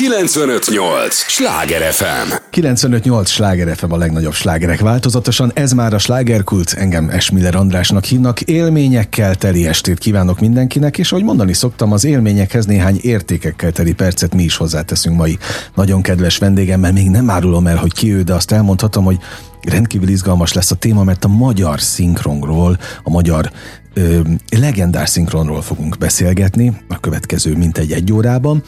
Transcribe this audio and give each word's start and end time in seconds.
958! 0.00 1.14
Sláger 1.14 1.92
FM! 1.92 2.32
958! 2.50 3.30
Sláger 3.30 3.76
FM 3.76 3.92
a 3.92 3.96
legnagyobb 3.96 4.32
slágerek 4.32 4.80
változatosan. 4.80 5.50
Ez 5.54 5.72
már 5.72 5.94
a 5.94 5.98
slágerkult. 5.98 6.72
Engem 6.72 7.08
Esmiller 7.08 7.54
Andrásnak 7.54 8.04
hívnak. 8.04 8.40
Élményekkel 8.40 9.34
teli 9.34 9.66
estét 9.66 9.98
kívánok 9.98 10.40
mindenkinek, 10.40 10.98
és 10.98 11.12
ahogy 11.12 11.24
mondani 11.24 11.52
szoktam, 11.52 11.92
az 11.92 12.04
élményekhez 12.04 12.66
néhány 12.66 12.98
értékekkel 13.02 13.72
teli 13.72 13.92
percet 13.92 14.34
mi 14.34 14.42
is 14.42 14.56
hozzáteszünk 14.56 15.16
mai 15.16 15.38
nagyon 15.74 16.02
kedves 16.02 16.38
vendégemmel. 16.38 16.92
Még 16.92 17.10
nem 17.10 17.30
árulom 17.30 17.66
el, 17.66 17.76
hogy 17.76 17.92
ki 17.92 18.12
ő, 18.12 18.22
de 18.22 18.34
azt 18.34 18.52
elmondhatom, 18.52 19.04
hogy 19.04 19.18
rendkívül 19.62 20.08
izgalmas 20.08 20.52
lesz 20.52 20.70
a 20.70 20.74
téma, 20.74 21.04
mert 21.04 21.24
a 21.24 21.28
magyar 21.28 21.80
szinkronról, 21.80 22.78
a 23.02 23.10
magyar 23.10 23.50
legendás 24.50 25.08
szinkronról 25.08 25.62
fogunk 25.62 25.98
beszélgetni 25.98 26.72
a 26.88 27.00
következő 27.00 27.56
mintegy 27.56 27.92
egy 27.92 28.12
órában. 28.12 28.62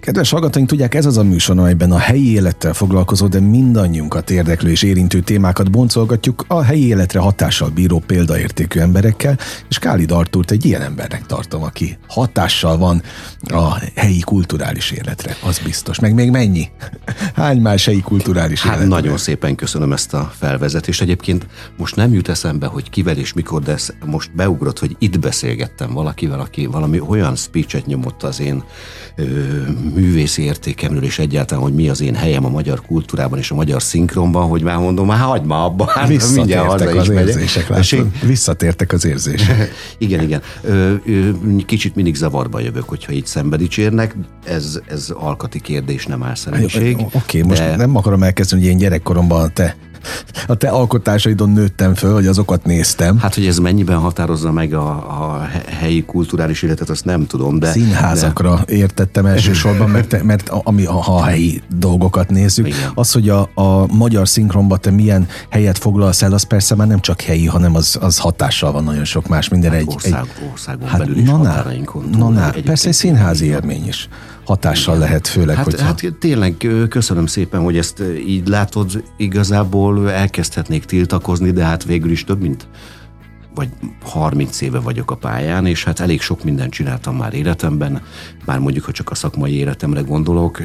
Kedves 0.00 0.30
hallgatóink, 0.30 0.68
tudják, 0.68 0.94
ez 0.94 1.06
az 1.06 1.16
a 1.16 1.22
műsor, 1.22 1.58
amelyben 1.58 1.92
a 1.92 1.98
helyi 1.98 2.32
élettel 2.32 2.72
foglalkozó, 2.72 3.26
de 3.26 3.40
mindannyiunkat 3.40 4.30
érdeklő 4.30 4.70
és 4.70 4.82
érintő 4.82 5.20
témákat 5.20 5.70
boncolgatjuk 5.70 6.44
a 6.48 6.62
helyi 6.62 6.86
életre 6.86 7.18
hatással 7.18 7.68
bíró 7.68 7.98
példaértékű 8.06 8.80
emberekkel, 8.80 9.38
és 9.68 9.78
Káli 9.78 10.04
Artúrt 10.08 10.50
egy 10.50 10.64
ilyen 10.64 10.82
embernek 10.82 11.26
tartom, 11.26 11.62
aki 11.62 11.98
hatással 12.08 12.78
van 12.78 13.02
a 13.42 13.78
helyi 13.94 14.20
kulturális 14.20 14.90
életre, 14.90 15.36
az 15.42 15.58
biztos. 15.58 15.98
Meg 15.98 16.14
még 16.14 16.30
mennyi? 16.30 16.68
Hány 17.34 17.60
más 17.60 17.84
helyi 17.84 18.00
kulturális 18.00 18.62
Hát 18.62 18.72
életre? 18.72 18.88
nagyon 18.88 19.16
szépen 19.16 19.54
köszönöm 19.54 19.92
ezt 19.92 20.14
a 20.14 20.32
felvezetést. 20.38 21.02
Egyébként 21.02 21.46
most 21.76 21.96
nem 21.96 22.12
jut 22.12 22.28
eszembe, 22.28 22.66
hogy 22.66 22.90
kivel 22.90 23.16
és 23.16 23.32
mikor, 23.32 23.62
de 23.62 23.76
most 24.04 24.34
beugrott, 24.34 24.78
hogy 24.78 24.96
itt 24.98 25.18
beszélgettem 25.18 25.92
valakivel, 25.92 26.40
aki 26.40 26.66
valami 26.66 27.00
olyan 27.00 27.36
speechet 27.36 27.86
nyomott 27.86 28.22
az 28.22 28.40
én 28.40 28.62
művészi 29.94 30.42
értékemről, 30.42 31.02
és 31.02 31.18
egyáltalán, 31.18 31.62
hogy 31.62 31.74
mi 31.74 31.88
az 31.88 32.00
én 32.00 32.14
helyem 32.14 32.44
a 32.44 32.48
magyar 32.48 32.80
kultúrában 32.80 33.38
és 33.38 33.50
a 33.50 33.54
magyar 33.54 33.82
szinkronban, 33.82 34.48
hogy 34.48 34.62
már 34.62 34.78
mondom, 34.78 35.06
már 35.06 35.18
hagyd 35.18 35.46
már 35.46 35.64
abba, 35.64 35.84
hát 35.86 36.08
mindjárt 36.34 36.66
haza 36.66 36.92
is 36.92 37.00
az 37.00 37.08
megyek. 37.08 37.26
érzések, 37.26 37.68
látod? 37.68 38.06
Visszatértek 38.22 38.92
az 38.92 39.04
érzések. 39.04 39.70
Igen, 39.98 40.20
igen. 40.20 40.42
Ö, 40.62 40.94
ö, 41.06 41.30
kicsit 41.66 41.94
mindig 41.94 42.14
zavarba 42.14 42.60
jövök, 42.60 42.88
hogyha 42.88 43.12
így 43.12 43.26
szembe 43.26 43.56
dicsérnek. 43.56 44.16
Ez, 44.44 44.80
ez 44.86 45.10
alkati 45.14 45.60
kérdés, 45.60 46.06
nem 46.06 46.22
álszerűség. 46.22 46.96
Oké, 46.98 47.06
okay, 47.12 47.42
most 47.42 47.60
de- 47.60 47.76
nem 47.76 47.96
akarom 47.96 48.22
elkezdeni, 48.22 48.62
hogy 48.62 48.70
én 48.70 48.76
gyerekkoromban 48.78 49.50
te, 49.54 49.76
a 50.46 50.54
te 50.54 50.68
alkotásaidon 50.68 51.50
nőttem 51.50 51.94
föl, 51.94 52.12
hogy 52.14 52.26
azokat 52.26 52.64
néztem. 52.64 53.18
Hát, 53.18 53.34
hogy 53.34 53.46
ez 53.46 53.58
mennyiben 53.58 53.96
határozza 53.98 54.52
meg 54.52 54.74
a, 54.74 54.88
a 54.90 55.40
he- 55.40 55.68
helyi 55.68 56.04
kulturális 56.04 56.62
életet, 56.62 56.90
azt 56.90 57.04
nem 57.04 57.26
tudom, 57.26 57.58
de... 57.58 57.70
Színházakra 57.70 58.64
értettem 58.66 59.26
elsősorban, 59.26 59.90
mert, 59.90 60.22
mert 60.22 60.48
a- 60.48 60.60
ami, 60.64 60.84
ha 60.84 61.16
a 61.16 61.22
helyi 61.24 61.62
dolgokat 61.76 62.30
nézzük, 62.30 62.66
Igen. 62.66 62.90
az, 62.94 63.12
hogy 63.12 63.28
a, 63.28 63.50
a 63.54 63.86
magyar 63.92 64.28
szinkronba 64.28 64.76
te 64.76 64.90
milyen 64.90 65.26
helyet 65.50 65.78
foglalsz 65.78 66.22
el, 66.22 66.32
az 66.32 66.42
persze 66.42 66.74
már 66.74 66.86
nem 66.86 67.00
csak 67.00 67.20
helyi, 67.20 67.46
hanem 67.46 67.74
az, 67.74 67.96
az 68.00 68.18
hatással 68.18 68.72
van 68.72 68.84
nagyon 68.84 69.04
sok 69.04 69.28
más 69.28 69.48
minden. 69.48 69.72
egy, 69.72 69.78
Hát 69.84 69.94
ország, 69.94 70.24
egy, 70.38 70.48
országon 70.52 70.88
hát, 70.88 70.98
belül 70.98 71.16
is 71.16 71.28
na, 71.28 71.36
határainkon 71.36 72.04
na, 72.18 72.28
na, 72.28 72.50
persze 72.64 72.88
egy 72.88 72.94
színházi 72.94 73.46
élmény 73.46 73.86
is 73.88 74.08
hatással 74.50 74.98
lehet, 74.98 75.26
főleg, 75.26 75.56
Hát, 75.56 75.64
hogyha... 75.64 75.84
hát 75.84 76.14
tényleg 76.20 76.68
köszönöm 76.88 77.26
szépen, 77.26 77.60
hogy 77.60 77.76
ezt 77.76 78.02
így 78.26 78.48
látod, 78.48 79.04
igazából 79.16 80.10
elkezdhetnék 80.10 80.84
tiltakozni, 80.84 81.50
de 81.50 81.64
hát 81.64 81.84
végül 81.84 82.10
is 82.10 82.24
több 82.24 82.40
mint 82.40 82.68
vagy 83.54 83.68
30 84.02 84.60
éve 84.60 84.78
vagyok 84.78 85.10
a 85.10 85.14
pályán, 85.14 85.66
és 85.66 85.84
hát 85.84 86.00
elég 86.00 86.20
sok 86.20 86.44
mindent 86.44 86.72
csináltam 86.72 87.16
már 87.16 87.34
életemben, 87.34 88.02
már 88.44 88.58
mondjuk, 88.58 88.84
hogy 88.84 88.94
csak 88.94 89.10
a 89.10 89.14
szakmai 89.14 89.52
életemre 89.52 90.00
gondolok, 90.00 90.62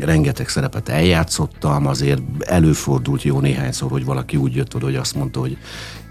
rengeteg 0.00 0.48
szerepet 0.48 0.88
eljátszottam, 0.88 1.86
azért 1.86 2.22
előfordult 2.38 3.22
jó 3.22 3.40
néhányszor, 3.40 3.90
hogy 3.90 4.04
valaki 4.04 4.36
úgy 4.36 4.54
jött 4.54 4.74
oda, 4.74 4.84
hogy 4.84 4.96
azt 4.96 5.14
mondta, 5.14 5.40
hogy 5.40 5.56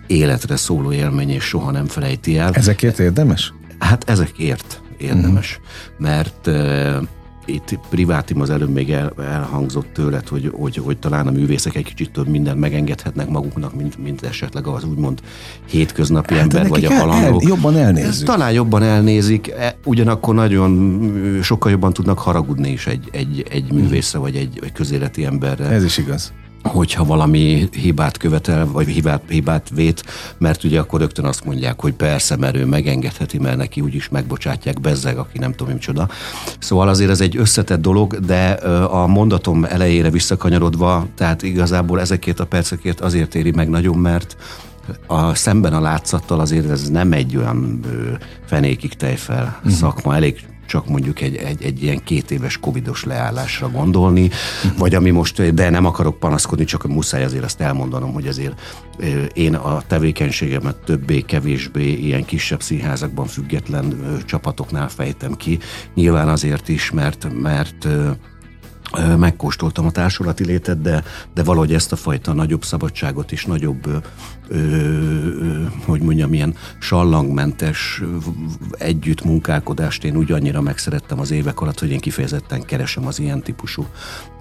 életre 0.08 0.56
szóló 0.56 0.92
élmény, 0.92 1.30
és 1.30 1.44
soha 1.44 1.72
nem 1.72 1.86
felejti 1.86 2.38
el. 2.38 2.54
Ezekért 2.54 3.00
érdemes? 3.00 3.54
Hát 3.80 4.10
ezekért 4.10 4.83
érdemes, 4.98 5.60
mert 5.98 6.48
uh, 6.48 7.04
itt 7.46 7.80
privátim 7.90 8.42
az 8.42 8.50
előbb 8.50 8.70
még 8.70 8.92
el, 8.92 9.14
elhangzott 9.22 9.88
tőled, 9.94 10.28
hogy, 10.28 10.52
hogy, 10.54 10.78
hogy 10.78 10.98
talán 10.98 11.28
a 11.28 11.32
művészek 11.32 11.76
egy 11.76 11.84
kicsit 11.84 12.12
több 12.12 12.28
mindent 12.28 12.60
megengedhetnek 12.60 13.30
maguknak, 13.30 13.76
mint, 13.76 13.98
mint 13.98 14.24
esetleg 14.24 14.68
az 14.68 14.84
úgymond 14.84 15.22
hétköznapi 15.66 16.34
Hát, 16.34 16.44
ember 16.44 16.68
vagy 16.68 16.86
a 16.86 16.94
halandók. 16.94 17.42
el- 17.42 17.50
jobban 17.50 17.78
elnézzük. 17.78 18.10
Ezt 18.10 18.26
talán 18.26 18.52
jobban 18.52 18.84
elnézik, 18.84 19.50
e, 19.50 19.76
ugyanakkor 19.86 20.36
nagyon 20.36 21.02
sokkal 21.42 21.72
jobban 21.72 21.94
tudnak 21.94 22.20
haragudni 22.20 22.72
is 22.72 22.88
egy, 22.88 23.10
egy, 23.12 23.46
egy 23.50 23.72
művészre 23.72 24.20
vagy 24.20 24.36
egy, 24.36 24.60
egy 24.64 24.72
közéleti 24.72 25.26
emberre 25.26 25.66
Ez 25.66 25.84
is 25.84 25.98
igaz. 25.98 26.34
Hogyha 26.64 27.06
valami 27.06 27.70
hibát 27.72 28.18
követel, 28.18 28.68
vagy 28.72 28.88
hibát, 28.88 29.22
hibát 29.28 29.70
vét, 29.76 30.04
mert 30.38 30.64
ugye 30.64 30.80
akkor 30.80 31.00
rögtön 31.00 31.26
azt 31.26 31.46
mondják, 31.46 31.82
hogy 31.82 31.94
persze, 31.94 32.36
mert 32.36 32.56
ő 32.56 32.66
megengedheti, 32.66 33.38
mert 33.38 33.58
neki 33.58 33.82
úgyis 33.82 34.10
megbocsátják 34.10 34.82
bezzeg, 34.82 35.18
aki 35.18 35.38
nem 35.38 35.52
tudom 35.52 35.74
micsoda. 35.74 36.10
Szóval 36.60 36.88
azért 36.88 37.10
ez 37.10 37.22
egy 37.22 37.38
összetett 37.38 37.82
dolog, 37.82 38.20
de 38.20 38.50
a 38.90 39.08
mondatom 39.08 39.64
elejére 39.64 40.10
visszakanyarodva, 40.10 41.08
tehát 41.16 41.44
igazából 41.44 42.00
ezekért 42.00 42.40
a 42.40 42.46
percekért 42.46 43.02
azért 43.02 43.36
éri 43.36 43.52
meg 43.52 43.70
nagyon, 43.70 43.98
mert 43.98 44.38
a 45.08 45.36
szemben 45.36 45.74
a 45.74 45.82
látszattal 45.82 46.40
azért 46.40 46.70
ez 46.70 46.90
nem 46.90 47.12
egy 47.12 47.38
olyan 47.38 47.80
ö, 47.86 48.12
fenékig 48.46 48.94
tejfel 48.94 49.56
uh-huh. 49.58 49.72
szakma, 49.72 50.16
elég 50.16 50.46
csak 50.66 50.88
mondjuk 50.88 51.22
egy, 51.22 51.36
egy, 51.36 51.64
egy 51.64 51.84
ilyen 51.84 52.04
két 52.04 52.32
éves 52.32 52.58
covidos 52.58 53.04
leállásra 53.04 53.70
gondolni, 53.70 54.30
vagy 54.78 54.96
ami 54.96 55.10
most, 55.10 55.54
de 55.54 55.70
nem 55.70 55.86
akarok 55.86 56.20
panaszkodni, 56.20 56.66
csak 56.66 56.88
muszáj 56.88 57.24
azért 57.24 57.44
azt 57.44 57.62
elmondanom, 57.62 58.14
hogy 58.14 58.28
azért 58.28 58.62
én 59.34 59.56
a 59.56 59.82
tevékenységemet 59.88 60.76
többé-kevésbé 60.76 61.92
ilyen 61.94 62.26
kisebb 62.26 62.62
színházakban 62.62 63.26
független 63.26 64.18
csapatoknál 64.26 64.90
fejtem 64.90 65.34
ki. 65.34 65.60
Nyilván 65.94 66.28
azért 66.28 66.68
is, 66.68 66.92
mert, 66.92 67.28
mert 67.42 67.88
megkóstoltam 69.18 69.86
a 69.86 69.92
társulati 69.92 70.46
létet, 70.46 70.82
de, 70.82 71.04
de 71.34 71.44
valahogy 71.44 71.74
ezt 71.74 71.92
a 71.92 71.96
fajta 71.96 72.34
nagyobb 72.34 72.64
szabadságot 72.64 73.32
és 73.32 73.46
nagyobb, 73.46 73.88
ö, 73.88 73.98
ö, 74.48 75.64
hogy 75.86 76.02
mondjam, 76.02 76.34
ilyen 76.34 76.56
sallangmentes 76.80 78.02
együtt 78.78 79.24
munkálkodást 79.24 80.04
én 80.04 80.16
úgy 80.16 80.32
annyira 80.32 80.62
megszerettem 80.62 81.20
az 81.20 81.32
évek 81.32 81.62
alatt, 81.62 81.80
hogy 81.80 81.92
én 81.92 82.00
kifejezetten 82.00 82.62
keresem 82.66 83.08
az 83.08 83.20
ilyen 83.20 83.42
típusú 83.42 83.86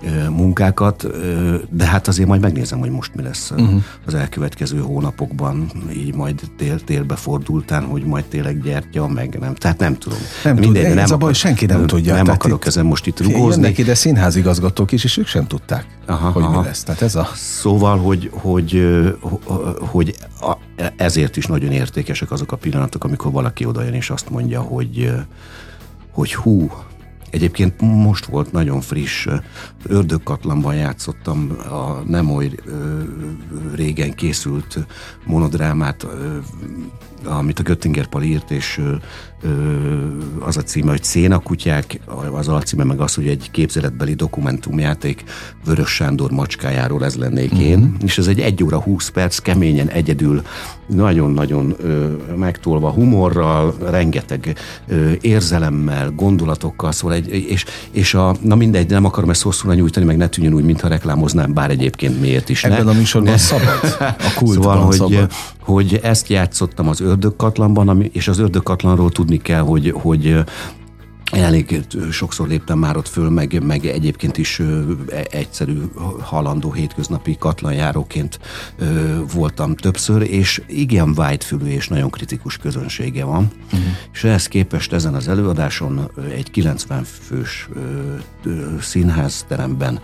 ö, 0.04 0.28
munkákat, 0.28 1.04
ö, 1.04 1.56
de 1.70 1.84
hát 1.86 2.08
azért 2.08 2.28
majd 2.28 2.40
megnézem, 2.40 2.78
hogy 2.78 2.90
most 2.90 3.14
mi 3.14 3.22
lesz 3.22 3.50
uh-huh. 3.50 3.82
az 4.06 4.14
elkövetkező 4.14 4.78
hónapokban, 4.78 5.70
így 5.92 6.14
majd 6.14 6.40
tél, 6.56 6.80
télbe 6.84 7.16
fordultán, 7.16 7.84
hogy 7.84 8.04
majd 8.04 8.24
tényleg 8.24 8.62
gyertya, 8.62 9.08
meg 9.08 9.38
nem, 9.40 9.54
tehát 9.54 9.78
nem 9.78 9.98
tudom. 9.98 10.18
Nem 10.44 10.54
tud- 10.54 10.64
Mindegy, 10.64 10.94
de 10.94 11.00
ez 11.00 11.10
a 11.10 11.16
baj, 11.16 11.22
akar- 11.22 11.34
senki 11.34 11.66
nem 11.66 11.86
tudja. 11.86 12.14
Nem 12.14 12.28
akarok 12.28 12.60
itt- 12.60 12.66
ezen 12.66 12.84
most 12.86 13.06
itt 13.06 13.18
Jönnek 13.20 13.36
rugózni. 13.36 13.74
ide 13.76 13.94
színházigazgatók 14.42 14.92
is, 14.92 15.04
és 15.04 15.16
ők 15.16 15.26
sem 15.26 15.46
tudták, 15.46 15.86
Aha, 16.06 16.30
hogy 16.30 16.42
aha. 16.42 16.60
mi 16.60 16.66
lesz. 16.66 16.82
Tehát 16.82 17.02
ez 17.02 17.14
a... 17.14 17.28
Szóval, 17.34 17.98
hogy, 17.98 18.30
hogy, 18.32 18.82
hogy 19.80 20.14
ezért 20.96 21.36
is 21.36 21.46
nagyon 21.46 21.72
értékesek 21.72 22.30
azok 22.30 22.52
a 22.52 22.56
pillanatok, 22.56 23.04
amikor 23.04 23.32
valaki 23.32 23.64
odajön 23.64 23.94
és 23.94 24.10
azt 24.10 24.30
mondja, 24.30 24.60
hogy, 24.60 25.12
hogy 26.10 26.34
hú, 26.34 26.70
Egyébként 27.30 27.80
most 27.80 28.24
volt 28.24 28.52
nagyon 28.52 28.80
friss, 28.80 29.26
Ördögkatlanban 29.86 30.74
játszottam 30.74 31.56
a 31.70 32.02
nem 32.06 32.30
oly 32.30 32.50
régen 33.74 34.14
készült 34.14 34.86
monodrámát, 35.24 36.06
amit 37.24 37.58
a 37.58 37.62
Göttinger 37.62 38.06
Pali 38.06 38.28
írt, 38.28 38.50
és 38.50 38.80
az 40.40 40.56
a 40.56 40.62
címe, 40.62 40.90
hogy 40.90 41.02
Szénakutyák, 41.02 42.00
az 42.32 42.48
alcíme 42.48 42.84
meg 42.84 43.00
az, 43.00 43.14
hogy 43.14 43.26
egy 43.26 43.50
képzeletbeli 43.50 44.14
dokumentumjáték 44.14 45.24
Vörös 45.64 45.90
Sándor 45.90 46.30
macskájáról 46.30 47.04
ez 47.04 47.16
lennék 47.16 47.52
én, 47.52 47.78
Mhm. 47.78 47.86
mm-hmm. 47.86 47.94
és 48.04 48.18
ez 48.18 48.26
egy 48.26 48.40
1 48.40 48.64
óra 48.64 48.80
20 48.80 49.08
perc, 49.08 49.38
keményen, 49.38 49.88
egyedül, 49.88 50.42
nagyon-nagyon 50.86 51.74
ö, 51.80 52.06
megtolva 52.36 52.90
humorral, 52.90 53.74
rengeteg 53.90 54.56
ö, 54.88 55.10
érzelemmel, 55.20 56.10
gondolatokkal, 56.10 56.92
szóval 56.92 57.16
egy, 57.16 57.28
és, 57.28 57.64
és 57.90 58.14
a, 58.14 58.34
na 58.40 58.54
mindegy, 58.54 58.90
nem 58.90 59.04
akarom 59.04 59.30
ezt 59.30 59.42
hosszúra 59.42 59.74
nyújtani, 59.74 60.06
meg 60.06 60.16
ne 60.16 60.28
tűnjön 60.28 60.54
úgy, 60.54 60.64
mintha 60.64 60.88
reklámoznám, 60.88 61.52
bár 61.54 61.70
egyébként 61.70 62.20
miért 62.20 62.48
is 62.48 62.64
Ebben 62.64 62.84
ne. 62.84 62.90
a 62.90 62.94
műsorban 62.94 63.38
szabad. 63.38 63.96
A 64.18 64.32
kultban 64.38 64.62
szóval, 64.62 64.84
hogy, 64.86 64.96
szabad. 64.96 65.30
hogy 65.58 66.00
ezt 66.02 66.28
játszottam 66.28 66.88
az 66.88 67.00
ördögkatlanban, 67.00 67.88
ami, 67.88 68.10
és 68.12 68.28
az 68.28 68.38
ördögkatlanról 68.38 69.10
tudni 69.32 69.54
kell, 69.54 69.62
hogy, 69.62 69.90
hogy 69.90 70.44
elég 71.32 71.80
sokszor 72.10 72.48
léptem 72.48 72.78
már 72.78 72.96
ott 72.96 73.08
föl, 73.08 73.30
meg, 73.30 73.62
meg 73.64 73.86
egyébként 73.86 74.38
is 74.38 74.58
ö, 74.58 74.92
egyszerű, 75.30 75.78
halandó, 76.20 76.72
hétköznapi 76.72 77.36
katlanjáróként 77.38 78.40
voltam 79.34 79.76
többször, 79.76 80.22
és 80.22 80.62
igen 80.66 81.14
vágyfülű 81.14 81.66
és 81.66 81.88
nagyon 81.88 82.10
kritikus 82.10 82.56
közönsége 82.56 83.24
van. 83.24 83.50
Uh-huh. 83.64 83.80
És 84.12 84.24
ehhez 84.24 84.46
képest 84.48 84.92
ezen 84.92 85.14
az 85.14 85.28
előadáson 85.28 86.10
egy 86.30 86.50
90 86.50 87.04
fős 87.04 87.68
színházteremben 88.80 90.00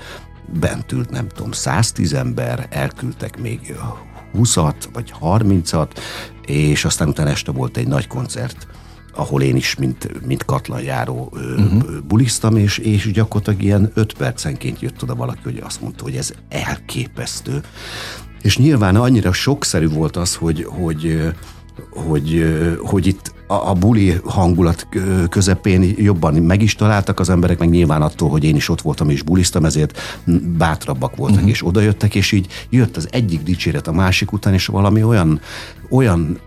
bent 0.61 0.93
ült, 0.93 1.11
nem 1.11 1.29
tudom, 1.29 1.53
110 1.53 2.13
ember, 2.13 2.67
elküldtek 2.71 3.41
még 3.41 3.75
20-at 4.35 4.85
vagy 4.93 5.13
30-at, 5.21 5.91
és 6.47 6.85
aztán 6.85 7.09
utána 7.09 7.31
este 7.31 7.53
volt 7.53 7.77
egy 7.77 7.89
nagy 7.89 8.07
koncert 8.07 8.67
ahol 9.19 9.43
én 9.43 9.57
is, 9.57 9.75
mint, 9.75 10.27
mint 10.27 10.45
katlanjáró 10.45 11.33
uh-huh. 11.33 11.83
bulisztam, 12.09 12.57
és, 12.57 12.79
és 12.79 13.11
gyakorlatilag 13.13 13.63
ilyen 13.63 13.91
öt 13.95 14.13
percenként 14.13 14.81
jött 14.81 15.03
oda 15.03 15.15
valaki, 15.15 15.41
hogy 15.43 15.61
azt 15.65 15.81
mondta, 15.81 16.03
hogy 16.03 16.15
ez 16.15 16.33
elképesztő. 16.49 17.63
És 18.43 18.59
nyilván 18.59 18.97
annyira 18.97 19.33
sokszerű 19.33 19.89
volt 19.89 20.17
az, 20.17 20.35
hogy, 20.35 20.65
hogy, 20.69 21.33
hogy, 21.91 22.55
hogy 22.83 23.07
itt 23.07 23.33
a, 23.47 23.55
a 23.55 23.73
buli 23.73 24.21
hangulat 24.25 24.89
közepén 25.29 25.95
jobban 25.97 26.35
meg 26.35 26.63
is 26.63 26.75
találtak 26.75 27.21
az 27.21 27.31
emberek, 27.31 27.59
meg 27.59 27.69
nyilván 27.69 28.03
attól, 28.03 28.29
hogy 28.29 28.45
én 28.45 28.57
is 28.57 28.69
ott 28.69 28.81
voltam 28.81 29.11
és 29.11 29.23
bulisztam, 29.23 29.65
ezért 29.65 30.01
bátrabbak 30.59 31.17
voltak 31.17 31.37
uh-huh. 31.37 31.51
és 31.51 31.67
odajöttek, 31.67 32.15
és 32.15 32.33
így 32.33 32.47
jött 32.71 32.97
az 32.97 33.09
egyik 33.11 33.43
dicséret 33.43 33.89
a 33.89 33.93
másik 33.93 34.33
után, 34.33 34.53
és 34.55 34.67
valami 34.67 35.03
olyan, 35.03 35.41
olyan 35.91 36.39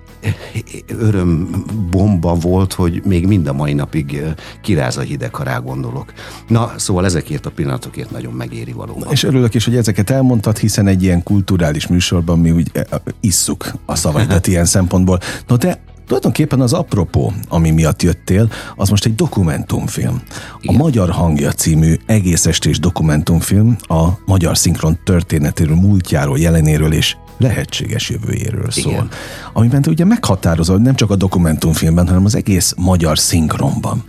örömbomba 0.88 2.34
volt, 2.34 2.74
hogy 2.74 3.02
még 3.06 3.28
mind 3.28 3.48
a 3.48 3.54
mai 3.54 3.74
napig 3.74 4.24
kiráz 4.62 4.98
a 4.98 5.02
hideg, 5.02 5.36
ha 5.36 5.44
rá 5.44 5.58
gondolok. 5.58 6.14
Na, 6.48 6.72
szóval 6.78 7.06
ezekért 7.06 7.46
a 7.46 7.52
pillanatokért 7.52 8.12
nagyon 8.12 8.34
megéri 8.34 8.72
valóban. 8.72 9.12
És 9.12 9.24
örülök 9.24 9.54
is, 9.54 9.66
hogy 9.66 9.76
ezeket 9.76 10.10
elmondtad, 10.10 10.58
hiszen 10.58 10.88
egy 10.88 11.04
ilyen 11.04 11.24
kulturális 11.24 11.88
műsorban 11.88 12.40
mi 12.40 12.52
úgy 12.52 12.72
isszuk 13.20 13.72
a 13.86 13.96
szavaidat 13.96 14.48
ilyen 14.52 14.66
szempontból. 14.66 15.20
No 15.48 15.56
de 15.58 15.80
Tulajdonképpen 16.12 16.62
az 16.62 16.74
apropó, 16.74 17.34
ami 17.50 17.70
miatt 17.70 18.02
jöttél, 18.02 18.52
az 18.76 18.90
most 18.90 19.06
egy 19.06 19.16
dokumentumfilm. 19.16 20.22
Igen. 20.62 20.76
A 20.76 20.78
Magyar 20.78 21.10
Hangja 21.10 21.52
című 21.52 21.96
egész 22.06 22.46
estés 22.46 22.80
dokumentumfilm 22.80 23.76
a 23.80 24.08
magyar 24.26 24.58
szinkron 24.58 25.00
történetéről, 25.04 25.76
múltjáról, 25.76 26.40
jelenéről 26.40 26.94
és 26.94 27.16
lehetséges 27.42 28.10
jövőjéről 28.10 28.72
szól. 28.72 28.92
Igen. 28.92 29.10
Amiben 29.54 29.82
te 29.82 29.90
ugye 29.90 30.06
meghatározol, 30.06 30.78
nem 30.78 30.96
csak 30.96 31.10
a 31.10 31.16
dokumentumfilmben, 31.16 32.08
hanem 32.08 32.26
az 32.26 32.36
egész 32.36 32.74
magyar 32.78 33.18
szinkronban. 33.18 34.04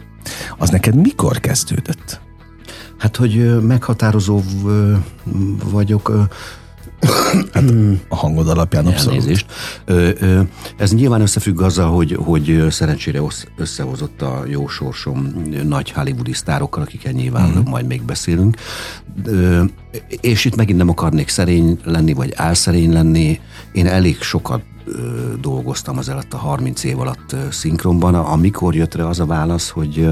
Az 0.59 0.71
neked 0.71 0.95
mikor 0.95 1.41
kezdődött? 1.41 2.21
Hát, 2.99 3.17
hogy 3.17 3.63
meghatározó 3.63 4.43
vagyok, 5.65 6.29
Hát 7.53 7.65
a 8.09 8.17
hangod 8.17 8.49
alapján 8.49 8.87
abszolút. 8.87 9.19
Elnézést. 9.19 9.47
Ez 10.77 10.95
nyilván 10.95 11.21
összefügg 11.21 11.61
azzal, 11.61 11.91
hogy, 11.91 12.19
hogy 12.25 12.67
szerencsére 12.71 13.21
összehozott 13.57 14.23
a 14.23 14.43
jó 14.47 14.69
sorsom 14.69 15.45
nagy 15.65 15.91
hollywoodi 15.91 16.33
sztárokkal, 16.33 16.83
akikkel 16.83 17.13
nyilván 17.13 17.49
uh-huh. 17.49 17.69
majd 17.69 17.87
még 17.87 18.03
beszélünk. 18.03 18.57
És 20.21 20.45
itt 20.45 20.57
megint 20.57 20.79
nem 20.79 20.89
akarnék 20.89 21.29
szerény 21.29 21.79
lenni, 21.85 22.13
vagy 22.13 22.33
álszerény 22.37 22.93
lenni. 22.93 23.41
Én 23.73 23.87
elég 23.87 24.21
sokat 24.21 24.63
dolgoztam 25.41 25.99
az 25.99 26.09
alatt 26.09 26.33
a 26.33 26.37
30 26.37 26.85
év 26.85 27.01
alatt 27.01 27.37
szinkronban, 27.51 28.15
amikor 28.15 28.75
jött 28.75 28.95
rá 28.95 29.05
az 29.05 29.21
a 29.21 29.27
válasz, 29.27 29.69
hogy 29.69 30.11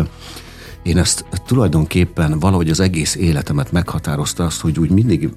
én 0.82 0.98
ezt 0.98 1.24
tulajdonképpen 1.46 2.38
valahogy 2.38 2.70
az 2.70 2.80
egész 2.80 3.14
életemet 3.14 3.72
meghatározta 3.72 4.44
azt, 4.44 4.60
hogy 4.60 4.78
úgy 4.78 4.90
mindig 4.90 5.28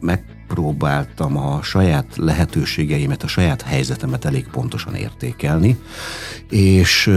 megpróbáltam 0.48 1.38
a 1.38 1.62
saját 1.62 2.06
lehetőségeimet, 2.16 3.24
a 3.24 3.28
saját 3.28 3.62
helyzetemet 3.62 4.26
elég 4.26 4.48
pontosan 4.52 4.96
értékelni, 4.96 5.78
és 6.50 7.12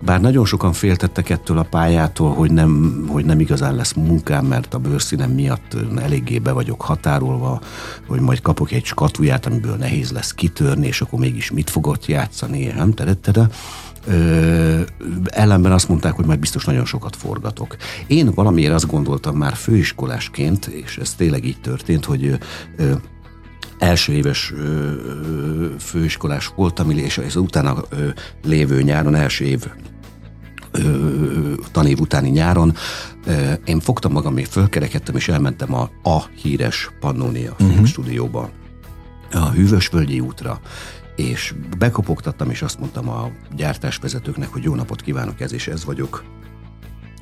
bár 0.00 0.20
nagyon 0.20 0.44
sokan 0.44 0.72
féltettek 0.72 1.30
ettől 1.30 1.58
a 1.58 1.62
pályától, 1.62 2.34
hogy 2.34 2.50
nem, 2.50 3.04
hogy 3.08 3.24
nem 3.24 3.40
igazán 3.40 3.74
lesz 3.74 3.92
munkám, 3.92 4.44
mert 4.44 4.74
a 4.74 4.78
bőrszínem 4.78 5.30
miatt 5.30 5.76
eléggé 5.96 6.38
be 6.38 6.52
vagyok 6.52 6.82
határolva, 6.82 7.60
hogy 8.06 8.20
majd 8.20 8.40
kapok 8.40 8.72
egy 8.72 8.84
skatuját, 8.84 9.46
amiből 9.46 9.76
nehéz 9.76 10.10
lesz 10.10 10.34
kitörni, 10.34 10.86
és 10.86 11.00
akkor 11.00 11.18
mégis 11.18 11.50
mit 11.50 11.70
fogott 11.70 12.06
játszani, 12.06 12.66
nem 12.66 12.92
terettere. 12.92 13.48
Ö, 14.08 14.80
ellenben 15.24 15.72
azt 15.72 15.88
mondták, 15.88 16.12
hogy 16.12 16.24
majd 16.24 16.38
biztos 16.38 16.64
nagyon 16.64 16.84
sokat 16.84 17.16
forgatok. 17.16 17.76
Én 18.06 18.32
valamiért 18.34 18.72
azt 18.72 18.86
gondoltam 18.86 19.36
már 19.36 19.54
főiskolásként, 19.54 20.66
és 20.66 20.96
ez 20.96 21.14
tényleg 21.14 21.44
így 21.44 21.60
történt, 21.60 22.04
hogy 22.04 22.38
ö, 22.76 22.92
első 23.78 24.12
éves 24.12 24.52
ö, 24.56 24.92
főiskolás 25.78 26.52
voltam, 26.56 26.90
és 26.90 27.18
az 27.18 27.36
utána 27.36 27.76
ö, 27.88 28.08
lévő 28.44 28.82
nyáron, 28.82 29.14
első 29.14 29.44
év 29.44 29.66
ö, 30.70 31.52
tanév 31.72 32.00
utáni 32.00 32.28
nyáron 32.28 32.74
ö, 33.26 33.52
én 33.64 33.80
fogtam 33.80 34.12
magam, 34.12 34.34
még 34.34 34.46
fölkerekedtem, 34.46 35.16
és 35.16 35.28
elmentem 35.28 35.74
a, 35.74 35.90
a 36.02 36.22
híres 36.42 36.90
Pannonia 37.00 37.50
uh-huh. 37.50 37.68
filmstúdióba, 37.68 38.50
a 39.32 39.48
Hűvösvölgyi 39.48 40.20
útra, 40.20 40.60
és 41.18 41.54
bekopogtattam, 41.78 42.50
és 42.50 42.62
azt 42.62 42.78
mondtam 42.78 43.08
a 43.08 43.30
gyártásvezetőknek, 43.56 44.48
hogy 44.48 44.62
jó 44.62 44.74
napot 44.74 45.02
kívánok, 45.02 45.40
ez 45.40 45.52
és 45.52 45.68
ez 45.68 45.84
vagyok. 45.84 46.24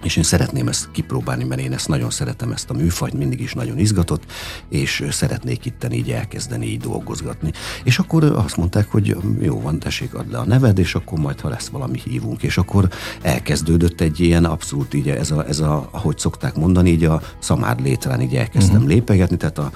És 0.03 0.17
én 0.17 0.23
szeretném 0.23 0.69
ezt 0.69 0.91
kipróbálni, 0.91 1.45
mert 1.45 1.61
én 1.61 1.73
ezt 1.73 1.89
nagyon 1.89 2.11
szeretem, 2.11 2.53
ezt 2.53 2.71
a 2.71 2.75
műfajt, 2.75 3.13
mindig 3.13 3.41
is 3.41 3.53
nagyon 3.53 3.79
izgatott, 3.79 4.33
és 4.69 5.07
szeretnék 5.11 5.65
itten 5.65 5.93
így 5.93 6.11
elkezdeni, 6.11 6.67
így 6.67 6.81
dolgozgatni. 6.81 7.53
És 7.85 7.99
akkor 7.99 8.25
azt 8.25 8.57
mondták, 8.57 8.91
hogy 8.91 9.17
jó 9.41 9.61
van, 9.61 9.79
tessék, 9.79 10.15
add 10.15 10.31
le 10.31 10.39
a 10.39 10.45
neved, 10.45 10.79
és 10.79 10.95
akkor 10.95 11.19
majd, 11.19 11.41
ha 11.41 11.49
lesz 11.49 11.69
valami 11.69 12.01
hívunk. 12.05 12.43
És 12.43 12.59
akkor 12.59 12.89
elkezdődött 13.23 14.01
egy 14.01 14.21
ilyen 14.21 14.45
abszolút 14.45 14.95
így 14.95 15.09
ez 15.09 15.31
a, 15.31 15.47
ez 15.47 15.61
a 15.61 15.89
ahogy 15.91 16.19
szokták 16.19 16.55
mondani, 16.55 16.91
így 16.91 17.05
a 17.05 17.23
szamád 17.39 17.81
létrán 17.81 18.21
így 18.21 18.35
elkezdtem 18.35 18.77
uh-huh. 18.77 18.91
lépegetni, 18.91 19.37
tehát 19.37 19.59
a 19.59 19.71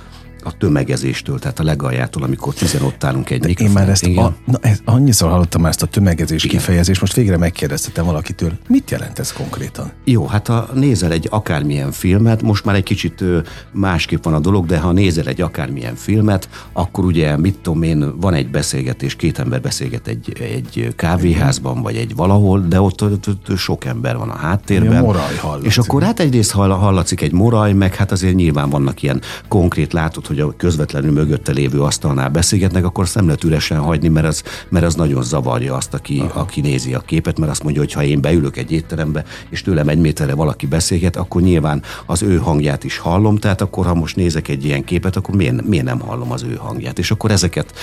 a 0.44 0.56
tömegezéstől, 0.56 1.38
tehát 1.38 1.58
a 1.58 1.62
legaljától, 1.62 2.22
amikor 2.22 2.54
tizen 2.54 2.82
ott 2.82 3.04
állunk 3.04 3.30
egy 3.30 3.44
mikrofon. 3.44 3.66
Én 3.66 3.72
már 3.72 3.88
ezt, 3.88 4.04
a, 4.04 4.36
na, 4.44 4.58
ez, 4.60 4.80
annyiszor 4.84 5.30
hallottam 5.30 5.60
már 5.60 5.70
ezt 5.70 5.82
a 5.82 5.86
tömegezés 5.86 6.44
Igen. 6.44 6.56
kifejezést, 6.56 7.00
most 7.00 7.14
végre 7.14 7.36
megkérdeztetem 7.36 8.04
valakitől, 8.04 8.52
mit 8.68 8.90
jelent 8.90 9.18
ez 9.18 9.32
konkrétan? 9.32 9.90
Jó, 10.04 10.26
hát 10.26 10.46
ha 10.46 10.68
nézel 10.74 11.12
egy 11.12 11.26
akármilyen 11.30 11.92
filmet, 11.92 12.42
most 12.42 12.64
már 12.64 12.74
egy 12.74 12.82
kicsit 12.82 13.24
másképp 13.72 14.24
van 14.24 14.34
a 14.34 14.40
dolog, 14.40 14.66
de 14.66 14.78
ha 14.78 14.92
nézel 14.92 15.26
egy 15.26 15.40
akármilyen 15.40 15.94
filmet, 15.94 16.48
akkor 16.72 17.04
ugye, 17.04 17.36
mit 17.36 17.58
tudom 17.58 17.82
én, 17.82 18.20
van 18.20 18.34
egy 18.34 18.50
beszélgetés, 18.50 19.16
két 19.16 19.38
ember 19.38 19.60
beszélget 19.60 20.06
egy, 20.06 20.32
egy 20.40 20.94
kávéházban, 20.96 21.82
vagy 21.82 21.96
egy 21.96 22.14
valahol, 22.14 22.60
de 22.60 22.80
ott, 22.80 23.02
ott, 23.02 23.28
ott 23.28 23.56
sok 23.56 23.84
ember 23.84 24.16
van 24.16 24.30
a 24.30 24.36
háttérben. 24.36 25.02
Moraj 25.02 25.36
hallatszik. 25.36 25.66
És 25.66 25.78
akkor 25.78 26.02
hát 26.02 26.20
egyrészt 26.20 26.52
hallatszik 26.52 27.20
egy 27.20 27.32
moraj, 27.32 27.72
meg 27.72 27.94
hát 27.94 28.12
azért 28.12 28.34
nyilván 28.34 28.70
vannak 28.70 29.02
ilyen 29.02 29.20
konkrét 29.48 29.92
látott 29.92 30.26
hogy 30.30 30.40
a 30.40 30.54
közvetlenül 30.56 31.12
mögötte 31.12 31.52
lévő 31.52 31.82
asztalnál 31.82 32.28
beszélgetnek, 32.28 32.84
akkor 32.84 33.04
azt 33.04 33.14
nem 33.14 33.24
lehet 33.24 33.44
üresen 33.44 33.78
hagyni, 33.78 34.08
mert 34.08 34.26
az, 34.26 34.42
mert 34.68 34.84
az 34.84 34.94
nagyon 34.94 35.22
zavarja 35.22 35.74
azt, 35.74 35.94
aki, 35.94 36.22
aki 36.32 36.60
nézi 36.60 36.94
a 36.94 37.00
képet, 37.00 37.38
mert 37.38 37.50
azt 37.50 37.62
mondja, 37.62 37.80
hogy 37.80 37.92
ha 37.92 38.02
én 38.02 38.20
beülök 38.20 38.56
egy 38.56 38.72
étterembe, 38.72 39.24
és 39.48 39.62
tőlem 39.62 39.88
egy 39.88 39.98
méterre 39.98 40.34
valaki 40.34 40.66
beszélget, 40.66 41.16
akkor 41.16 41.42
nyilván 41.42 41.82
az 42.06 42.22
ő 42.22 42.36
hangját 42.36 42.84
is 42.84 42.98
hallom, 42.98 43.36
tehát 43.36 43.60
akkor 43.60 43.86
ha 43.86 43.94
most 43.94 44.16
nézek 44.16 44.48
egy 44.48 44.64
ilyen 44.64 44.84
képet, 44.84 45.16
akkor 45.16 45.34
miért, 45.34 45.66
miért 45.66 45.84
nem 45.84 46.00
hallom 46.00 46.32
az 46.32 46.42
ő 46.42 46.54
hangját? 46.54 46.98
És 46.98 47.10
akkor 47.10 47.30
ezeket, 47.30 47.74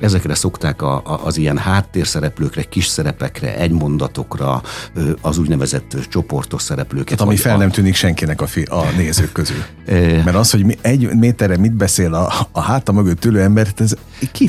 ezekre 0.00 0.34
szokták 0.34 0.82
a, 0.82 0.94
a, 0.94 1.20
az 1.24 1.36
ilyen 1.36 1.58
háttérszereplőkre, 1.58 2.62
kis 2.62 2.86
szerepekre, 2.86 3.56
egymondatokra, 3.56 4.62
az 5.20 5.38
úgynevezett 5.38 5.96
csoportos 6.08 6.62
szereplőket. 6.62 7.16
Tehát 7.16 7.32
ami 7.32 7.36
fel 7.36 7.56
nem 7.56 7.70
tűnik 7.70 7.94
senkinek 7.94 8.40
a, 8.40 8.46
fi, 8.46 8.62
a 8.62 8.82
nézők 8.96 9.32
közül. 9.32 9.62
Mert 10.24 10.36
az, 10.36 10.50
hogy 10.50 10.78
egy 10.80 11.08
méterre 11.14 11.56
mit 11.56 11.72
beszél 11.72 11.93
beszél 11.96 12.14
a, 12.14 12.32
a 12.52 12.60
háta 12.60 12.92
mögött 12.92 13.24
ülő 13.24 13.40
ember, 13.40 13.68
ez 13.76 13.94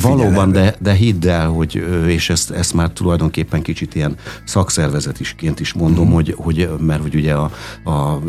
Valóban, 0.01 0.51
de, 0.51 0.75
de 0.79 0.93
hidd 0.93 1.27
el, 1.27 1.47
hogy, 1.47 1.75
és 2.07 2.29
ezt, 2.29 2.51
ezt 2.51 2.73
már 2.73 2.89
tulajdonképpen 2.89 3.61
kicsit 3.61 3.95
ilyen 3.95 4.15
szakszervezet 4.43 5.19
isként 5.19 5.59
is 5.59 5.73
mondom, 5.73 6.07
mm. 6.07 6.11
hogy, 6.11 6.33
hogy, 6.37 6.69
mert 6.79 7.01
hogy 7.01 7.15
ugye 7.15 7.33
a, 7.33 7.51
a, 7.83 7.89
a 7.89 8.21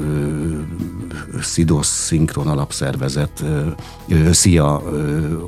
SZIDOS 1.41 1.87
szinkron 1.87 2.49
alapszervezet, 2.49 3.45
SZIA 4.31 4.83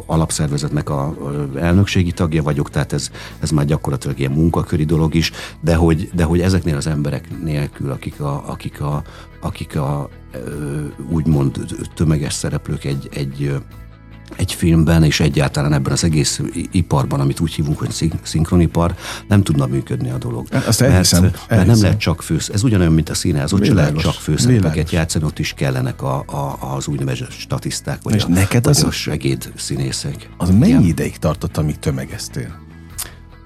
alapszervezetnek 0.07 0.91
a 0.91 1.17
elnökségi 1.57 2.13
tagja 2.13 2.43
vagyok, 2.43 2.71
tehát 2.71 2.93
ez, 2.93 3.11
ez 3.41 3.51
már 3.51 3.65
gyakorlatilag 3.65 4.19
ilyen 4.19 4.33
munkaköri 4.33 4.85
dolog 4.85 5.15
is, 5.15 5.33
de 5.61 5.75
hogy, 5.75 6.11
de 6.15 6.25
hogy 6.25 6.41
ezeknél 6.41 6.77
az 6.77 6.87
emberek 6.87 7.43
nélkül, 7.45 7.91
akik 7.91 8.21
a, 8.21 8.43
akik 8.47 8.81
a, 8.81 9.03
akik 9.41 9.77
a 9.77 10.09
úgymond 11.11 11.59
tömeges 11.95 12.33
szereplők 12.33 12.85
egy, 12.85 13.09
egy 13.13 13.61
egy 14.37 14.53
filmben, 14.53 15.03
és 15.03 15.21
egyáltalán 15.21 15.73
ebben 15.73 15.93
az 15.93 16.05
egész 16.05 16.41
iparban, 16.71 17.21
amit 17.21 17.41
úgy 17.41 17.53
hívunk, 17.53 17.79
hogy 17.79 18.13
szinkronipar, 18.23 18.95
nem 19.29 19.43
tudna 19.43 19.67
működni 19.67 20.11
a 20.11 20.19
dolog. 20.19 20.47
Azt 20.67 20.81
elhiszem, 20.81 21.23
mert, 21.23 21.35
elhiszem. 21.35 21.57
mert 21.57 21.67
nem 21.67 21.81
lehet 21.81 21.99
csak 21.99 22.23
fősz. 22.23 22.49
Ez 22.49 22.63
ugyanolyan, 22.63 22.93
mint 22.93 23.09
a 23.09 23.15
színház, 23.15 23.53
ott 23.53 23.67
lehet 23.67 23.97
csak 23.97 24.13
főszerepeket 24.15 24.91
játszani, 24.91 25.25
ott 25.25 25.39
is 25.39 25.53
kellenek 25.53 26.03
a, 26.03 26.25
a, 26.27 26.75
az 26.75 26.87
úgynevezett 26.87 27.31
statiszták, 27.31 28.03
vagy 28.03 28.15
és 28.15 28.25
a, 28.25 28.29
neked 28.29 28.67
az, 28.67 28.83
a 28.83 28.91
segéd 28.91 29.53
színészek. 29.57 30.29
Az 30.37 30.51
mennyi 30.51 30.69
Igen. 30.69 30.83
ideig 30.83 31.17
tartott, 31.17 31.57
amíg 31.57 31.79
tömegeztél? 31.79 32.67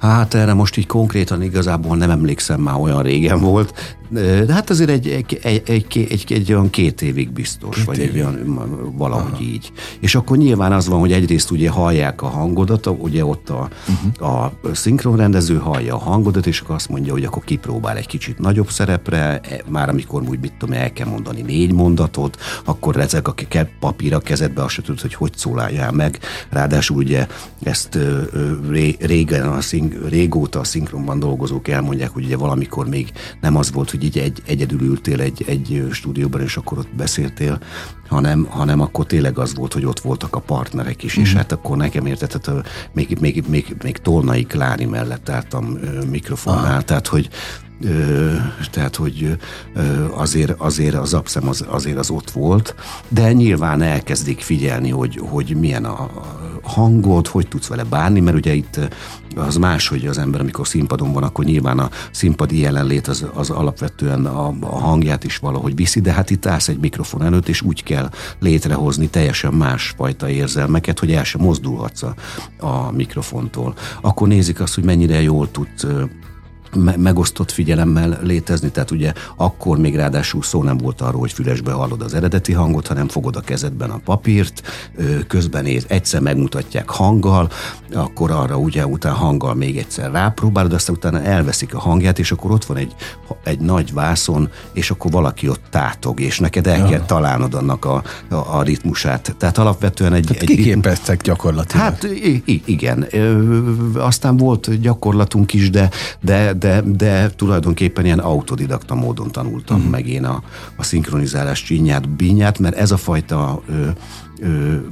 Hát 0.01 0.35
erre 0.35 0.53
most 0.53 0.77
így 0.77 0.87
konkrétan 0.87 1.43
igazából 1.43 1.97
nem 1.97 2.11
emlékszem, 2.11 2.61
már 2.61 2.77
olyan 2.81 3.03
régen 3.03 3.41
volt, 3.41 3.97
de 4.13 4.53
hát 4.53 4.71
azért 4.71 4.91
egy, 4.91 5.09
egy, 5.09 5.39
egy, 5.43 5.63
egy, 5.67 6.07
egy, 6.11 6.33
egy 6.33 6.53
olyan 6.53 6.71
két 6.71 7.03
évig 7.03 7.31
biztos, 7.31 7.77
két 7.77 7.85
vagy 7.85 7.99
évig. 7.99 8.11
egy 8.11 8.21
olyan 8.21 8.93
valahogy 8.97 9.33
Aha. 9.33 9.43
így. 9.43 9.73
És 10.01 10.15
akkor 10.15 10.37
nyilván 10.37 10.73
az 10.73 10.89
van, 10.89 11.01
hogy 11.01 11.13
egyrészt 11.13 11.51
ugye 11.51 11.71
hallják 11.71 12.23
a 12.23 12.27
hangodat, 12.27 12.87
ugye 12.87 13.25
ott 13.25 13.49
a, 13.49 13.69
uh-huh. 13.89 14.35
a 14.35 14.53
szinkronrendező 14.73 15.57
hallja 15.57 15.95
a 15.95 15.99
hangodat, 15.99 16.47
és 16.47 16.61
akkor 16.61 16.75
azt 16.75 16.89
mondja, 16.89 17.13
hogy 17.13 17.25
akkor 17.25 17.45
kipróbál 17.45 17.97
egy 17.97 18.07
kicsit 18.07 18.39
nagyobb 18.39 18.71
szerepre, 18.71 19.41
e, 19.41 19.63
már 19.69 19.89
amikor 19.89 20.23
úgy 20.29 20.41
mit 20.41 20.53
tudom, 20.59 20.75
el 20.75 20.93
kell 20.93 21.09
mondani 21.09 21.43
négy 21.43 21.73
mondatot, 21.73 22.37
akkor 22.65 22.97
ezek 22.97 23.29
a 23.29 23.35
papír 23.81 24.15
a 24.15 24.19
kezedbe, 24.19 24.63
azt 24.63 24.75
se 24.75 24.83
tudod, 24.83 25.01
hogy 25.01 25.15
hogy 25.15 25.33
szóláljál 25.37 25.93
meg. 25.93 26.19
Ráadásul 26.51 26.97
ugye 26.97 27.27
ezt 27.63 27.99
ré, 28.71 28.97
régen, 29.01 29.49
a 29.49 29.61
szink, 29.61 30.09
régóta 30.09 30.61
a 30.61 30.65
szinkronban 30.65 31.19
dolgozók 31.19 31.69
elmondják, 31.69 32.11
hogy 32.11 32.25
ugye 32.25 32.37
valamikor 32.37 32.89
még 32.89 33.13
nem 33.41 33.57
az 33.57 33.73
volt, 33.73 33.91
hogy 33.91 34.02
hogy 34.03 34.17
így 34.17 34.23
egy, 34.23 34.43
egyedül 34.47 34.81
ültél 34.81 35.21
egy, 35.21 35.45
egy 35.47 35.87
stúdióban, 35.93 36.41
és 36.41 36.57
akkor 36.57 36.79
ott 36.79 36.95
beszéltél, 36.97 37.59
hanem, 38.09 38.45
hanem 38.45 38.81
akkor 38.81 39.07
tényleg 39.07 39.39
az 39.39 39.55
volt, 39.55 39.73
hogy 39.73 39.85
ott 39.85 40.01
voltak 40.01 40.37
a 40.37 40.41
partnerek 40.41 41.03
is, 41.03 41.19
mm. 41.19 41.23
és 41.23 41.29
mhm. 41.29 41.37
hát 41.37 41.53
akkor 41.53 41.77
nekem 41.77 42.07
érted, 42.07 42.33
hát, 42.33 42.51
még, 42.93 43.17
még, 43.21 43.45
még, 43.49 43.77
még 43.83 43.97
Tolnai 43.97 44.45
Klári 44.45 44.85
mellett 44.85 45.29
álltam 45.29 45.79
mikrofonnál, 46.11 46.77
ah. 46.77 46.83
tehát 46.83 47.07
hogy 47.07 47.29
tehát, 48.71 48.97
hogy 48.97 49.37
azért, 50.15 50.61
azért 50.61 50.95
az 50.95 51.15
abszem 51.15 51.49
az, 51.49 51.65
azért 51.69 51.99
az 51.99 52.11
ott 52.11 52.31
volt, 52.31 52.75
de 53.09 53.33
nyilván 53.33 53.83
elkezdik 53.83 54.41
figyelni, 54.41 54.91
hogy, 54.91 55.21
hogy 55.23 55.57
milyen 55.57 55.85
a 55.85 56.11
hangod, 56.63 57.27
hogy 57.27 57.49
tudsz 57.49 57.67
vele 57.67 57.85
bánni, 57.85 58.21
mert 58.21 58.37
ugye 58.37 58.53
itt 58.53 58.81
az 59.37 59.57
más, 59.57 59.89
hogy 59.89 60.07
az 60.07 60.19
ember, 60.19 60.41
amikor 60.41 60.67
színpadon 60.69 61.13
van, 61.13 61.23
akkor 61.23 61.45
nyilván 61.45 61.79
a 61.79 61.91
színpadi 62.11 62.61
jelenlét 62.61 63.09
az, 63.09 63.27
az 63.35 63.51
alapvetően 63.51 64.27
a, 64.27 64.55
a 64.61 64.79
hangját 64.79 65.25
is 65.25 65.37
valahogy 65.37 65.75
viszi, 65.75 66.01
de 66.01 66.13
hát 66.13 66.31
itt 66.31 66.47
állsz 66.47 66.69
egy 66.69 66.79
mikrofon 66.79 67.23
előtt, 67.23 67.49
és 67.49 67.63
úgy 67.63 67.83
kell 67.83 68.11
létrehozni 68.39 69.09
teljesen 69.09 69.53
másfajta 69.53 70.29
érzelmeket, 70.29 70.99
hogy 70.99 71.13
el 71.13 71.25
sem 71.25 71.41
mozdulhatsz 71.41 72.03
a, 72.03 72.15
a 72.67 72.91
mikrofontól. 72.91 73.75
Akkor 74.01 74.29
nézik 74.29 74.61
azt, 74.61 74.75
hogy 74.75 74.85
mennyire 74.85 75.23
jól 75.23 75.51
tudsz 75.51 75.87
megosztott 76.97 77.51
figyelemmel 77.51 78.19
létezni, 78.23 78.71
tehát 78.71 78.91
ugye 78.91 79.13
akkor 79.37 79.79
még 79.79 79.97
ráadásul 79.97 80.43
szó 80.43 80.63
nem 80.63 80.79
volt 80.79 81.01
arról, 81.01 81.21
hogy 81.21 81.33
fülesbe 81.33 81.73
hallod 81.73 82.03
az 82.03 82.15
eredeti 82.15 82.53
hangot, 82.53 82.87
hanem 82.87 83.09
fogod 83.09 83.37
a 83.37 83.41
kezedben 83.41 83.91
a 83.91 84.01
papírt, 84.05 84.63
közben 85.27 85.63
néz, 85.63 85.85
egyszer 85.89 86.21
megmutatják 86.21 86.89
hanggal, 86.89 87.51
akkor 87.95 88.31
arra 88.31 88.57
ugye 88.57 88.87
utána 88.87 89.15
hanggal 89.15 89.55
még 89.55 89.79
egyszer 89.79 90.11
rápróbálod, 90.11 90.73
aztán 90.73 90.97
utána 90.97 91.23
elveszik 91.23 91.75
a 91.75 91.79
hangját, 91.79 92.19
és 92.19 92.33
akkor 92.33 92.51
ott 92.51 92.65
van 92.65 92.77
egy, 92.77 92.95
egy 93.45 93.61
nagy 93.61 93.93
vászon, 93.93 94.49
és 94.73 94.91
akkor 94.91 95.11
valaki 95.11 95.49
ott 95.49 95.63
tátog, 95.71 96.21
és 96.21 96.39
neked 96.39 96.67
el 96.67 96.79
ja. 96.79 96.87
kell 96.87 97.05
találnod 97.05 97.55
annak 97.55 97.85
a, 97.85 98.03
a, 98.29 98.35
a 98.35 98.63
ritmusát. 98.63 99.35
Tehát 99.39 99.59
alapvetően 99.59 100.13
egy... 100.13 100.25
Tehát 100.27 100.43
egy 100.43 100.49
kiképeztek 100.49 101.09
ritmus... 101.09 101.37
gyakorlatilag. 101.37 101.85
Hát 101.85 102.07
igen. 102.65 103.07
Aztán 103.95 104.37
volt 104.37 104.81
gyakorlatunk 104.81 105.53
is, 105.53 105.71
de, 105.71 105.91
de, 106.21 106.53
de, 106.63 106.83
de 106.85 107.31
tulajdonképpen 107.37 108.05
ilyen 108.05 108.19
autodidakta 108.19 108.95
módon 108.95 109.31
tanultam 109.31 109.81
mm. 109.81 109.89
meg 109.89 110.09
én 110.09 110.25
a, 110.25 110.43
a 110.77 110.83
szinkronizálás 110.83 111.63
csinyát, 111.63 112.09
bínyát, 112.09 112.59
mert 112.59 112.77
ez 112.77 112.91
a 112.91 112.97
fajta 112.97 113.63
ö, 113.69 113.89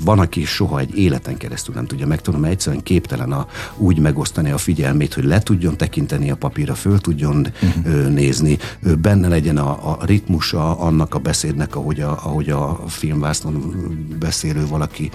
van, 0.05 0.19
aki 0.19 0.45
soha 0.45 0.79
egy 0.79 0.99
életen 0.99 1.37
keresztül 1.37 1.75
nem 1.75 1.87
tudja 1.87 2.07
megtanulni, 2.07 2.47
mert 2.47 2.57
egyszerűen 2.59 2.83
képtelen 2.83 3.33
a, 3.33 3.47
úgy 3.77 3.99
megosztani 3.99 4.51
a 4.51 4.59
figyelmét, 4.59 5.15
hogy 5.15 5.25
le 5.25 5.41
tudjon 5.41 5.77
tekinteni 5.77 6.31
a 6.31 6.37
papírra, 6.37 6.75
föl 6.75 6.99
tudjon 6.99 7.47
uh-huh. 7.63 8.09
nézni, 8.09 8.59
benne 9.01 9.29
legyen 9.29 9.57
a, 9.57 9.71
a 9.71 10.05
ritmusa 10.05 10.79
annak 10.79 11.15
a 11.15 11.19
beszédnek, 11.19 11.77
ahogy 11.77 12.01
a, 12.01 12.11
ahogy 12.11 12.51
a 12.51 12.81
filmvásznon 12.89 13.75
beszélő 14.19 14.67
valaki 14.67 15.11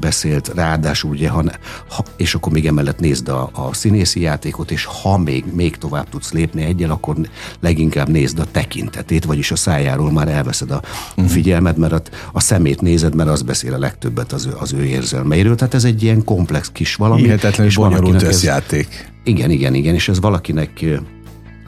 beszélt, 0.00 0.52
ráadásul 0.54 1.10
ugye, 1.10 1.28
ha, 1.28 1.44
ha, 1.88 2.04
és 2.16 2.34
akkor 2.34 2.52
még 2.52 2.66
emellett 2.66 2.98
nézd 2.98 3.28
a, 3.28 3.50
a 3.52 3.74
színészi 3.74 4.20
játékot, 4.20 4.70
és 4.70 4.84
ha 4.84 5.18
még, 5.18 5.44
még 5.54 5.76
tovább 5.76 6.08
tudsz 6.08 6.32
lépni 6.32 6.62
egyel, 6.62 6.90
akkor 6.90 7.16
leginkább 7.60 8.08
nézd 8.08 8.38
a 8.38 8.44
tekintetét, 8.50 9.24
vagyis 9.24 9.50
a 9.50 9.56
szájáról 9.56 10.12
már 10.12 10.28
elveszed 10.28 10.70
a 10.70 10.82
uh-huh. 11.10 11.26
figyelmet, 11.26 11.76
mert 11.76 11.92
a, 11.92 12.02
a 12.32 12.40
szemét 12.40 12.80
nézed, 12.80 13.14
mert 13.14 13.30
az 13.36 13.42
beszél 13.42 13.74
a 13.74 13.78
legtöbbet 13.78 14.32
az 14.32 14.46
ő, 14.46 14.54
az 14.58 14.72
ő 14.72 14.84
érzelmeiről. 14.84 15.54
Tehát 15.54 15.74
ez 15.74 15.84
egy 15.84 16.02
ilyen 16.02 16.24
komplex 16.24 16.70
kis 16.72 16.94
valami. 16.94 17.22
Hihetetlenül 17.22 17.72
bonyolult 17.74 18.22
összjáték. 18.22 18.88
Ez, 18.90 19.06
igen, 19.24 19.50
igen, 19.50 19.74
igen, 19.74 19.94
és 19.94 20.08
ez 20.08 20.20
valakinek 20.20 20.84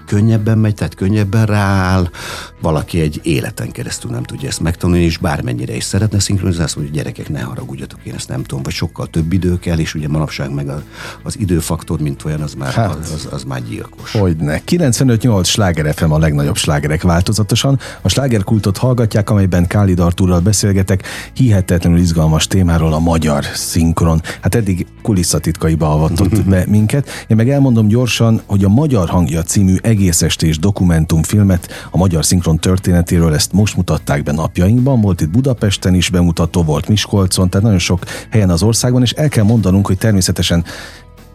könnyebben 0.07 0.59
megy, 0.59 0.75
tehát 0.75 0.95
könnyebben 0.95 1.47
rááll, 1.47 2.11
valaki 2.61 3.01
egy 3.01 3.21
életen 3.23 3.71
keresztül 3.71 4.11
nem 4.11 4.23
tudja 4.23 4.49
ezt 4.49 4.61
megtanulni, 4.61 5.03
és 5.03 5.19
bármennyire 5.19 5.75
is 5.75 5.85
szeretne 5.85 6.19
szinkronizálni, 6.19 6.65
azt 6.67 6.77
mondja, 6.77 6.95
hogy 6.95 7.03
gyerekek, 7.03 7.29
ne 7.29 7.41
haragudjatok, 7.41 8.01
én 8.03 8.15
ezt 8.15 8.29
nem 8.29 8.43
tudom, 8.43 8.63
vagy 8.63 8.73
sokkal 8.73 9.07
több 9.07 9.33
idő 9.33 9.59
kell, 9.59 9.79
és 9.79 9.95
ugye 9.95 10.09
manapság 10.09 10.55
meg 10.55 10.69
a, 10.69 10.83
az 11.23 11.39
időfaktor, 11.39 12.01
mint 12.01 12.25
olyan, 12.25 12.41
az 12.41 12.55
már, 12.55 12.73
hát, 12.73 12.95
az, 12.95 13.13
az, 13.13 13.29
az 13.31 13.45
már 13.45 13.63
gyilkos. 13.63 14.13
Hogyne. 14.13 14.61
95-8 14.67 15.45
sláger 15.45 15.95
FM 15.95 16.11
a 16.11 16.19
legnagyobb 16.19 16.57
slágerek 16.57 17.03
változatosan. 17.03 17.79
A 18.03 18.09
slágerkultot 18.09 18.77
hallgatják, 18.77 19.31
amelyben 19.31 19.67
Kálid 19.67 19.99
Artúrral 19.99 20.41
beszélgetek, 20.41 21.07
hihetetlenül 21.33 21.99
izgalmas 21.99 22.47
témáról 22.47 22.93
a 22.93 22.99
magyar 22.99 23.45
szinkron. 23.45 24.21
Hát 24.41 24.55
eddig 24.55 24.87
kulisszatitkaiba 25.03 25.93
avatott 25.93 26.45
be 26.51 26.65
minket. 26.69 27.09
Én 27.27 27.37
meg 27.37 27.51
elmondom 27.51 27.89
gyorsan, 27.89 28.41
hogy 28.47 28.65
a 28.65 28.69
Magyar 28.69 29.09
Hangja 29.09 29.43
című 29.43 29.75
egész 29.83 30.23
estés 30.23 30.59
dokumentumfilmet 30.59 31.69
a 31.91 31.97
magyar 31.97 32.25
szinkron 32.25 32.48
történetéről 32.57 33.35
ezt 33.35 33.53
most 33.53 33.77
mutatták 33.77 34.23
be 34.23 34.33
napjainkban, 34.33 35.01
volt 35.01 35.21
itt 35.21 35.31
Budapesten 35.31 35.95
is 35.95 36.11
bemutató, 36.11 36.63
volt 36.63 36.89
Miskolcon, 36.89 37.51
tehát 37.51 37.65
nagyon 37.65 37.79
sok 37.79 38.05
helyen 38.31 38.51
az 38.51 38.63
országban, 38.63 39.03
és 39.03 39.13
el 39.13 39.29
kell 39.29 39.45
mondanunk, 39.45 39.87
hogy 39.87 39.99
természetesen 39.99 40.65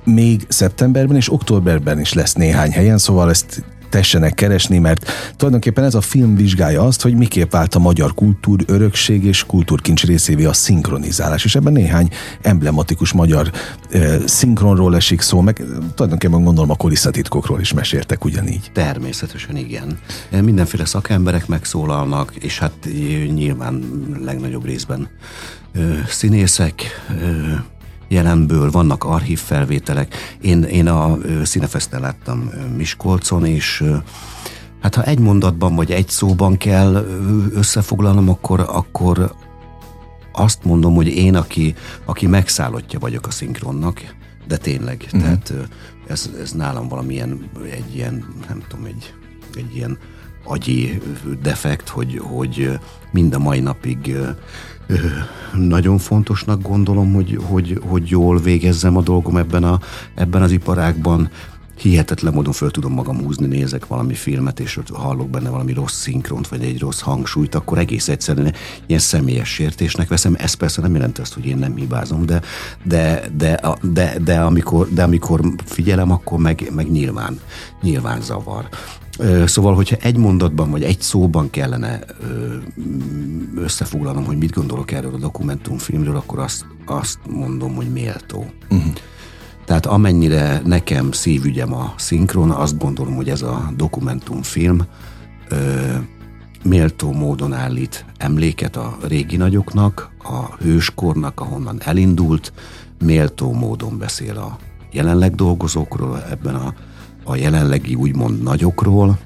még 0.03 0.45
szeptemberben 0.47 1.15
és 1.15 1.31
októberben 1.31 1.99
is 1.99 2.13
lesz 2.13 2.33
néhány 2.33 2.71
helyen, 2.71 2.97
szóval 2.97 3.29
ezt 3.29 3.63
tessenek 3.93 4.33
keresni, 4.33 4.77
mert 4.77 5.11
tulajdonképpen 5.35 5.83
ez 5.83 5.95
a 5.95 6.01
film 6.01 6.35
vizsgálja 6.35 6.81
azt, 6.81 7.01
hogy 7.01 7.15
miképp 7.15 7.51
vált 7.51 7.75
a 7.75 7.79
magyar 7.79 8.13
kultúr 8.13 8.63
örökség 8.67 9.23
és 9.23 9.43
kultúrkincs 9.43 10.03
részévé 10.03 10.45
a 10.45 10.53
szinkronizálás, 10.53 11.45
és 11.45 11.55
ebben 11.55 11.73
néhány 11.73 12.09
emblematikus 12.41 13.11
magyar 13.11 13.51
e, 13.91 14.17
szinkronról 14.25 14.95
esik 14.95 15.21
szó, 15.21 15.41
meg 15.41 15.63
tulajdonképpen 15.95 16.43
gondolom 16.43 16.69
a 16.69 16.75
kulisszatitkokról 16.75 17.59
is 17.59 17.73
meséltek 17.73 18.25
ugyanígy. 18.25 18.71
Természetesen 18.73 19.57
igen. 19.57 19.99
Mindenféle 20.41 20.85
szakemberek 20.85 21.47
megszólalnak, 21.47 22.35
és 22.35 22.59
hát 22.59 22.87
nyilván 23.33 23.83
legnagyobb 24.25 24.65
részben 24.65 25.09
színészek, 26.07 26.81
jelenből, 28.13 28.71
vannak 28.71 29.03
archív 29.03 29.39
felvételek. 29.39 30.15
Én, 30.41 30.63
én 30.63 30.87
a 30.87 31.17
Színefeszten 31.43 32.01
láttam 32.01 32.49
Miskolcon, 32.77 33.45
és 33.45 33.83
hát 34.81 34.95
ha 34.95 35.03
egy 35.03 35.19
mondatban 35.19 35.75
vagy 35.75 35.91
egy 35.91 36.09
szóban 36.09 36.57
kell 36.57 36.93
összefoglalnom, 37.53 38.29
akkor, 38.29 38.59
akkor 38.59 39.35
azt 40.31 40.63
mondom, 40.63 40.95
hogy 40.95 41.07
én, 41.07 41.35
aki, 41.35 41.75
aki 42.05 42.27
megszállottja 42.27 42.99
vagyok 42.99 43.27
a 43.27 43.31
szinkronnak, 43.31 44.15
de 44.47 44.57
tényleg, 44.57 45.03
uh-huh. 45.05 45.21
tehát 45.21 45.53
ez, 46.07 46.29
ez 46.41 46.51
nálam 46.51 46.87
valamilyen 46.87 47.49
egy 47.71 47.95
ilyen, 47.95 48.25
nem 48.47 48.63
tudom, 48.67 48.85
egy, 48.85 49.13
egy 49.55 49.75
ilyen 49.75 49.97
agyi 50.43 51.01
defekt, 51.41 51.89
hogy, 51.89 52.19
hogy 52.23 52.79
mind 53.11 53.33
a 53.33 53.39
mai 53.39 53.59
napig 53.59 54.15
nagyon 55.53 55.97
fontosnak 55.97 56.61
gondolom, 56.61 57.13
hogy, 57.13 57.39
hogy, 57.41 57.81
hogy 57.87 58.09
jól 58.09 58.39
végezzem 58.39 58.97
a 58.97 59.01
dolgom 59.01 59.37
ebben, 59.37 59.63
a, 59.63 59.79
ebben 60.15 60.41
az 60.41 60.51
iparágban. 60.51 61.29
Hihetetlen 61.77 62.33
módon 62.33 62.53
föl 62.53 62.71
tudom 62.71 62.93
magam 62.93 63.23
húzni, 63.23 63.45
nézek 63.45 63.87
valami 63.87 64.13
filmet, 64.13 64.59
és 64.59 64.79
hallok 64.93 65.29
benne 65.29 65.49
valami 65.49 65.73
rossz 65.73 66.01
szinkront, 66.01 66.47
vagy 66.47 66.63
egy 66.63 66.79
rossz 66.79 66.99
hangsúlyt, 66.99 67.55
akkor 67.55 67.77
egész 67.77 68.07
egyszerűen 68.07 68.53
ilyen 68.85 68.99
személyes 68.99 69.49
sértésnek 69.49 70.07
veszem. 70.07 70.35
Ez 70.37 70.53
persze 70.53 70.81
nem 70.81 70.93
jelenti 70.93 71.21
azt, 71.21 71.33
hogy 71.33 71.45
én 71.45 71.57
nem 71.57 71.75
hibázom, 71.75 72.25
de, 72.25 72.41
de, 72.83 73.23
de, 73.37 73.59
de, 73.81 74.17
de, 74.23 74.39
amikor, 74.39 74.89
de 74.89 75.03
amikor 75.03 75.41
figyelem, 75.65 76.11
akkor 76.11 76.39
meg, 76.39 76.71
meg 76.75 76.91
nyilván, 76.91 77.39
nyilván 77.81 78.21
zavar. 78.21 78.67
Szóval, 79.45 79.75
hogyha 79.75 79.95
egy 80.01 80.17
mondatban 80.17 80.71
vagy 80.71 80.83
egy 80.83 81.01
szóban 81.01 81.49
kellene 81.49 81.99
összefoglalnom, 83.55 84.25
hogy 84.25 84.37
mit 84.37 84.51
gondolok 84.53 84.91
erről 84.91 85.13
a 85.13 85.17
dokumentumfilmről, 85.17 86.15
akkor 86.15 86.39
azt 86.39 86.65
azt 86.85 87.19
mondom, 87.29 87.75
hogy 87.75 87.91
méltó. 87.91 88.45
Uh-huh. 88.69 88.93
Tehát 89.65 89.85
amennyire 89.85 90.61
nekem 90.65 91.11
szívügyem 91.11 91.73
a 91.73 91.93
szinkron, 91.97 92.51
azt 92.51 92.77
gondolom, 92.77 93.15
hogy 93.15 93.29
ez 93.29 93.41
a 93.41 93.71
dokumentumfilm 93.75 94.81
ö, 95.49 95.55
méltó 96.63 97.11
módon 97.11 97.53
állít 97.53 98.05
emléket 98.17 98.75
a 98.75 98.97
régi 99.01 99.37
nagyoknak, 99.37 100.09
a 100.23 100.55
hőskornak, 100.55 101.39
ahonnan 101.39 101.81
elindult, 101.83 102.53
méltó 103.03 103.53
módon 103.53 103.97
beszél 103.97 104.37
a 104.37 104.57
jelenleg 104.91 105.35
dolgozókról, 105.35 106.23
ebben 106.29 106.55
a, 106.55 106.73
a 107.23 107.35
jelenlegi 107.35 107.95
úgymond 107.95 108.43
nagyokról, 108.43 109.17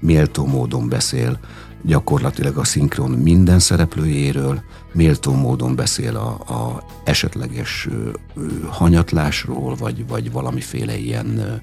méltó 0.00 0.46
módon 0.46 0.88
beszél 0.88 1.38
gyakorlatilag 1.82 2.56
a 2.56 2.64
szinkron 2.64 3.10
minden 3.10 3.58
szereplőjéről, 3.58 4.62
méltó 4.92 5.34
módon 5.34 5.74
beszél 5.74 6.16
a, 6.16 6.28
a 6.54 6.82
esetleges 7.04 7.88
ö, 7.90 8.10
ö, 8.34 8.46
hanyatlásról, 8.68 9.74
vagy, 9.74 10.06
vagy 10.06 10.32
valamiféle 10.32 10.96
ilyen, 10.96 11.38
ö, 11.38 11.54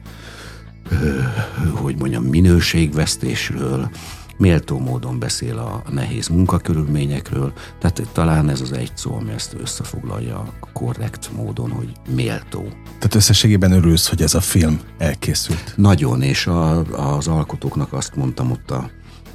hogy 1.76 1.96
mondjam, 1.98 2.24
minőségvesztésről, 2.24 3.90
méltó 4.38 4.80
módon 4.80 5.20
beszél 5.20 5.58
a 5.58 5.84
nehéz 5.92 6.28
munkakörülményekről, 6.28 7.54
tehát 7.80 8.08
talán 8.14 8.50
ez 8.50 8.62
az 8.62 8.72
egy 8.72 8.92
szó, 8.96 9.16
ami 9.16 9.32
ezt 9.32 9.56
összefoglalja 9.62 10.54
korrekt 10.74 11.30
módon, 11.36 11.72
hogy 11.72 11.92
méltó. 12.16 12.68
Tehát 12.84 13.16
összességében 13.16 13.72
örülsz, 13.72 14.08
hogy 14.10 14.22
ez 14.22 14.34
a 14.34 14.42
film 14.42 14.80
elkészült? 14.98 15.74
Nagyon, 15.76 16.22
és 16.22 16.48
a, 16.48 16.80
az 17.16 17.28
alkotóknak 17.28 17.94
azt 17.94 18.16
mondtam 18.16 18.52
ott 18.52 18.72
a, 18.72 18.90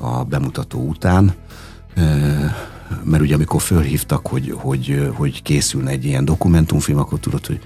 a 0.05 0.25
bemutató 0.25 0.89
után, 0.89 1.35
mert 3.05 3.23
ugye 3.23 3.35
amikor 3.35 3.61
fölhívtak, 3.61 4.27
hogy, 4.27 4.55
hogy, 4.57 5.11
hogy 5.15 5.43
készülne 5.43 5.91
egy 5.91 6.05
ilyen 6.05 6.25
dokumentumfilm, 6.25 6.99
akkor 6.99 7.19
tudod, 7.19 7.47
hogy, 7.47 7.61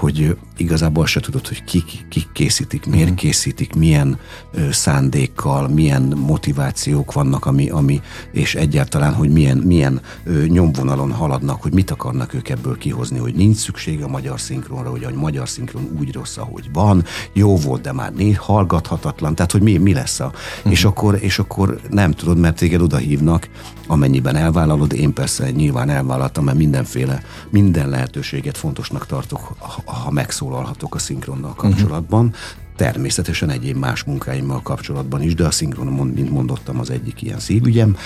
hogy 0.00 0.36
igazából 0.56 1.06
se 1.06 1.20
tudod, 1.20 1.48
hogy 1.48 1.64
kik, 1.64 2.06
kik 2.08 2.28
készítik, 2.32 2.86
miért 2.86 3.14
készítik, 3.14 3.74
milyen 3.74 4.18
ö, 4.52 4.72
szándékkal, 4.72 5.68
milyen 5.68 6.02
motivációk 6.02 7.12
vannak, 7.12 7.46
ami, 7.46 7.68
ami 7.70 8.00
és 8.32 8.54
egyáltalán, 8.54 9.14
hogy 9.14 9.30
milyen, 9.30 9.56
milyen 9.56 10.00
ö, 10.24 10.44
nyomvonalon 10.46 11.12
haladnak, 11.12 11.62
hogy 11.62 11.72
mit 11.72 11.90
akarnak 11.90 12.34
ők 12.34 12.48
ebből 12.48 12.78
kihozni, 12.78 13.18
hogy 13.18 13.34
nincs 13.34 13.56
szükség 13.56 14.02
a 14.02 14.08
magyar 14.08 14.40
szinkronra, 14.40 14.90
hogy 14.90 15.04
a 15.04 15.10
magyar 15.14 15.48
szinkron 15.48 15.88
úgy 15.98 16.12
rossz, 16.12 16.36
ahogy 16.36 16.70
van, 16.72 17.04
jó 17.32 17.56
volt, 17.56 17.82
de 17.82 17.92
már 17.92 18.12
négy 18.12 18.36
hallgathatatlan, 18.36 19.34
tehát 19.34 19.52
hogy 19.52 19.62
mi, 19.62 19.76
mi 19.76 19.92
lesz 19.92 20.20
a... 20.20 20.26
Uh-huh. 20.26 20.72
És, 20.72 20.84
akkor, 20.84 21.18
és 21.20 21.38
akkor 21.38 21.80
nem 21.90 22.10
tudod, 22.10 22.38
mert 22.38 22.56
téged 22.56 22.80
oda 22.80 22.96
hívnak, 22.96 23.48
amennyiben 23.86 24.36
elvállalod, 24.36 24.92
én 24.92 25.12
persze 25.12 25.50
nyilván 25.50 25.88
elvállaltam, 25.88 26.44
mert 26.44 26.58
mindenféle, 26.58 27.22
minden 27.50 27.88
lehetőséget 27.88 28.56
fontosnak 28.56 29.06
tartok, 29.06 29.56
ha 29.92 30.10
megszólalhatok 30.10 30.94
a 30.94 30.98
szinkronnal 30.98 31.54
kapcsolatban. 31.54 32.24
Uh-huh. 32.24 32.40
Természetesen 32.76 33.50
egyéb 33.50 33.76
más 33.76 34.04
munkáimmal 34.04 34.62
kapcsolatban 34.62 35.22
is, 35.22 35.34
de 35.34 35.44
a 35.44 35.50
szinkron, 35.50 35.86
mint 35.86 36.30
mondottam, 36.30 36.78
az 36.78 36.90
egyik 36.90 37.22
ilyen 37.22 37.38
szívügyem, 37.38 37.96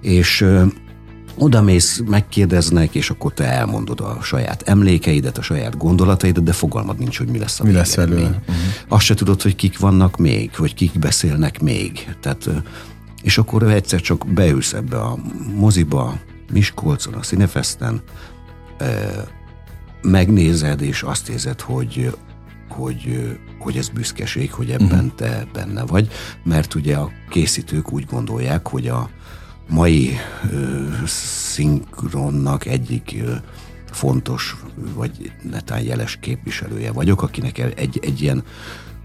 és 0.00 0.46
oda 1.38 1.62
mész, 1.62 2.02
megkérdeznek, 2.06 2.94
és 2.94 3.10
akkor 3.10 3.32
te 3.32 3.44
elmondod 3.44 4.00
a 4.00 4.18
saját 4.22 4.62
emlékeidet, 4.62 5.38
a 5.38 5.42
saját 5.42 5.76
gondolataidat, 5.76 6.44
de 6.44 6.52
fogalmad 6.52 6.98
nincs, 6.98 7.18
hogy 7.18 7.28
mi 7.28 7.38
lesz 7.38 7.60
a 7.60 7.64
Mi 7.64 7.72
lesz 7.72 7.96
elő. 7.96 8.22
Uh-huh. 8.22 8.56
Azt 8.88 9.04
se 9.04 9.14
tudod, 9.14 9.42
hogy 9.42 9.56
kik 9.56 9.78
vannak 9.78 10.16
még, 10.16 10.50
vagy 10.56 10.74
kik 10.74 10.98
beszélnek 10.98 11.60
még. 11.60 12.14
Tehát, 12.20 12.50
és 13.22 13.38
akkor 13.38 13.62
egyszer 13.62 14.00
csak 14.00 14.26
beülsz 14.26 14.72
ebbe 14.72 15.00
a 15.00 15.18
moziba, 15.56 16.18
Miskolcon, 16.52 17.14
a 17.14 17.20
Cinefesten, 17.20 18.02
megnézed, 20.02 20.80
és 20.80 21.02
azt 21.02 21.28
érzed, 21.28 21.60
hogy, 21.60 22.16
hogy, 22.68 23.36
hogy 23.58 23.76
ez 23.76 23.88
büszkeség, 23.88 24.52
hogy 24.52 24.70
ebben 24.70 25.04
uh-huh. 25.04 25.14
te 25.14 25.46
benne 25.52 25.84
vagy, 25.84 26.08
mert 26.44 26.74
ugye 26.74 26.96
a 26.96 27.10
készítők 27.30 27.92
úgy 27.92 28.04
gondolják, 28.04 28.68
hogy 28.68 28.88
a 28.88 29.10
mai 29.68 30.16
ö, 30.52 30.84
szinkronnak 31.06 32.66
egyik 32.66 33.14
ö, 33.24 33.34
fontos, 33.90 34.56
vagy 34.94 35.32
netán 35.50 35.80
jeles 35.80 36.18
képviselője 36.20 36.92
vagyok, 36.92 37.22
akinek 37.22 37.58
egy, 37.58 37.98
egy 38.02 38.22
ilyen 38.22 38.42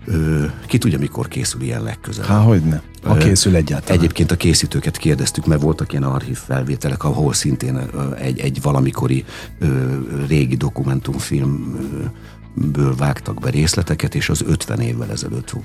Ö, 0.10 0.46
ki 0.68 0.78
tudja, 0.78 1.00
mikor 1.00 1.28
készül 1.28 1.62
ilyen 1.62 1.84
legközelebb. 1.84 2.30
Há, 2.30 2.40
hogy 2.40 2.64
ne. 2.64 2.82
Ha 3.08 3.18
készül 3.18 3.56
egyáltalán. 3.56 3.98
Egyébként 3.98 4.32
a 4.32 4.36
készítőket 4.36 4.98
kérdeztük, 4.98 5.46
mert 5.46 5.62
voltak 5.62 5.92
ilyen 5.92 6.04
archív 6.04 6.38
felvételek, 6.38 7.04
ahol 7.04 7.34
szintén 7.34 7.80
egy, 8.18 8.40
egy 8.40 8.62
valamikori 8.62 9.26
régi 10.28 10.56
dokumentumfilm 10.56 11.78
ből 12.54 12.96
vágtak 12.96 13.40
be 13.40 13.50
részleteket, 13.50 14.16
és 14.16 14.30
az 14.30 14.44
50 14.46 14.80
évvel 14.80 15.12
ezelőtt 15.12 15.56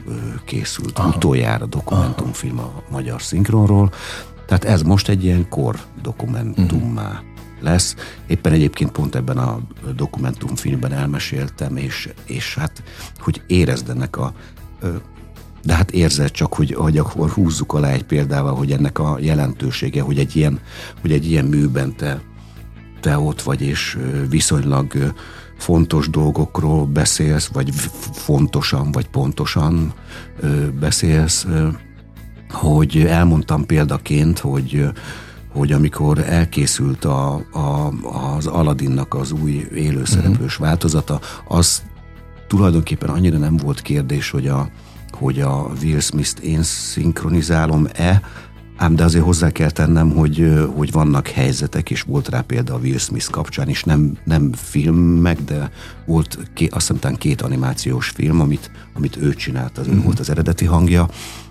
készült 0.44 0.98
Aha. 0.98 1.08
utoljára 1.08 1.66
dokumentumfilm 1.66 2.58
a 2.58 2.82
magyar 2.90 3.22
szinkronról. 3.22 3.92
Tehát 4.46 4.64
ez 4.64 4.82
most 4.82 5.08
egy 5.08 5.24
ilyen 5.24 5.48
kor 5.48 5.76
dokumentummá 6.02 7.08
uh-huh 7.08 7.30
lesz. 7.62 7.94
Éppen 8.26 8.52
egyébként 8.52 8.90
pont 8.90 9.14
ebben 9.14 9.38
a 9.38 9.60
dokumentumfilmben 9.96 10.92
elmeséltem, 10.92 11.76
és, 11.76 12.08
és 12.24 12.54
hát, 12.54 12.82
hogy 13.18 13.42
érezd 13.46 13.88
ennek 13.88 14.16
a 14.16 14.32
de 15.64 15.74
hát 15.74 15.90
érzed 15.90 16.30
csak, 16.30 16.54
hogy, 16.54 16.74
hogy 16.74 16.98
akkor 16.98 17.30
húzzuk 17.30 17.72
alá 17.72 17.90
egy 17.90 18.04
példával, 18.04 18.54
hogy 18.54 18.72
ennek 18.72 18.98
a 18.98 19.16
jelentősége, 19.20 20.02
hogy 20.02 20.18
egy 20.18 20.36
ilyen, 20.36 20.60
hogy 21.00 21.12
egy 21.12 21.30
ilyen 21.30 21.44
műben 21.44 21.96
te, 21.96 22.20
te 23.00 23.18
ott 23.18 23.42
vagy, 23.42 23.62
és 23.62 23.98
viszonylag 24.28 25.14
fontos 25.58 26.10
dolgokról 26.10 26.86
beszélsz, 26.86 27.46
vagy 27.46 27.70
fontosan, 28.12 28.92
vagy 28.92 29.08
pontosan 29.08 29.92
beszélsz, 30.80 31.46
hogy 32.50 32.96
elmondtam 32.96 33.66
példaként, 33.66 34.38
hogy 34.38 34.90
hogy 35.52 35.72
amikor 35.72 36.18
elkészült 36.18 37.04
a, 37.04 37.34
a, 37.34 37.92
az 38.36 38.46
Aladdinnak 38.46 39.14
az 39.14 39.32
új 39.32 39.68
élőszereplős 39.74 40.52
uh-huh. 40.52 40.66
változata, 40.66 41.20
az 41.48 41.82
tulajdonképpen 42.46 43.08
annyira 43.08 43.38
nem 43.38 43.56
volt 43.56 43.82
kérdés, 43.82 44.30
hogy 44.30 44.48
a, 44.48 44.68
hogy 45.14 45.40
a 45.40 45.70
Will 45.82 46.00
Smith-t 46.00 46.38
én 46.38 46.62
szinkronizálom-e, 46.62 48.22
ám 48.76 48.96
de 48.96 49.04
azért 49.04 49.24
hozzá 49.24 49.50
kell 49.50 49.70
tennem, 49.70 50.10
hogy, 50.10 50.52
hogy 50.76 50.92
vannak 50.92 51.28
helyzetek, 51.28 51.90
és 51.90 52.02
volt 52.02 52.28
rá 52.28 52.40
példa 52.40 52.74
a 52.74 52.78
Will 52.78 52.98
Smith 52.98 53.30
kapcsán 53.30 53.68
is, 53.68 53.84
nem, 53.84 54.18
nem 54.24 54.52
filmek, 54.52 55.40
de 55.40 55.70
volt 56.06 56.38
ké, 56.54 56.66
azt 56.66 56.92
hiszem 56.92 57.14
két 57.14 57.42
animációs 57.42 58.08
film, 58.08 58.40
amit, 58.40 58.70
amit 58.94 59.16
ő 59.16 59.34
csinált, 59.34 59.78
az 59.78 59.86
ő 59.86 59.92
mhm. 59.92 60.04
volt 60.04 60.18
az 60.18 60.30
eredeti 60.30 60.64
hangja, 60.64 61.08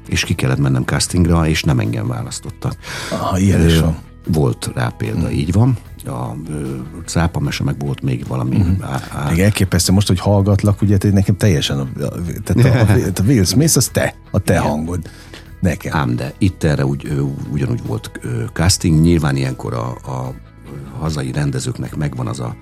és 0.07 0.23
ki 0.23 0.33
kellett 0.33 0.59
mennem 0.59 0.83
castingra, 0.83 1.47
és 1.47 1.63
nem 1.63 1.79
engem 1.79 2.07
választottak. 2.07 2.75
Ah, 3.11 3.41
ilyen 3.41 3.65
is 3.65 3.79
van. 3.79 3.97
Volt 4.27 4.71
rá 4.73 4.87
példa, 4.97 5.27
mm. 5.27 5.31
így 5.31 5.51
van. 5.51 5.77
A 6.07 6.35
cápa 7.05 7.39
mese 7.39 7.63
meg 7.63 7.79
volt 7.79 8.01
még 8.01 8.27
valami. 8.27 8.57
Mm. 8.57 8.81
Á, 8.81 9.01
á. 9.09 9.29
Még 9.29 9.39
elképesztő 9.39 9.93
most, 9.93 10.07
hogy 10.07 10.19
hallgatlak, 10.19 10.81
ugye 10.81 10.97
nekem 11.11 11.37
teljesen, 11.37 11.79
a, 11.79 11.87
tehát 12.43 12.89
a, 12.89 12.93
a, 12.93 12.97
a 13.21 13.23
Will 13.27 13.43
Smith 13.43 13.77
az 13.77 13.87
te, 13.87 14.15
a 14.31 14.39
te 14.39 14.53
Igen. 14.53 14.65
hangod. 14.65 15.09
Nekem. 15.59 15.97
Ám 15.97 16.15
de 16.15 16.33
itt 16.37 16.63
erre 16.63 16.85
úgy, 16.85 17.21
ugyanúgy 17.51 17.85
volt 17.85 18.11
casting, 18.53 19.01
nyilván 19.01 19.35
ilyenkor 19.35 19.73
a, 19.73 19.87
a 19.89 20.33
hazai 20.99 21.31
rendezőknek 21.31 21.95
megvan 21.95 22.27
az 22.27 22.39
a 22.39 22.55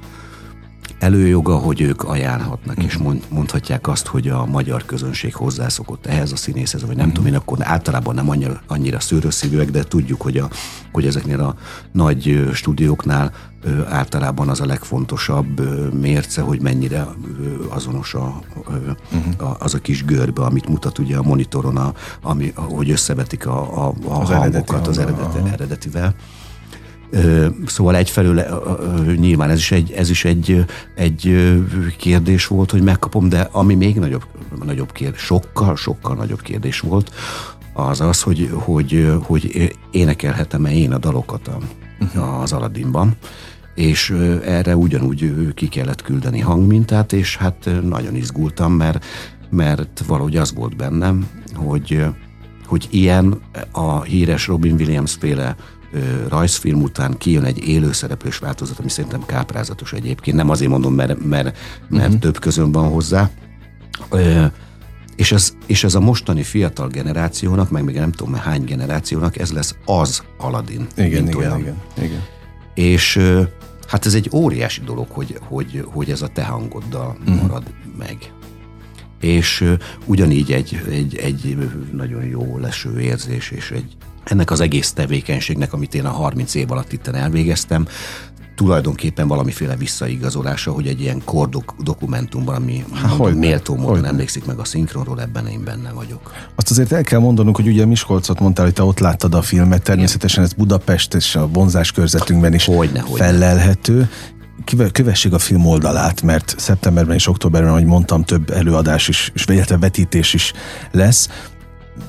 előjoga, 1.00 1.56
hogy 1.56 1.82
ők 1.82 2.04
ajánlhatnak, 2.04 2.76
uh-huh. 2.76 2.86
és 2.86 2.96
mhm. 2.96 3.04
mond, 3.04 3.24
mondhatják 3.30 3.88
azt, 3.88 4.08
hogy 4.08 4.28
a 4.28 4.46
magyar 4.46 4.86
közönség 4.86 5.36
hozzászokott 5.36 6.06
ehhez 6.06 6.32
a 6.32 6.36
színészhez, 6.36 6.82
vagy 6.82 6.96
nem 6.96 6.98
uh-huh. 6.98 7.14
tudom 7.14 7.34
én, 7.34 7.40
akkor 7.40 7.58
általában 7.62 8.16
nem 8.16 8.30
annyira, 8.30 8.62
annyira 8.68 9.00
szőrösszívűek, 9.00 9.72
de 9.72 9.84
tudjuk, 9.84 10.22
hogy, 10.22 10.38
a, 10.38 10.50
hogy 10.92 11.06
ezeknél 11.06 11.40
a 11.40 11.56
nagy 11.92 12.50
stúdióknál 12.54 13.32
ö, 13.62 13.86
általában 13.88 14.50
az 14.50 14.62
a 14.62 14.66
legfontosabb 14.66 15.60
ö, 15.60 15.88
mérce, 15.88 16.42
hogy 16.42 16.62
mennyire 16.62 17.08
ö, 17.40 17.66
azonos 17.70 18.14
a, 18.14 18.40
uh-huh. 18.56 19.50
a, 19.50 19.56
az 19.60 19.74
a 19.74 19.80
kis 19.80 20.06
görbe, 20.06 20.42
amit 20.42 20.70
mutat 20.70 20.98
ugye 20.98 21.18
a 21.18 21.24
monitoron, 21.24 21.78
a, 21.78 21.94
ami, 22.22 22.52
hogy 22.56 22.92
összevetik 22.92 23.48
a, 23.48 23.86
a, 23.86 23.94
a 24.08 24.22
az 24.22 24.30
hangokat 24.30 24.70
eredeti 24.70 24.90
az 24.90 24.98
eredeti, 24.98 25.50
eredetivel. 25.52 26.16
Szóval 27.66 27.96
egyfelől 27.96 28.44
nyilván 29.16 29.50
ez 29.50 29.58
is 29.58 29.72
egy, 29.72 29.92
ez 29.92 30.10
is 30.10 30.26
egy, 30.26 30.66
egy 30.96 31.52
kérdés 31.98 32.48
volt, 32.48 32.72
hogy 32.72 32.82
megkapom, 32.82 33.30
de 33.30 33.50
ami 33.52 33.76
még 33.76 33.96
nagyobb, 33.96 34.26
nagyobb 34.66 34.92
kérdés, 34.92 35.22
sokkal, 35.22 35.76
sokkal 35.76 36.16
nagyobb 36.16 36.42
kérdés 36.42 36.80
volt, 36.80 37.12
az 37.74 38.02
az, 38.02 38.22
hogy, 38.22 38.50
hogy, 38.54 39.12
hogy 39.24 39.74
énekelhetem-e 39.92 40.74
én 40.74 40.92
a 40.92 40.98
dalokat 40.98 41.50
uh-huh. 42.00 42.42
az 42.42 42.52
Aladdinban 42.52 43.16
és 43.80 44.10
erre 44.44 44.76
ugyanúgy 44.76 45.54
ki 45.54 45.68
kellett 45.68 46.02
küldeni 46.02 46.40
hangmintát, 46.40 47.14
és 47.14 47.38
hát 47.38 47.70
nagyon 47.84 48.16
izgultam, 48.16 48.74
mert, 48.74 49.06
mert 49.50 50.04
valahogy 50.08 50.38
az 50.38 50.54
volt 50.54 50.76
bennem, 50.76 51.28
hogy, 51.56 52.06
hogy 52.66 52.88
ilyen 52.92 53.42
a 53.72 54.02
híres 54.02 54.48
Robin 54.48 54.74
Williams 54.74 55.16
féle 55.20 55.56
rajzfilm 56.28 56.82
után 56.82 57.18
kijön 57.18 57.44
egy 57.44 57.68
élőszereplős 57.68 58.38
változat, 58.38 58.80
ami 58.80 58.90
szerintem 58.90 59.26
káprázatos 59.26 59.94
egyébként. 59.94 60.38
Nem 60.38 60.50
azért 60.50 60.72
mondom, 60.72 60.94
mert, 60.94 61.26
mert, 61.26 61.58
mert 61.90 62.06
uh-huh. 62.06 62.20
több 62.20 62.40
közön 62.40 62.72
van 62.72 62.90
hozzá. 62.90 63.30
Ö, 64.10 64.46
és 65.16 65.32
ez, 65.32 65.54
és 65.66 65.84
ez 65.84 65.96
a 65.96 66.00
mostani 66.00 66.44
fiatal 66.44 66.88
generációnak, 66.88 67.70
meg 67.70 67.84
még 67.84 67.96
nem 67.96 68.12
tudom 68.12 68.34
hány 68.34 68.64
generációnak, 68.64 69.38
ez 69.38 69.52
lesz 69.52 69.76
az 69.86 70.24
Aladdin. 70.38 70.88
Igen, 70.96 71.28
igen, 71.28 71.36
olyan. 71.36 71.60
igen, 71.60 71.78
igen. 71.98 72.22
És 72.74 73.20
hát 73.88 74.06
ez 74.06 74.14
egy 74.14 74.30
óriási 74.34 74.82
dolog, 74.82 75.08
hogy, 75.10 75.40
hogy, 75.42 75.86
hogy 75.86 76.10
ez 76.10 76.22
a 76.22 76.28
te 76.28 76.44
hangoddal 76.44 77.18
uh-huh. 77.20 77.42
marad 77.42 77.64
meg. 77.98 78.18
És 79.20 79.74
ugyanígy 80.06 80.52
egy, 80.52 80.82
egy, 80.90 81.16
egy 81.16 81.58
nagyon 81.92 82.24
jó 82.24 82.58
leső 82.58 83.00
érzés, 83.00 83.52
és 83.52 83.72
egy, 83.72 83.98
ennek 84.30 84.52
az 84.52 84.60
egész 84.60 84.92
tevékenységnek, 84.92 85.74
amit 85.74 85.96
én 85.96 86.06
a 86.06 86.10
30 86.10 86.56
év 86.56 86.72
alatt 86.72 86.92
itt 86.92 87.08
elvégeztem, 87.08 87.88
tulajdonképpen 88.60 89.28
valamiféle 89.28 89.76
visszaigazolása, 89.76 90.72
hogy 90.72 90.88
egy 90.88 91.02
ilyen 91.02 91.22
kordok 91.26 91.76
dokumentumban, 91.84 92.56
ami 92.56 92.86
hogy 93.18 93.36
méltó 93.36 93.76
módon 93.76 93.96
hogy 93.96 94.06
emlékszik 94.06 94.46
meg 94.46 94.60
a 94.60 94.64
szinkronról, 94.64 95.22
ebben 95.22 95.48
én 95.48 95.64
benne 95.64 95.92
vagyok. 95.92 96.34
Azt 96.56 96.72
azért 96.72 96.92
el 96.92 97.04
kell 97.04 97.20
mondanunk, 97.20 97.56
hogy 97.56 97.68
ugye 97.68 97.86
Miskolcot 97.86 98.40
mondtál, 98.40 98.66
hogy 98.66 98.74
te 98.74 98.84
ott 98.84 99.00
láttad 99.00 99.34
a 99.34 99.42
filmet, 99.42 99.84
természetesen 99.84 100.44
ez 100.44 100.54
Budapest 100.54 101.14
és 101.14 101.36
a 101.36 101.48
vonzás 101.48 101.92
körzetünkben 101.92 102.54
is 102.54 102.66
hogyne, 102.66 103.00
hogyne. 103.00 103.26
fellelhető, 103.26 104.10
kövessék 104.92 105.34
a 105.34 105.40
film 105.40 105.66
oldalát, 105.66 106.22
mert 106.22 106.56
szeptemberben 106.58 107.16
és 107.16 107.28
októberben, 107.28 107.70
ahogy 107.70 107.86
mondtam, 107.86 108.24
több 108.24 108.50
előadás 108.50 109.08
is, 109.08 109.32
és 109.34 109.46
vetítés 109.80 110.34
is 110.34 110.54
lesz. 110.92 111.30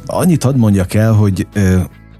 Annyit 0.07 0.43
hadd 0.43 0.57
mondjak 0.57 0.95
el, 0.95 1.13
hogy 1.13 1.47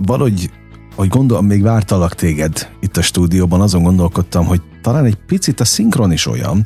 valahogy 0.07 0.51
hogy 0.97 1.09
gondolom, 1.09 1.47
még 1.47 1.63
vártalak 1.63 2.15
téged 2.15 2.69
itt 2.81 2.97
a 2.97 3.03
stúdióban, 3.03 3.61
azon 3.61 3.83
gondolkodtam, 3.83 4.47
hogy 4.47 4.63
talán 4.83 5.05
egy 5.05 5.19
picit 5.27 5.61
a 5.61 5.65
szinkron 5.65 6.13
is 6.13 6.27
olyan, 6.27 6.65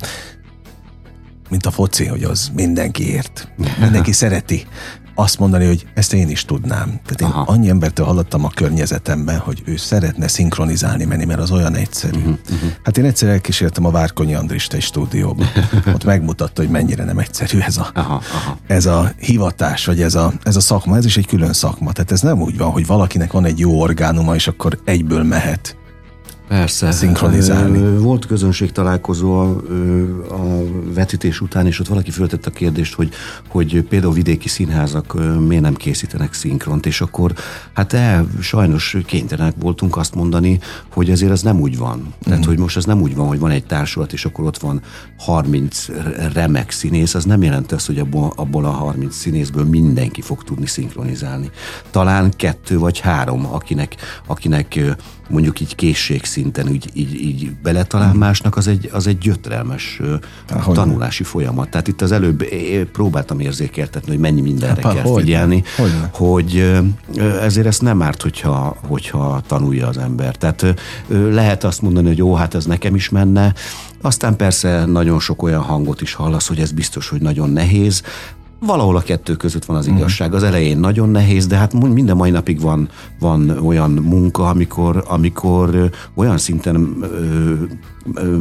mint 1.51 1.67
a 1.67 1.71
foci, 1.71 2.07
hogy 2.07 2.23
az 2.23 2.51
mindenki 2.55 3.09
ért. 3.09 3.49
Mindenki 3.81 4.13
szereti 4.23 4.67
azt 5.15 5.39
mondani, 5.39 5.67
hogy 5.67 5.87
ezt 5.95 6.13
én 6.13 6.29
is 6.29 6.45
tudnám. 6.45 6.87
Tehát 6.87 7.21
én 7.21 7.29
Aha. 7.29 7.53
annyi 7.53 7.69
embertől 7.69 8.07
hallottam 8.07 8.45
a 8.45 8.51
környezetemben, 8.55 9.39
hogy 9.39 9.63
ő 9.65 9.77
szeretne 9.77 10.29
szinkronizálni 10.29 11.05
menni, 11.05 11.25
mert 11.25 11.41
az 11.41 11.51
olyan 11.51 11.75
egyszerű. 11.75 12.19
Uh-huh, 12.19 12.39
uh-huh. 12.53 12.71
Hát 12.83 12.99
én 12.99 13.05
egyszer 13.05 13.29
elkísértem 13.29 13.85
a 13.85 13.91
Várkonyi 13.91 14.35
Andrist 14.35 14.73
egy 14.73 14.83
stúdióba. 14.83 15.45
Ott 15.95 16.05
megmutatta, 16.05 16.61
hogy 16.63 16.71
mennyire 16.71 17.05
nem 17.05 17.19
egyszerű 17.19 17.59
ez 17.59 17.77
a, 17.77 17.91
aha, 17.95 18.15
aha. 18.35 18.59
ez 18.67 18.87
a 18.87 19.13
hivatás, 19.19 19.87
vagy 19.87 20.03
ez 20.03 20.15
a, 20.15 20.33
ez 20.43 20.57
a 20.57 20.61
szakma. 20.61 20.97
Ez 20.97 21.05
is 21.05 21.17
egy 21.17 21.27
külön 21.27 21.53
szakma. 21.53 21.93
Tehát 21.93 22.13
ez 22.13 22.21
nem 22.21 22.41
úgy 22.41 22.59
van, 22.59 22.71
hogy 22.71 22.87
valakinek 22.87 23.33
van 23.33 23.45
egy 23.45 23.59
jó 23.59 23.81
orgánuma, 23.81 24.35
és 24.35 24.47
akkor 24.47 24.79
egyből 24.85 25.23
mehet. 25.23 25.77
Persze. 26.49 26.91
Szinkronizálni. 26.91 27.99
Volt 27.99 28.27
közönség 28.27 28.73
találkozó 28.73 29.39
a, 29.39 29.49
a 30.29 30.65
vetítés 30.95 31.41
után, 31.41 31.67
és 31.67 31.81
ott 31.81 31.89
valaki 31.89 32.11
föltette 32.11 32.49
a 32.51 32.53
kérdést, 32.53 32.95
hogy, 32.95 33.11
hogy 33.49 33.83
például 33.83 34.13
vidéki 34.13 34.49
színházak 34.49 35.15
miért 35.47 35.63
nem 35.63 35.75
készítenek 35.75 36.33
szinkront, 36.33 36.87
és 36.87 37.01
akkor 37.01 37.33
hát 37.73 37.93
el, 37.93 38.27
sajnos 38.41 38.97
kénytelenek 39.07 39.55
voltunk 39.59 39.97
azt 39.97 40.15
mondani, 40.15 40.59
hogy 40.93 41.11
azért 41.11 41.33
ez 41.33 41.43
nem 41.43 41.61
úgy 41.61 41.79
van. 41.79 42.15
Tehát, 42.23 42.45
mm. 42.45 42.49
hogy 42.49 42.59
most 42.59 42.77
ez 42.77 42.85
nem 42.85 43.01
úgy 43.01 43.15
van, 43.15 43.27
hogy 43.27 43.39
van 43.39 43.51
egy 43.51 43.67
társulat, 43.67 44.13
és 44.13 44.25
akkor 44.25 44.45
ott 44.45 44.59
van 44.59 44.83
30 45.19 45.87
remek 46.33 46.71
színész, 46.71 47.15
az 47.15 47.25
nem 47.25 47.43
jelent 47.43 47.73
azt, 47.73 47.87
hogy 47.87 47.99
abból, 47.99 48.33
abból 48.37 48.65
a 48.65 48.71
30 48.71 49.17
színészből 49.17 49.65
mindenki 49.65 50.21
fog 50.21 50.45
tudni 50.45 50.67
szinkronizálni. 50.67 51.51
Talán 51.91 52.33
kettő 52.37 52.79
vagy 52.79 53.01
három, 53.01 53.47
akinek, 53.47 53.97
akinek 54.27 54.97
mondjuk 55.29 55.61
így 55.61 55.75
készségszinten 55.75 56.69
így, 56.69 56.91
így, 56.93 57.15
így 57.15 57.53
beletalál 57.63 58.11
hmm. 58.11 58.19
másnak, 58.19 58.57
az 58.57 58.67
egy, 58.67 58.89
az 58.93 59.07
egy 59.07 59.19
gyötrelmes 59.19 60.01
Ahogy 60.49 60.75
tanulási 60.75 61.23
ne. 61.23 61.29
folyamat. 61.29 61.69
Tehát 61.69 61.89
itt 61.89 62.03
az 62.03 62.13
előbb 62.13 62.45
próbáltam 62.93 63.41
érzékeltetni, 63.41 64.11
hogy 64.11 64.21
mennyi 64.21 64.41
mindenre 64.41 64.83
Há, 64.83 64.93
kell 64.93 65.03
hogy 65.03 65.23
figyelni, 65.23 65.63
hogy, 65.77 65.93
hogy 66.11 66.83
ezért 67.41 67.67
ezt 67.67 67.83
nem 67.83 68.03
árt, 68.03 68.23
hogyha, 68.23 68.77
hogyha 68.87 69.43
tanulja 69.47 69.87
az 69.87 69.99
ember. 69.99 70.37
Tehát 70.37 70.75
lehet 71.09 71.65
azt 71.65 71.83
mondani, 71.83 72.07
hogy 72.07 72.19
jó, 72.19 72.35
hát 72.35 72.55
ez 72.55 72.65
nekem 72.65 72.95
is 72.95 73.09
menne, 73.09 73.55
aztán 74.01 74.37
persze 74.37 74.85
nagyon 74.85 75.21
sok 75.21 75.43
olyan 75.43 75.63
hangot 75.63 76.01
is 76.01 76.15
hallasz, 76.15 76.49
hogy 76.49 76.61
ez 76.61 76.73
biztos, 76.73 77.09
hogy 77.09 77.21
nagyon 77.21 77.51
nehéz, 77.51 78.03
valahol 78.67 78.97
a 78.97 79.01
kettő 79.01 79.37
között 79.37 79.65
van 79.65 79.77
az 79.77 79.87
mhm. 79.87 79.97
igazság. 79.97 80.35
Az 80.35 80.43
elején 80.43 80.79
nagyon 80.79 81.09
nehéz, 81.09 81.47
de 81.47 81.57
hát 81.57 81.73
minden 81.73 82.17
mai 82.17 82.31
napig 82.31 82.61
van, 82.61 82.89
van 83.19 83.51
olyan 83.51 83.91
munka, 83.91 84.49
amikor, 84.49 85.05
amikor 85.07 85.91
olyan 86.15 86.39
szinten 86.39 86.97
ö, 87.01 87.55
ö, 88.15 88.39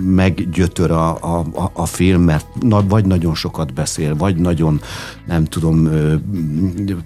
meggyötör 0.00 0.90
a, 0.90 1.38
a, 1.40 1.70
a 1.72 1.86
film, 1.86 2.22
mert 2.22 2.46
na, 2.60 2.86
vagy 2.86 3.06
nagyon 3.06 3.34
sokat 3.34 3.74
beszél, 3.74 4.16
vagy 4.16 4.36
nagyon, 4.36 4.80
nem 5.26 5.44
tudom, 5.44 5.88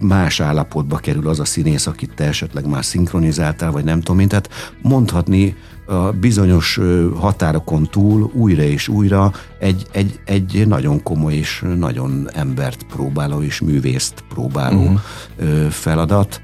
más 0.00 0.40
állapotba 0.40 0.96
kerül 0.96 1.28
az 1.28 1.40
a 1.40 1.44
színész, 1.44 1.86
akit 1.86 2.12
te 2.14 2.24
esetleg 2.24 2.66
már 2.66 2.84
szinkronizáltál, 2.84 3.70
vagy 3.70 3.84
nem 3.84 4.00
tudom 4.00 4.20
én. 4.20 4.28
Tehát 4.28 4.50
mondhatni 4.82 5.56
a 5.90 6.12
bizonyos 6.20 6.81
határokon 7.16 7.88
túl 7.90 8.31
újra 8.35 8.62
és 8.62 8.88
újra 8.88 9.33
egy, 9.59 9.87
egy, 9.92 10.20
egy 10.24 10.66
nagyon 10.66 11.03
komoly 11.03 11.35
és 11.35 11.64
nagyon 11.76 12.29
embert 12.33 12.83
próbáló 12.83 13.42
és 13.42 13.61
művészt 13.61 14.24
próbáló 14.29 14.83
uh-huh. 14.83 15.68
feladat. 15.68 16.42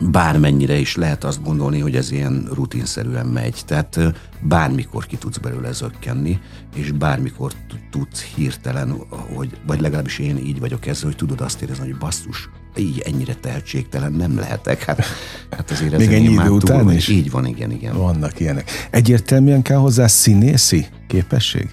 Bármennyire 0.00 0.76
is 0.76 0.96
lehet 0.96 1.24
azt 1.24 1.42
gondolni, 1.42 1.78
hogy 1.78 1.96
ez 1.96 2.10
ilyen 2.10 2.48
rutinszerűen 2.54 3.26
megy. 3.26 3.62
Tehát 3.66 4.00
bármikor 4.40 5.06
ki 5.06 5.16
tudsz 5.16 5.38
belőle 5.38 5.72
zökkenni, 5.72 6.40
és 6.74 6.92
bármikor 6.92 7.52
tudsz 7.90 8.22
hirtelen, 8.22 8.96
hogy, 9.34 9.50
vagy 9.66 9.80
legalábbis 9.80 10.18
én 10.18 10.36
így 10.36 10.60
vagyok 10.60 10.86
ezzel, 10.86 11.06
hogy 11.06 11.16
tudod 11.16 11.40
azt 11.40 11.62
érezni, 11.62 11.84
hogy 11.84 11.98
basszus, 11.98 12.48
így 12.76 12.98
ennyire 12.98 13.34
tehetségtelen 13.34 14.12
nem 14.12 14.36
lehetek. 14.36 14.84
Hát, 14.84 15.04
hát 15.50 15.70
azért 15.70 15.96
Még 15.96 16.12
ennyi 16.12 16.32
idő 16.32 16.48
után 16.48 16.92
is? 16.92 17.08
Így 17.08 17.30
van, 17.30 17.46
igen, 17.46 17.70
igen. 17.70 17.96
Vannak 17.96 18.40
ilyenek. 18.40 18.70
Egyértelműen 18.90 19.62
kell 19.62 19.78
hozzá 19.78 20.06
színészi 20.06 20.86
képesség? 21.06 21.70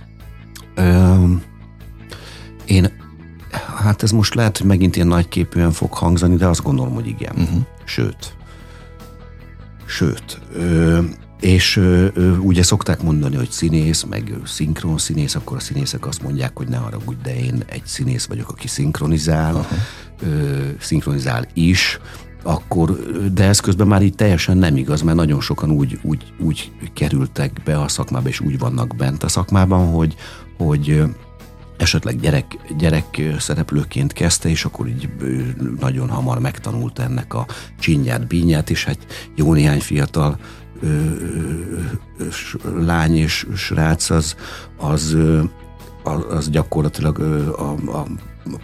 Ö, 0.76 1.24
én, 2.66 2.92
hát 3.76 4.04
ez 4.04 4.12
most 4.12 4.34
lehet, 4.34 4.58
hogy 4.58 4.68
megint 4.68 4.96
ilyen 4.96 5.08
nagyképűen 5.08 5.72
fog 5.72 5.94
hangzani, 5.94 6.36
de 6.36 6.48
azt 6.48 6.64
gondolom, 6.64 6.94
hogy 6.94 7.08
igen. 7.08 7.36
Uh-huh. 7.36 7.62
Sőt. 7.86 8.36
Sőt. 9.86 10.42
Ö, 10.54 11.00
és 11.40 11.78
ö, 11.78 12.08
ö, 12.14 12.38
ugye 12.38 12.64
szokták 12.64 13.02
mondani, 13.02 13.36
hogy 13.36 13.52
színész, 13.52 14.04
meg 14.04 14.34
szinkron 14.46 14.98
színész, 14.98 15.36
akkor 15.36 15.58
a 15.58 15.60
színészek 15.60 16.08
azt 16.08 16.22
mondják, 16.22 16.58
hogy 16.58 16.68
ne 16.68 16.78
haragudj, 16.78 17.22
de 17.24 17.36
én 17.36 17.64
egy 17.66 17.86
színész 17.86 18.26
vagyok, 18.26 18.50
aki 18.50 18.68
szinkronizál, 18.68 19.56
uh-huh. 19.56 19.78
Ö, 20.22 20.60
szinkronizál 20.80 21.48
is, 21.54 22.00
akkor, 22.44 22.92
de 23.34 23.44
ez 23.44 23.60
közben 23.60 23.88
már 23.88 24.02
így 24.02 24.16
teljesen 24.16 24.58
nem 24.58 24.76
igaz, 24.78 25.02
mert 25.02 25.18
nagyon 25.18 25.42
sokan 25.42 25.72
úgy, 25.72 26.00
úgy, 26.02 26.32
úgy 26.40 26.72
kerültek 26.94 27.62
be 27.66 27.80
a 27.80 27.88
szakmába, 27.88 28.28
és 28.28 28.40
úgy 28.40 28.60
vannak 28.60 28.96
bent 28.96 29.24
a 29.24 29.28
szakmában, 29.28 29.92
hogy, 29.92 30.16
hogy 30.58 31.04
esetleg 31.78 32.20
gyerek, 32.20 32.46
gyerek 32.78 33.22
szereplőként 33.40 34.14
kezdte, 34.14 34.50
és 34.50 34.66
akkor 34.66 34.88
így 34.88 35.10
nagyon 35.80 36.10
hamar 36.10 36.40
megtanult 36.40 37.00
ennek 37.00 37.34
a 37.34 37.46
csinyát, 37.80 38.28
bínyát, 38.28 38.70
és 38.70 38.86
hát 38.86 39.32
jó 39.36 39.54
néhány 39.54 39.80
fiatal 39.80 40.38
lány 42.78 43.16
és 43.16 43.48
srác 43.56 44.10
az, 44.10 44.36
az, 44.78 45.18
az 46.30 46.50
gyakorlatilag 46.50 47.20
a, 47.20 47.72
a 47.72 48.06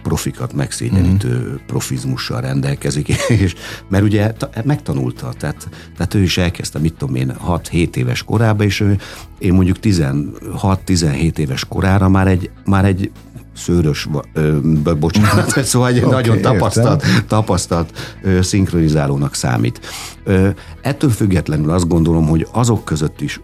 profikat 0.02 0.52
megszégyenítő 0.52 1.28
mm. 1.28 1.54
profizmussal 1.66 2.40
rendelkezik, 2.40 3.08
és, 3.42 3.54
mert 3.88 4.04
ugye 4.04 4.32
megtanulta, 4.64 5.32
tehát, 5.38 5.68
tehát 5.96 6.14
ő 6.14 6.22
is 6.22 6.38
elkezdte, 6.38 6.78
mit 6.78 6.94
tudom 6.94 7.14
én, 7.14 7.34
6-7 7.46 7.96
éves 7.96 8.22
korában, 8.22 8.66
és 8.66 8.80
ő, 8.80 8.98
én 9.38 9.52
mondjuk 9.52 9.76
16-17 9.82 11.38
éves 11.38 11.64
korára 11.64 12.08
már 12.08 12.26
egy, 12.26 12.50
már 12.64 12.84
egy 12.84 13.10
szőrös, 13.56 14.08
ö, 14.32 14.58
bocsánat, 14.98 15.64
szóval 15.64 15.88
egy 15.88 15.98
okay, 16.04 16.10
nagyon 16.10 16.40
tapasztalt, 16.40 17.04
tapasztalt 17.26 18.16
ö, 18.22 18.42
szinkronizálónak 18.42 19.34
számít. 19.34 19.80
Ö, 20.24 20.48
ettől 20.82 21.10
függetlenül 21.10 21.70
azt 21.70 21.88
gondolom, 21.88 22.26
hogy 22.26 22.46
azok 22.52 22.84
között 22.84 23.20
is, 23.20 23.40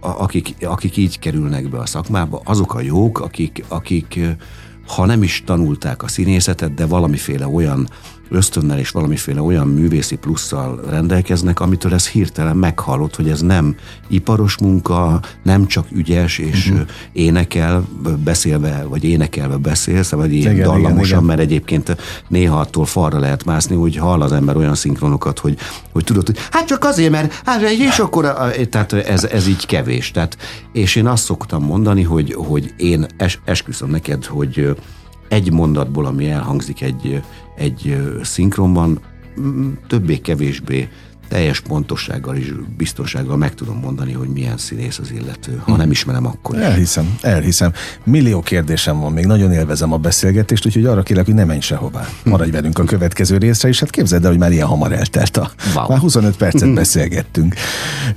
akik, 0.00 0.54
akik 0.60 0.96
így 0.96 1.18
kerülnek 1.18 1.68
be 1.68 1.78
a 1.78 1.86
szakmába, 1.86 2.40
azok 2.44 2.74
a 2.74 2.80
jók, 2.80 3.20
akik, 3.20 3.64
akik 3.68 4.20
ha 4.86 5.06
nem 5.06 5.22
is 5.22 5.42
tanulták 5.46 6.02
a 6.02 6.08
színészetet, 6.08 6.74
de 6.74 6.86
valamiféle 6.86 7.46
olyan 7.48 7.88
ösztönnel 8.28 8.78
és 8.78 8.90
valamiféle 8.90 9.42
olyan 9.42 9.68
művészi 9.68 10.16
plusszal 10.16 10.80
rendelkeznek, 10.88 11.60
amitől 11.60 11.94
ez 11.94 12.08
hirtelen 12.08 12.56
meghallott, 12.56 13.16
hogy 13.16 13.28
ez 13.28 13.40
nem 13.40 13.76
iparos 14.08 14.58
munka, 14.58 15.20
nem 15.42 15.66
csak 15.66 15.86
ügyes 15.90 16.38
és 16.38 16.70
uh-huh. 16.70 16.86
énekel, 17.12 17.84
beszélve, 18.24 18.84
vagy 18.88 19.04
énekelve 19.04 19.56
beszélsz, 19.56 20.10
vagy 20.10 20.32
ilyen 20.32 20.52
igen, 20.52 20.64
dallamosan, 20.64 20.98
igen, 20.98 21.06
igen. 21.06 21.22
mert 21.24 21.40
egyébként 21.40 21.96
néha 22.28 22.60
attól 22.60 22.84
falra 22.84 23.18
lehet 23.18 23.44
mászni, 23.44 23.76
hogy 23.76 23.96
hall 23.96 24.22
az 24.22 24.32
ember 24.32 24.56
olyan 24.56 24.74
szinkronokat, 24.74 25.38
hogy, 25.38 25.58
hogy 25.92 26.04
tudod, 26.04 26.26
hogy 26.26 26.38
hát 26.50 26.66
csak 26.66 26.84
azért, 26.84 27.10
mert 27.10 27.40
hát, 27.44 27.62
és 27.62 27.98
akkor, 27.98 28.34
tehát 28.70 28.92
ez, 28.92 29.24
ez 29.24 29.48
így 29.48 29.66
kevés. 29.66 30.10
Tehát, 30.10 30.36
és 30.72 30.96
én 30.96 31.06
azt 31.06 31.24
szoktam 31.24 31.64
mondani, 31.64 32.02
hogy, 32.02 32.34
hogy 32.36 32.74
én 32.76 33.06
es, 33.16 33.38
esküszöm 33.44 33.90
neked, 33.90 34.24
hogy 34.24 34.75
egy 35.28 35.52
mondatból, 35.52 36.06
ami 36.06 36.28
elhangzik 36.28 36.82
egy, 36.82 37.22
egy 37.56 37.96
szinkronban, 38.22 39.00
többé-kevésbé 39.86 40.88
teljes 41.28 41.60
pontossággal 41.60 42.36
és 42.36 42.52
biztonsággal 42.76 43.36
meg 43.36 43.54
tudom 43.54 43.78
mondani, 43.78 44.12
hogy 44.12 44.28
milyen 44.28 44.56
színész 44.56 44.98
az 44.98 45.10
illető. 45.10 45.62
Ha 45.64 45.76
nem 45.76 45.90
ismerem, 45.90 46.26
akkor 46.26 46.56
is. 46.56 46.62
Elhiszem, 46.62 47.18
elhiszem. 47.20 47.72
Millió 48.04 48.40
kérdésem 48.40 49.00
van 49.00 49.12
még, 49.12 49.26
nagyon 49.26 49.52
élvezem 49.52 49.92
a 49.92 49.96
beszélgetést, 49.96 50.66
úgyhogy 50.66 50.84
arra 50.84 51.02
kérlek, 51.02 51.24
hogy 51.24 51.34
ne 51.34 51.44
menj 51.44 51.60
sehová. 51.60 52.08
Maradj 52.24 52.50
velünk 52.50 52.78
a 52.78 52.84
következő 52.84 53.36
részre, 53.36 53.68
és 53.68 53.80
hát 53.80 53.90
képzeld 53.90 54.24
el, 54.24 54.30
hogy 54.30 54.38
már 54.38 54.52
ilyen 54.52 54.66
hamar 54.66 54.92
eltelt 54.92 55.36
a... 55.36 55.50
Wow. 55.74 55.88
Már 55.88 55.98
25 55.98 56.36
percet 56.36 56.74
beszélgettünk, 56.82 57.54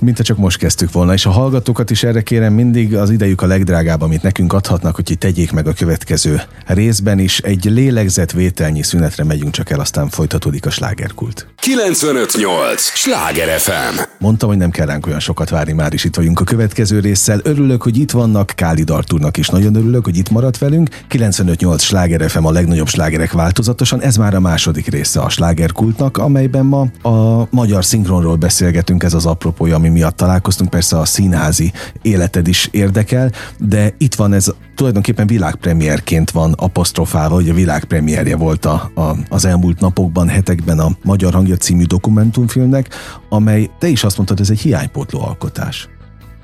mint 0.00 0.16
ha 0.16 0.22
csak 0.22 0.36
most 0.36 0.58
kezdtük 0.58 0.92
volna. 0.92 1.12
És 1.12 1.26
a 1.26 1.30
hallgatókat 1.30 1.90
is 1.90 2.02
erre 2.02 2.22
kérem, 2.22 2.52
mindig 2.52 2.96
az 2.96 3.10
idejük 3.10 3.42
a 3.42 3.46
legdrágább, 3.46 4.00
amit 4.00 4.22
nekünk 4.22 4.52
adhatnak, 4.52 4.94
hogy 4.94 5.16
tegyék 5.18 5.52
meg 5.52 5.66
a 5.66 5.72
következő 5.72 6.42
részben 6.66 7.18
is. 7.18 7.38
Egy 7.38 7.64
lélegzetvételnyi 7.64 8.82
szünetre 8.82 9.24
megyünk 9.24 9.50
csak 9.50 9.70
el, 9.70 9.80
aztán 9.80 10.08
folytatódik 10.08 10.66
a 10.66 10.70
slágerkult. 10.70 11.46
958! 11.56 12.99
Sláger 13.02 13.58
FM. 13.58 14.00
Mondtam, 14.18 14.48
hogy 14.48 14.58
nem 14.58 14.70
kell 14.70 14.86
ránk 14.86 15.06
olyan 15.06 15.20
sokat 15.20 15.50
várni, 15.50 15.72
már 15.72 15.92
is 15.92 16.04
itt 16.04 16.16
vagyunk 16.16 16.40
a 16.40 16.44
következő 16.44 17.00
résszel. 17.00 17.40
Örülök, 17.42 17.82
hogy 17.82 17.98
itt 17.98 18.10
vannak, 18.10 18.52
Káli 18.54 18.82
Dartúrnak 18.82 19.36
is 19.36 19.48
nagyon 19.48 19.74
örülök, 19.74 20.04
hogy 20.04 20.16
itt 20.16 20.30
maradt 20.30 20.58
velünk. 20.58 20.88
958 21.08 21.82
Sláger 21.82 22.30
FM 22.30 22.44
a 22.44 22.50
legnagyobb 22.50 22.88
slágerek 22.88 23.32
változatosan, 23.32 24.02
ez 24.02 24.16
már 24.16 24.34
a 24.34 24.40
második 24.40 24.86
része 24.86 25.20
a 25.20 25.28
slágerkultnak, 25.28 26.16
amelyben 26.16 26.66
ma 26.66 26.86
a 27.02 27.46
magyar 27.50 27.84
szinkronról 27.84 28.36
beszélgetünk, 28.36 29.02
ez 29.02 29.14
az 29.14 29.26
apropója, 29.26 29.74
ami 29.74 29.88
miatt 29.88 30.16
találkoztunk. 30.16 30.70
Persze 30.70 30.98
a 30.98 31.04
színházi 31.04 31.72
életed 32.02 32.48
is 32.48 32.68
érdekel, 32.70 33.32
de 33.58 33.94
itt 33.98 34.14
van 34.14 34.32
ez 34.32 34.52
tulajdonképpen 34.80 35.26
világpremierként 35.26 36.30
van 36.30 36.52
apostrofálva, 36.52 37.34
hogy 37.34 37.48
a 37.48 37.54
világpremierje 37.54 38.36
volt 38.36 38.64
a, 38.64 38.90
a, 38.94 39.16
az 39.28 39.44
elmúlt 39.44 39.80
napokban, 39.80 40.28
hetekben 40.28 40.78
a 40.78 40.90
Magyar 41.02 41.32
Hangja 41.32 41.56
című 41.56 41.84
dokumentumfilmnek, 41.84 42.88
amely 43.28 43.70
te 43.78 43.88
is 43.88 44.04
azt 44.04 44.16
mondtad, 44.16 44.40
ez 44.40 44.50
egy 44.50 44.60
hiánypótló 44.60 45.20
alkotás, 45.20 45.88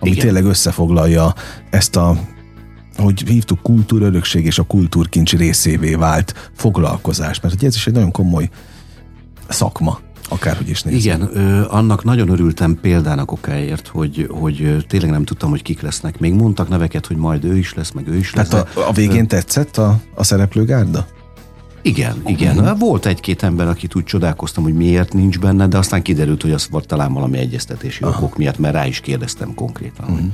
ami 0.01 0.11
Igen. 0.11 0.25
tényleg 0.25 0.45
összefoglalja 0.45 1.35
ezt 1.71 1.97
a 1.97 2.19
hogy 2.97 3.23
hívtuk 3.27 3.63
kultúrörökség 3.63 4.45
és 4.45 4.59
a 4.59 4.63
kultúrkincs 4.63 5.33
részévé 5.33 5.95
vált 5.95 6.51
foglalkozás, 6.55 7.41
mert 7.41 7.63
ez 7.63 7.75
is 7.75 7.87
egy 7.87 7.93
nagyon 7.93 8.11
komoly 8.11 8.51
szakma 9.49 9.99
akárhogy 10.29 10.69
is 10.69 10.83
nézzük. 10.83 11.01
Igen, 11.01 11.29
ö, 11.33 11.65
annak 11.69 12.05
nagyon 12.05 12.29
örültem 12.29 12.79
példának 12.81 13.33
okáért, 13.33 13.87
hogy, 13.87 14.29
hogy 14.31 14.85
tényleg 14.89 15.11
nem 15.11 15.25
tudtam, 15.25 15.51
hogy 15.51 15.63
kik 15.63 15.81
lesznek. 15.81 16.19
Még 16.19 16.35
mondtak 16.35 16.69
neveket, 16.69 17.07
hogy 17.07 17.17
majd 17.17 17.45
ő 17.45 17.57
is 17.57 17.75
lesz, 17.75 17.91
meg 17.91 18.09
ő 18.09 18.17
is 18.17 18.35
lesz. 18.35 18.49
Tehát 18.49 18.77
a, 18.77 18.89
a 18.89 18.93
végén 18.93 19.29
tetszett 19.29 19.77
a, 19.77 20.01
a 20.15 20.25
szereplőgárda? 20.25 21.07
Igen, 21.87 22.23
igen. 22.27 22.59
Uh-huh. 22.59 22.79
Volt 22.79 23.07
egy-két 23.07 23.43
ember, 23.43 23.69
akit 23.69 23.95
úgy 23.95 24.05
csodálkoztam, 24.05 24.63
hogy 24.63 24.75
miért 24.75 25.13
nincs 25.13 25.39
benne, 25.39 25.67
de 25.67 25.79
aztán 25.79 26.03
kiderült, 26.03 26.43
hogy 26.43 26.53
az 26.53 26.69
volt 26.71 26.87
talán 26.87 27.13
valami 27.13 27.39
egyeztetési 27.39 28.05
uh-huh. 28.05 28.23
okok 28.23 28.37
miatt, 28.37 28.59
mert 28.59 28.75
rá 28.75 28.87
is 28.87 29.01
kérdeztem 29.01 29.55
konkrétan, 29.55 30.05
uh-huh. 30.05 30.19
hogy 30.19 30.31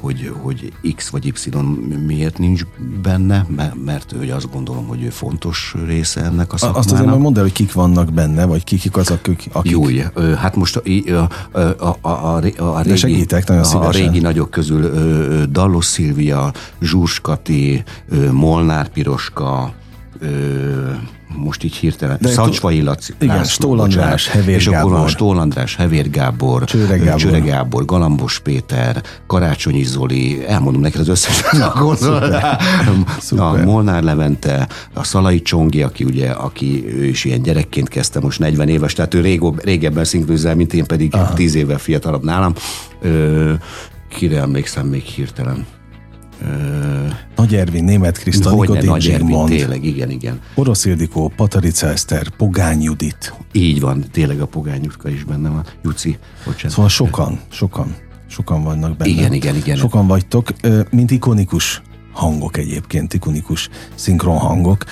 hogy, 0.00 0.32
hogy 0.42 0.72
X 0.94 1.08
vagy 1.08 1.26
Y 1.26 1.32
miért 2.06 2.38
nincs 2.38 2.62
benne, 3.02 3.46
mert 3.84 4.12
ő 4.12 4.32
azt 4.32 4.52
gondolom, 4.52 4.86
hogy 4.86 5.02
ő 5.02 5.08
fontos 5.08 5.74
része 5.86 6.20
ennek 6.20 6.52
a 6.52 6.56
szakmának. 6.56 6.76
Azt 6.76 6.92
azért 6.92 7.08
majd 7.08 7.20
mondd 7.20 7.36
el, 7.36 7.42
hogy 7.42 7.52
kik 7.52 7.72
vannak 7.72 8.12
benne, 8.12 8.44
vagy 8.44 8.64
kik 8.64 8.96
azok, 8.96 9.20
akik... 9.52 9.70
Jó, 9.70 9.82
hát 10.36 10.56
most 10.56 10.76
a, 10.76 10.82
a, 11.52 11.68
a, 11.78 11.96
a, 12.00 12.08
a, 12.08 12.80
régi, 12.80 12.96
segítek, 12.96 13.48
nagyon 13.48 13.64
a, 13.64 13.86
a 13.86 13.90
régi 13.90 14.20
nagyok 14.20 14.50
közül 14.50 14.90
Dallos 15.46 15.84
Szilvia, 15.84 16.52
Zsurskati, 16.80 17.82
Molnár 18.30 18.88
Piroska, 18.88 19.74
most 21.36 21.64
így 21.64 21.74
hirtelen, 21.74 22.18
De 22.20 22.28
Szacsvai 22.28 22.82
Laci, 22.82 23.12
igen, 23.18 23.36
László, 23.36 23.50
Stól 23.52 23.80
András, 23.80 24.28
Hevér 24.28 24.56
és 24.56 24.68
Gábor. 24.68 24.92
akkor 24.92 25.08
Stól 25.08 25.38
András, 25.38 25.76
Hevér 25.76 26.10
Gábor, 26.10 26.64
Csőre 26.64 26.96
Gábor. 26.96 27.20
Csőre 27.20 27.38
Gábor, 27.38 27.84
Galambos 27.84 28.38
Péter, 28.38 29.02
Karácsonyi 29.26 29.84
Zoli, 29.84 30.44
elmondom 30.46 30.80
neked 30.80 31.00
az 31.00 31.08
összes 31.08 31.42
a 33.36 33.56
Molnár 33.64 34.02
Levente, 34.02 34.68
a 34.92 35.04
Szalai 35.04 35.42
Csongi, 35.42 35.82
aki 35.82 36.04
ugye, 36.04 36.30
aki 36.30 36.84
ő 36.96 37.04
is 37.04 37.24
ilyen 37.24 37.42
gyerekként 37.42 37.88
kezdte, 37.88 38.20
most 38.20 38.38
40 38.38 38.68
éves, 38.68 38.92
tehát 38.92 39.14
ő 39.14 39.20
régóbb, 39.20 39.64
régebben 39.64 40.04
szinkronizál, 40.04 40.54
mint 40.54 40.74
én 40.74 40.86
pedig 40.86 41.14
Aha. 41.14 41.34
10 41.34 41.54
évvel 41.54 41.78
fiatalabb 41.78 42.24
nálam. 42.24 42.52
Ö, 43.00 43.52
kire 44.08 44.38
emlékszem 44.40 44.86
még 44.86 45.02
hirtelen? 45.02 45.66
Nagy 47.36 47.54
Ervin, 47.54 47.84
Német 47.84 48.18
Kriszta, 48.18 48.50
Nikodin 48.50 49.00
Zsigmond. 49.00 49.48
Tényleg, 49.48 49.84
igen, 49.84 50.10
igen. 50.10 50.40
Orosz 50.54 50.84
Ildikó, 50.84 51.32
Patarica 51.36 51.86
Eszter, 51.86 52.28
Pogány 52.28 52.82
Judit. 52.82 53.34
Így 53.52 53.80
van, 53.80 54.04
tényleg 54.12 54.40
a 54.40 54.46
Pogány 54.46 54.82
Jutka 54.82 55.08
is 55.08 55.24
benne 55.24 55.48
van. 55.48 55.64
Juci, 55.82 56.18
bocsánat. 56.44 56.70
Szóval 56.70 56.88
sokan, 56.88 57.40
sokan, 57.48 57.94
sokan 58.26 58.62
vannak 58.62 58.96
benne. 58.96 59.10
Igen, 59.10 59.32
igen, 59.32 59.56
igen. 59.56 59.76
Sokan 59.76 60.06
vagytok, 60.06 60.48
mint 60.90 61.10
ikonikus 61.10 61.82
hangok 62.12 62.56
egyébként, 62.56 63.14
ikonikus 63.14 63.68
szinkron 63.94 64.36
hangok. 64.38 64.84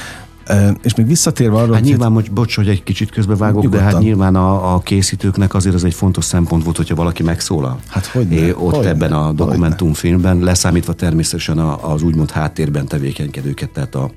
És 0.82 0.94
még 0.94 1.06
visszatérve 1.06 1.56
arra, 1.56 1.74
hát 1.74 1.82
nyilván, 1.82 2.12
hogy 2.12 2.30
bocs, 2.30 2.56
hogy 2.56 2.68
egy 2.68 2.82
kicsit 2.82 3.10
közbevágok, 3.10 3.62
nyugodtan. 3.62 3.86
de 3.86 3.92
hát 3.92 4.02
nyilván 4.02 4.36
a, 4.36 4.74
a 4.74 4.78
készítőknek 4.78 5.54
azért 5.54 5.74
ez 5.74 5.84
egy 5.84 5.94
fontos 5.94 6.24
szempont 6.24 6.64
volt, 6.64 6.76
hogyha 6.76 6.94
valaki 6.94 7.22
megszólal. 7.22 7.78
Hát 7.88 8.06
hogy 8.06 8.32
é, 8.32 8.52
Ott 8.52 8.74
hogy 8.74 8.86
ebben 8.86 9.12
a 9.12 9.32
dokumentumfilmben, 9.32 10.38
leszámítva 10.38 10.92
természetesen 10.92 11.58
az 11.58 12.02
úgymond 12.02 12.30
háttérben 12.30 12.86
tevékenykedőket, 12.86 13.70
tehát 13.70 13.94
a, 13.94 14.10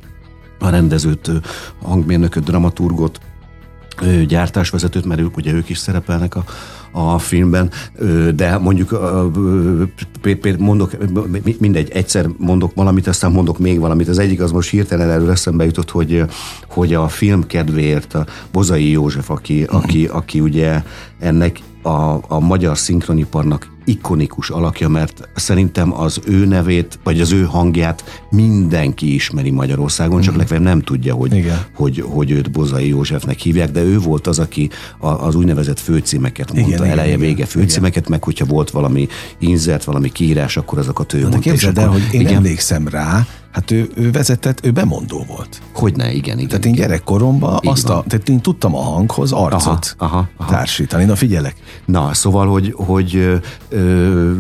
a 0.59 0.69
rendezőt, 0.69 1.31
hangmérnököt, 1.81 2.43
dramaturgot, 2.43 3.19
gyártásvezetőt, 4.27 5.05
mert 5.05 5.21
ők, 5.21 5.37
ugye 5.37 5.53
ők 5.53 5.69
is 5.69 5.77
szerepelnek 5.77 6.35
a, 6.35 6.43
a 6.93 7.17
filmben, 7.17 7.69
de 8.35 8.57
mondjuk 8.57 8.99
mondok, 10.57 10.91
mindegy, 11.59 11.89
egyszer 11.89 12.29
mondok 12.37 12.73
valamit, 12.75 13.07
aztán 13.07 13.31
mondok 13.31 13.59
még 13.59 13.79
valamit. 13.79 14.07
Az 14.07 14.19
egyik 14.19 14.41
az 14.41 14.51
most 14.51 14.69
hirtelen 14.69 15.09
előre 15.09 15.31
eszembe 15.31 15.65
jutott, 15.65 15.91
hogy, 15.91 16.23
hogy 16.67 16.93
a 16.93 17.07
film 17.07 17.47
kedvéért 17.47 18.13
a 18.13 18.25
Bozai 18.51 18.89
József, 18.89 19.29
aki, 19.29 19.63
aki, 19.63 20.05
aki 20.05 20.39
ugye 20.39 20.83
ennek 21.19 21.59
a, 21.81 22.19
a 22.27 22.39
magyar 22.39 22.77
szinkroniparnak 22.77 23.67
ikonikus 23.85 24.49
alakja, 24.49 24.89
mert 24.89 25.29
szerintem 25.35 25.93
az 25.93 26.19
ő 26.25 26.45
nevét, 26.45 26.99
vagy 27.03 27.21
az 27.21 27.31
ő 27.31 27.43
hangját 27.43 28.25
mindenki 28.29 29.13
ismeri 29.13 29.51
Magyarországon, 29.51 30.21
csak 30.21 30.33
mm. 30.33 30.37
legfeljebb 30.37 30.65
nem 30.65 30.81
tudja, 30.81 31.13
hogy, 31.13 31.51
hogy, 31.73 32.03
hogy 32.07 32.31
őt 32.31 32.51
Bozai 32.51 32.87
Józsefnek 32.87 33.39
hívják, 33.39 33.71
de 33.71 33.81
ő 33.81 33.99
volt 33.99 34.27
az, 34.27 34.39
aki 34.39 34.69
az 34.99 35.35
úgynevezett 35.35 35.79
főcímeket 35.79 36.53
mondta, 36.53 36.75
igen, 36.75 36.89
eleje, 36.91 37.07
igen, 37.07 37.19
vége 37.19 37.45
főcímeket, 37.45 37.97
igen. 37.97 38.11
meg 38.11 38.23
hogyha 38.23 38.45
volt 38.45 38.69
valami 38.69 39.07
inzert, 39.39 39.83
valami 39.83 40.11
kiírás, 40.11 40.57
akkor 40.57 40.79
azokat 40.79 41.13
ő 41.13 41.21
Na, 41.21 41.29
mondta. 41.29 41.49
Képzeld 41.49 41.77
el, 41.77 41.87
hogy 41.87 42.07
én 42.11 42.19
igen? 42.19 42.35
emlékszem 42.35 42.87
rá, 42.87 43.25
Hát 43.53 43.71
ő, 43.71 43.89
ő 43.95 44.11
vezetett, 44.11 44.65
ő 44.65 44.71
bemondó 44.71 45.25
volt. 45.27 45.61
Hogyne, 45.73 46.11
igen, 46.11 46.37
igen. 46.37 46.49
Tehát 46.49 46.65
én 46.65 46.73
gyerekkoromban 46.73 47.59
azt 47.63 47.89
a, 47.89 48.03
tehát 48.07 48.29
én 48.29 48.41
tudtam 48.41 48.75
a 48.75 48.81
hanghoz 48.81 49.31
arcot 49.31 49.95
aha, 49.97 50.15
aha, 50.15 50.29
aha. 50.37 50.51
társítani. 50.51 51.03
Na 51.05 51.15
figyelek. 51.15 51.55
Na, 51.85 52.13
szóval, 52.13 52.47
hogy, 52.47 52.73
hogy 52.77 53.41
ö, 53.73 54.31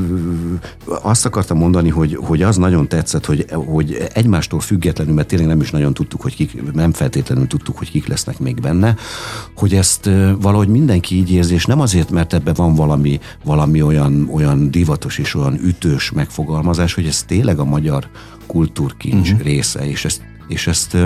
azt 0.85 1.25
akartam 1.25 1.57
mondani, 1.57 1.89
hogy, 1.89 2.17
hogy 2.21 2.41
az 2.41 2.57
nagyon 2.57 2.87
tetszett, 2.87 3.25
hogy, 3.25 3.45
hogy 3.51 4.07
egymástól 4.13 4.59
függetlenül, 4.59 5.13
mert 5.13 5.27
tényleg 5.27 5.47
nem 5.47 5.61
is 5.61 5.71
nagyon 5.71 5.93
tudtuk, 5.93 6.21
hogy 6.21 6.35
kik, 6.35 6.73
nem 6.73 6.91
feltétlenül 6.91 7.47
tudtuk, 7.47 7.77
hogy 7.77 7.91
kik 7.91 8.07
lesznek 8.07 8.39
még 8.39 8.61
benne, 8.61 8.95
hogy 9.55 9.75
ezt 9.75 10.09
valahogy 10.39 10.67
mindenki 10.67 11.15
így 11.15 11.31
érzi, 11.31 11.53
és 11.53 11.65
nem 11.65 11.79
azért, 11.79 12.09
mert 12.09 12.33
ebben 12.33 12.53
van 12.53 12.75
valami, 12.75 13.19
valami 13.43 13.81
olyan, 13.81 14.29
olyan 14.31 14.71
divatos 14.71 15.17
és 15.17 15.35
olyan 15.35 15.59
ütős 15.63 16.11
megfogalmazás, 16.11 16.93
hogy 16.93 17.05
ez 17.05 17.23
tényleg 17.23 17.59
a 17.59 17.65
magyar 17.65 18.07
kultúrkincs 18.47 19.31
uh-huh. 19.31 19.45
része, 19.45 19.87
és 19.89 20.05
ezt, 20.05 20.21
és 20.47 20.67
ezt 20.67 20.97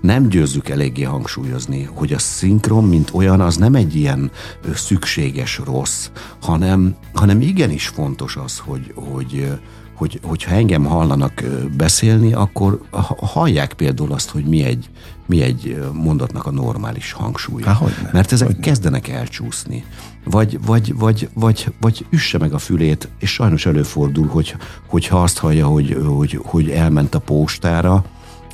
nem 0.00 0.28
győzzük 0.28 0.68
eléggé 0.68 1.02
hangsúlyozni, 1.02 1.82
hogy 1.94 2.12
a 2.12 2.18
szinkron, 2.18 2.84
mint 2.84 3.10
olyan, 3.12 3.40
az 3.40 3.56
nem 3.56 3.74
egy 3.74 3.96
ilyen 3.96 4.30
szükséges 4.74 5.60
rossz, 5.64 6.10
hanem, 6.42 6.96
hanem 7.14 7.40
igenis 7.40 7.86
fontos 7.86 8.36
az, 8.36 8.58
hogy, 8.58 8.92
hogy, 8.94 9.52
hogy, 9.94 10.20
hogyha 10.22 10.54
engem 10.54 10.84
hallanak 10.84 11.44
beszélni, 11.76 12.32
akkor 12.32 12.80
hallják 13.16 13.72
például 13.72 14.12
azt, 14.12 14.30
hogy 14.30 14.44
mi 14.44 14.62
egy, 14.62 14.90
mi 15.26 15.42
egy 15.42 15.78
mondatnak 15.92 16.46
a 16.46 16.50
normális 16.50 17.12
hangsúlya. 17.12 17.66
Há, 17.66 17.72
hogyne, 17.72 18.10
Mert 18.12 18.32
ezek 18.32 18.46
hogyne. 18.46 18.62
kezdenek 18.62 19.08
elcsúszni. 19.08 19.84
Vagy, 20.24 20.58
vagy, 20.66 20.94
vagy, 20.96 21.28
vagy, 21.34 21.72
vagy 21.80 22.06
üsse 22.10 22.38
meg 22.38 22.52
a 22.52 22.58
fülét, 22.58 23.08
és 23.18 23.32
sajnos 23.32 23.66
előfordul, 23.66 24.26
hogy, 24.26 24.56
hogyha 24.86 25.22
azt 25.22 25.38
hallja, 25.38 25.66
hogy, 25.66 25.98
hogy, 26.06 26.40
hogy 26.42 26.70
elment 26.70 27.14
a 27.14 27.18
postára, 27.18 28.04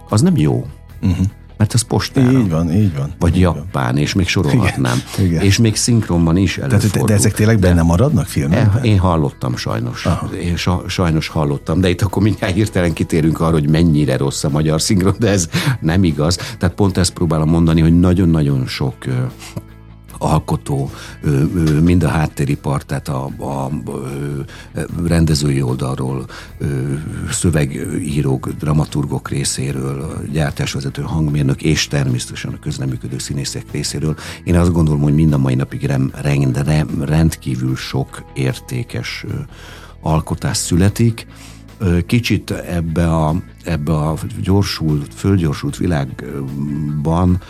az 0.08 0.20
nem 0.20 0.36
jó. 0.36 0.66
Uh-huh 1.02 1.26
mert 1.62 1.74
ez 1.74 1.82
postára. 1.82 2.30
Így 2.30 2.50
van, 2.50 2.72
így 2.72 2.96
van. 2.96 3.12
Vagy 3.18 3.34
így 3.34 3.40
japán, 3.40 3.92
van. 3.92 3.96
és 3.96 4.12
még 4.14 4.28
sorolhatnám. 4.28 5.02
Igen, 5.16 5.30
igen. 5.30 5.42
És 5.42 5.58
még 5.58 5.76
szinkronban 5.76 6.36
is 6.36 6.58
előfordul. 6.58 7.00
De, 7.00 7.06
de 7.06 7.14
ezek 7.14 7.32
tényleg 7.32 7.58
benne 7.58 7.82
maradnak 7.82 8.26
filmekben? 8.26 8.84
Én 8.84 8.98
hallottam 8.98 9.56
sajnos. 9.56 10.06
Aha. 10.06 10.28
Én 10.34 10.56
sajnos 10.86 11.28
hallottam, 11.28 11.80
de 11.80 11.88
itt 11.88 12.02
akkor 12.02 12.22
mindjárt 12.22 12.54
hirtelen 12.54 12.92
kitérünk 12.92 13.40
arra, 13.40 13.52
hogy 13.52 13.70
mennyire 13.70 14.16
rossz 14.16 14.44
a 14.44 14.48
magyar 14.48 14.80
szinkron, 14.80 15.14
de 15.18 15.28
ez 15.28 15.48
nem 15.80 16.04
igaz. 16.04 16.36
Tehát 16.58 16.74
pont 16.74 16.98
ezt 16.98 17.12
próbálom 17.12 17.48
mondani, 17.48 17.80
hogy 17.80 18.00
nagyon-nagyon 18.00 18.66
sok 18.66 18.94
alkotó, 20.22 20.90
mind 21.82 22.02
a 22.02 22.08
háttéripar, 22.08 22.82
tehát 22.82 23.08
a, 23.08 23.24
a 23.24 23.70
rendezői 25.06 25.62
oldalról, 25.62 26.26
szövegírók, 27.30 28.48
dramaturgok 28.48 29.28
részéről, 29.28 30.24
gyártásvezető 30.32 31.02
hangmérnök 31.02 31.62
és 31.62 31.88
természetesen 31.88 32.52
a 32.52 32.58
közleműködő 32.58 33.18
színészek 33.18 33.64
részéről. 33.70 34.16
Én 34.44 34.56
azt 34.58 34.72
gondolom, 34.72 35.00
hogy 35.00 35.14
mind 35.14 35.32
a 35.32 35.38
mai 35.38 35.54
napig 35.54 35.84
rend, 35.84 36.10
rend, 36.22 37.04
rendkívül 37.04 37.76
sok 37.76 38.24
értékes 38.34 39.24
alkotás 40.00 40.56
születik, 40.56 41.26
kicsit 42.06 42.50
ebbe 42.50 43.14
a, 43.14 43.34
ebbe 43.64 43.92
a 43.92 44.14
gyorsult, 44.42 45.14
földgyorsult 45.14 45.76
világban 45.76 47.40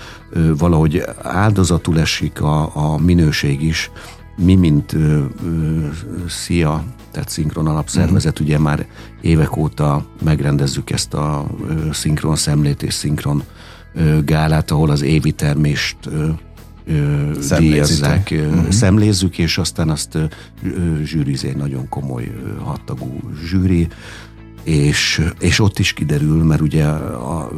valahogy 0.59 1.03
áldozatul 1.23 2.01
esik 2.01 2.40
a, 2.40 2.77
a 2.77 2.99
minőség 2.99 3.62
is. 3.62 3.90
Mi, 4.37 4.55
mint 4.55 4.92
ö, 4.92 5.25
ö, 5.45 5.87
SZIA, 6.29 6.85
tehát 7.11 7.29
Szinkron 7.29 7.66
Alapszervezet, 7.66 8.33
uh-huh. 8.33 8.47
ugye 8.47 8.59
már 8.59 8.87
évek 9.21 9.57
óta 9.57 10.05
megrendezzük 10.25 10.90
ezt 10.90 11.14
a 11.14 11.47
ö, 11.68 11.92
szinkron 11.92 12.37
szemlét 12.37 12.83
és 12.83 12.95
szinkron 12.95 13.42
ö, 13.95 14.18
gálát, 14.25 14.71
ahol 14.71 14.90
az 14.90 15.03
évi 15.03 15.33
termést 15.33 15.97
ö, 16.07 16.29
díjazzák, 17.59 18.29
uh-huh. 18.33 18.68
szemlézzük, 18.68 19.38
és 19.38 19.59
aztán 19.59 19.88
azt 19.88 20.18
zsűrizé 21.05 21.49
egy 21.49 21.57
nagyon 21.57 21.88
komoly 21.88 22.33
hattagú 22.64 23.21
zsűri, 23.45 23.88
és, 24.62 25.31
és 25.40 25.59
ott 25.59 25.79
is 25.79 25.92
kiderül, 25.92 26.44
mert 26.44 26.61
ugye 26.61 26.87
a, 26.87 27.51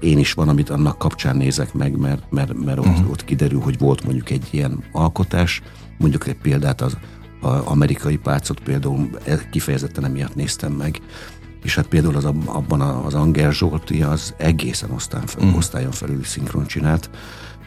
én 0.00 0.18
is 0.18 0.32
van, 0.32 0.48
amit 0.48 0.70
annak 0.70 0.98
kapcsán 0.98 1.36
nézek 1.36 1.74
meg, 1.74 1.96
mert, 1.96 2.22
mert, 2.30 2.64
mert 2.64 2.78
ott, 2.78 2.86
uh-huh. 2.86 3.10
ott 3.10 3.24
kiderül, 3.24 3.60
hogy 3.60 3.78
volt 3.78 4.04
mondjuk 4.04 4.30
egy 4.30 4.48
ilyen 4.50 4.84
alkotás, 4.92 5.62
mondjuk 5.98 6.26
egy 6.26 6.36
példát 6.36 6.80
az, 6.80 6.96
az 7.40 7.60
amerikai 7.64 8.16
párcot 8.16 8.60
például 8.60 9.10
kifejezetten 9.50 10.04
emiatt 10.04 10.34
néztem 10.34 10.72
meg, 10.72 11.00
és 11.62 11.74
hát 11.74 11.86
például 11.86 12.16
az, 12.16 12.24
abban 12.44 12.80
az 12.80 13.14
Anger 13.14 13.52
Zsolti 13.52 14.02
az 14.02 14.34
egészen 14.36 14.90
osztályon, 14.90 15.26
fel, 15.26 15.42
uh-huh. 15.42 15.58
osztályon 15.58 15.90
felül 15.90 16.24
szinkron 16.24 16.66
csinált, 16.66 17.10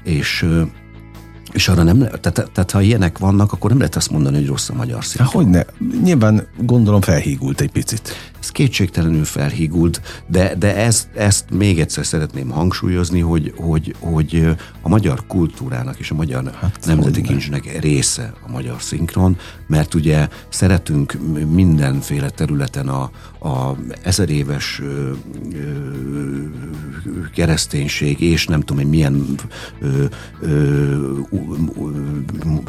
és 0.04 0.46
és 1.52 1.68
arra 1.68 1.84
nem, 1.84 1.98
tehát, 2.00 2.50
tehát 2.54 2.72
ha 2.72 2.82
ilyenek 2.82 3.18
vannak, 3.18 3.52
akkor 3.52 3.70
nem 3.70 3.80
lehet 3.80 3.96
azt 3.96 4.12
mondani, 4.12 4.38
hogy 4.38 4.48
rossz 4.48 4.70
a 4.70 4.74
magyar 4.74 5.06
szinkron. 5.06 5.44
Hogy 5.44 5.52
ne? 5.52 5.62
Nyilván 6.04 6.48
gondolom 6.58 7.02
felhígult 7.02 7.62
egy 7.62 7.72
picit. 7.72 8.32
Ez 8.40 8.50
kétségtelenül 8.50 9.24
felhígult, 9.24 10.02
de, 10.28 10.56
de 10.56 10.76
ezt, 10.76 11.08
ezt 11.16 11.46
még 11.50 11.80
egyszer 11.80 12.06
szeretném 12.06 12.50
hangsúlyozni, 12.50 13.20
hogy, 13.20 13.54
hogy, 13.56 13.96
hogy 14.00 14.56
a 14.82 14.90
magyar 14.90 15.24
kultúrának 15.28 16.00
és 16.00 16.12
a 16.12 16.16
magyar 16.16 16.52
hát, 16.60 16.80
nemzeti 16.86 17.22
kincsnek 17.22 17.80
része 17.82 18.34
a 18.48 18.52
magyar 18.52 18.82
szinkron, 18.82 19.38
mert 19.68 19.94
ugye 19.94 20.28
szeretünk 20.50 21.18
mindenféle 21.50 22.30
területen 22.30 22.88
a, 22.88 23.12
a 23.48 23.76
ezer 24.04 24.30
éves 24.30 24.80
ö, 24.84 25.12
ö, 25.54 25.70
kereszténység 27.34 28.22
és 28.22 28.48
nem 28.48 28.60
tudom, 28.60 28.78
hogy 28.78 28.92
milyen 28.92 29.26
ö, 29.80 30.06
ö, 30.40 31.20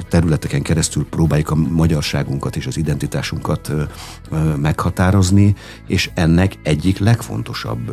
területeken 0.09 0.63
keresztül 0.63 1.07
próbáljuk 1.07 1.51
a 1.51 1.55
magyarságunkat 1.55 2.57
és 2.57 2.67
az 2.67 2.77
identitásunkat 2.77 3.73
meghatározni, 4.57 5.55
és 5.87 6.11
ennek 6.15 6.59
egyik 6.63 6.99
legfontosabb 6.99 7.91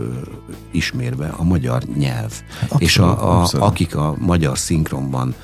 ismérve 0.72 1.28
a 1.28 1.44
magyar 1.44 1.84
nyelv. 1.84 2.32
Abszolút, 2.62 2.82
és 2.82 2.98
a, 2.98 3.42
a, 3.42 3.48
akik 3.54 3.96
a 3.96 4.16
magyar 4.20 4.58
szinkronban 4.58 5.36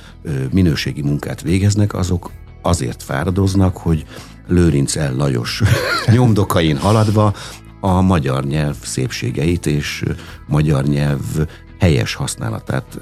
minőségi 0.51 1.01
munkát 1.01 1.41
végeznek, 1.41 1.93
azok 1.93 2.31
azért 2.61 3.03
fáradoznak, 3.03 3.77
hogy 3.77 4.05
Lőrinc 4.47 4.95
el 4.95 5.15
Lajos 5.15 5.61
nyomdokain 6.13 6.77
haladva 6.77 7.33
a 7.79 8.01
magyar 8.01 8.43
nyelv 8.43 8.75
szépségeit 8.81 9.65
és 9.65 10.03
magyar 10.47 10.83
nyelv 10.83 11.21
helyes 11.79 12.13
használatát 12.13 12.99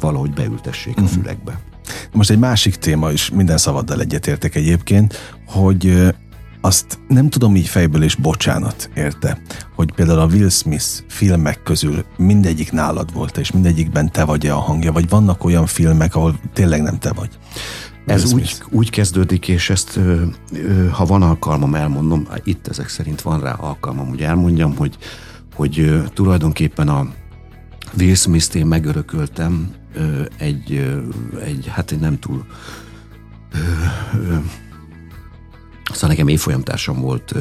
valahogy 0.00 0.30
beültessék 0.30 0.96
a 0.96 1.00
mhm. 1.00 1.10
fülekbe. 1.10 1.60
Most 2.12 2.30
egy 2.30 2.38
másik 2.38 2.76
téma 2.76 3.10
is, 3.10 3.30
minden 3.30 3.58
szavaddal 3.58 4.00
egyetértek 4.00 4.54
egyébként, 4.54 5.36
hogy 5.46 6.12
azt 6.60 6.98
nem 7.08 7.28
tudom 7.30 7.56
így 7.56 7.66
fejből, 7.66 8.02
és 8.02 8.14
bocsánat, 8.14 8.90
érte, 8.94 9.40
hogy 9.74 9.92
például 9.92 10.18
a 10.18 10.26
Will 10.26 10.48
Smith 10.48 10.86
filmek 11.08 11.62
közül 11.62 12.04
mindegyik 12.16 12.72
nálad 12.72 13.12
volt, 13.12 13.36
és 13.36 13.50
mindegyikben 13.50 14.12
te 14.12 14.24
vagy-e 14.24 14.54
a 14.54 14.58
hangja, 14.58 14.92
vagy 14.92 15.08
vannak 15.08 15.44
olyan 15.44 15.66
filmek, 15.66 16.14
ahol 16.14 16.40
tényleg 16.52 16.82
nem 16.82 16.98
te 16.98 17.12
vagy? 17.12 17.28
Ez 18.06 18.32
úgy, 18.32 18.56
úgy 18.70 18.90
kezdődik, 18.90 19.48
és 19.48 19.70
ezt, 19.70 20.00
ha 20.90 21.04
van 21.04 21.22
alkalmam, 21.22 21.74
elmondom, 21.74 22.28
itt 22.44 22.68
ezek 22.68 22.88
szerint 22.88 23.20
van 23.20 23.40
rá 23.40 23.52
alkalmam, 23.52 24.08
hogy 24.08 24.22
elmondjam, 24.22 24.76
hogy, 24.76 24.96
hogy 25.54 26.02
tulajdonképpen 26.14 26.88
a 26.88 27.08
Will 27.98 28.14
Smith-t 28.14 28.54
én 28.54 28.66
megörököltem 28.66 29.70
egy, 30.36 30.96
egy, 31.44 31.66
hát 31.66 31.90
egy 31.90 32.00
nem 32.00 32.18
túl 32.18 32.46
aztán 35.84 36.10
nekem 36.10 36.28
évfolyamtársam 36.28 37.00
volt 37.00 37.34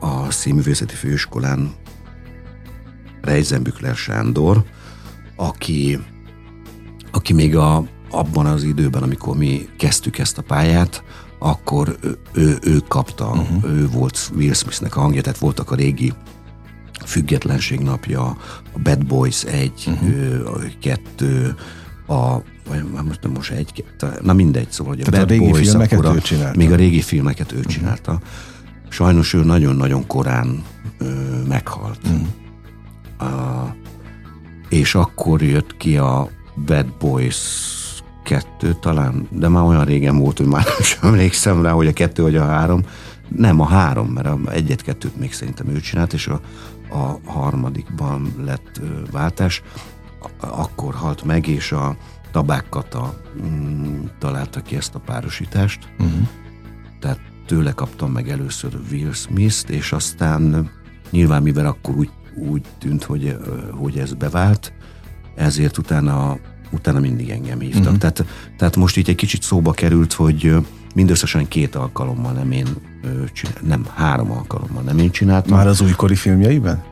a 0.00 0.30
színművészeti 0.30 0.94
főiskolán 0.94 1.72
Reizenbükler 3.20 3.96
Sándor, 3.96 4.64
aki, 5.36 5.98
aki 7.10 7.32
még 7.32 7.56
a, 7.56 7.84
abban 8.10 8.46
az 8.46 8.62
időben, 8.62 9.02
amikor 9.02 9.36
mi 9.36 9.68
kezdtük 9.78 10.18
ezt 10.18 10.38
a 10.38 10.42
pályát, 10.42 11.04
akkor 11.38 11.96
ő, 12.00 12.18
ő, 12.32 12.58
ő 12.62 12.78
kapta, 12.88 13.30
uh-huh. 13.30 13.64
ő 13.64 13.88
volt 13.88 14.30
Will 14.34 14.52
Smithnek 14.52 14.96
a 14.96 15.00
hangja, 15.00 15.22
tehát 15.22 15.38
voltak 15.38 15.70
a 15.70 15.74
régi 15.74 16.12
Függetlenség 17.04 17.80
napja, 17.80 18.22
a 18.72 18.78
Bad 18.82 19.06
Boys 19.06 19.44
1, 19.44 19.72
uh-huh. 19.86 20.62
2, 20.80 21.54
a 22.06 22.36
vagy 22.68 23.04
most 23.06 23.22
nem 23.22 23.32
most 23.32 23.50
egy, 23.50 23.84
na 24.22 24.32
mindegy, 24.32 24.70
szóval, 24.70 24.94
hogy 24.94 25.02
a 25.02 25.10
Tehát 25.10 25.20
Bad 25.20 25.30
a 25.30 25.38
régi 25.38 25.50
Boys, 25.50 25.68
filmeket 25.68 26.04
ő 26.04 26.20
csinálta. 26.20 26.58
Még 26.58 26.72
a 26.72 26.76
régi 26.76 27.00
filmeket 27.00 27.52
ő 27.52 27.56
uh-huh. 27.56 27.72
csinálta. 27.72 28.20
Sajnos 28.88 29.32
ő 29.32 29.44
nagyon-nagyon 29.44 30.06
korán 30.06 30.62
ö, 30.98 31.04
meghalt. 31.48 32.00
Uh-huh. 32.04 33.32
A, 33.32 33.76
és 34.68 34.94
akkor 34.94 35.42
jött 35.42 35.76
ki 35.76 35.96
a 35.96 36.28
Bad 36.66 36.86
Boys 36.98 37.38
kettő 38.24 38.76
talán, 38.80 39.28
de 39.30 39.48
már 39.48 39.64
olyan 39.64 39.84
régen 39.84 40.18
volt, 40.18 40.38
hogy 40.38 40.46
már 40.46 40.64
nem 41.00 41.12
emlékszem 41.12 41.62
rá, 41.62 41.70
hogy 41.70 41.86
a 41.86 41.92
kettő 41.92 42.22
vagy 42.22 42.36
a 42.36 42.44
három. 42.44 42.82
Nem, 43.36 43.60
a 43.60 43.66
három, 43.66 44.08
mert 44.08 44.26
a 44.26 44.38
egyet-kettőt 44.50 45.16
még 45.16 45.32
szerintem 45.32 45.68
ő 45.68 45.80
csinált, 45.80 46.12
és 46.12 46.26
a, 46.26 46.40
a 46.92 47.30
harmadikban 47.30 48.32
lett 48.44 48.80
váltás. 49.10 49.62
Akkor 50.40 50.94
halt 50.94 51.22
meg, 51.22 51.46
és 51.46 51.72
a 51.72 51.96
Tabák 52.32 52.68
Kata 52.68 53.20
mm, 53.42 54.04
találta 54.18 54.60
ki 54.60 54.76
ezt 54.76 54.94
a 54.94 54.98
párosítást. 54.98 55.88
Uh-huh. 55.98 56.28
Tehát 57.00 57.20
tőle 57.46 57.72
kaptam 57.72 58.12
meg 58.12 58.28
először 58.28 58.78
Will 58.90 59.12
Smith-t, 59.12 59.70
és 59.70 59.92
aztán 59.92 60.70
nyilván 61.10 61.42
mivel 61.42 61.66
akkor 61.66 61.96
úgy, 61.96 62.10
úgy 62.36 62.62
tűnt, 62.78 63.04
hogy, 63.04 63.36
hogy 63.70 63.98
ez 63.98 64.12
bevált, 64.12 64.72
ezért 65.34 65.78
utána, 65.78 66.38
utána 66.70 67.00
mindig 67.00 67.30
engem 67.30 67.60
hívtak. 67.60 67.82
Uh-huh. 67.82 67.98
Tehát, 67.98 68.24
tehát 68.56 68.76
most 68.76 68.96
így 68.96 69.08
egy 69.08 69.16
kicsit 69.16 69.42
szóba 69.42 69.72
került, 69.72 70.12
hogy 70.12 70.56
mindösszesen 70.94 71.48
két 71.48 71.74
alkalommal 71.74 72.32
nem 72.32 72.50
én 72.50 72.66
csináltam, 73.32 73.68
nem 73.68 73.86
három 73.94 74.30
alkalommal 74.30 74.82
nem 74.82 74.98
én 74.98 75.10
csináltam. 75.10 75.56
Már 75.56 75.66
az 75.66 75.80
újkori 75.80 76.14
filmjeiben? 76.14 76.91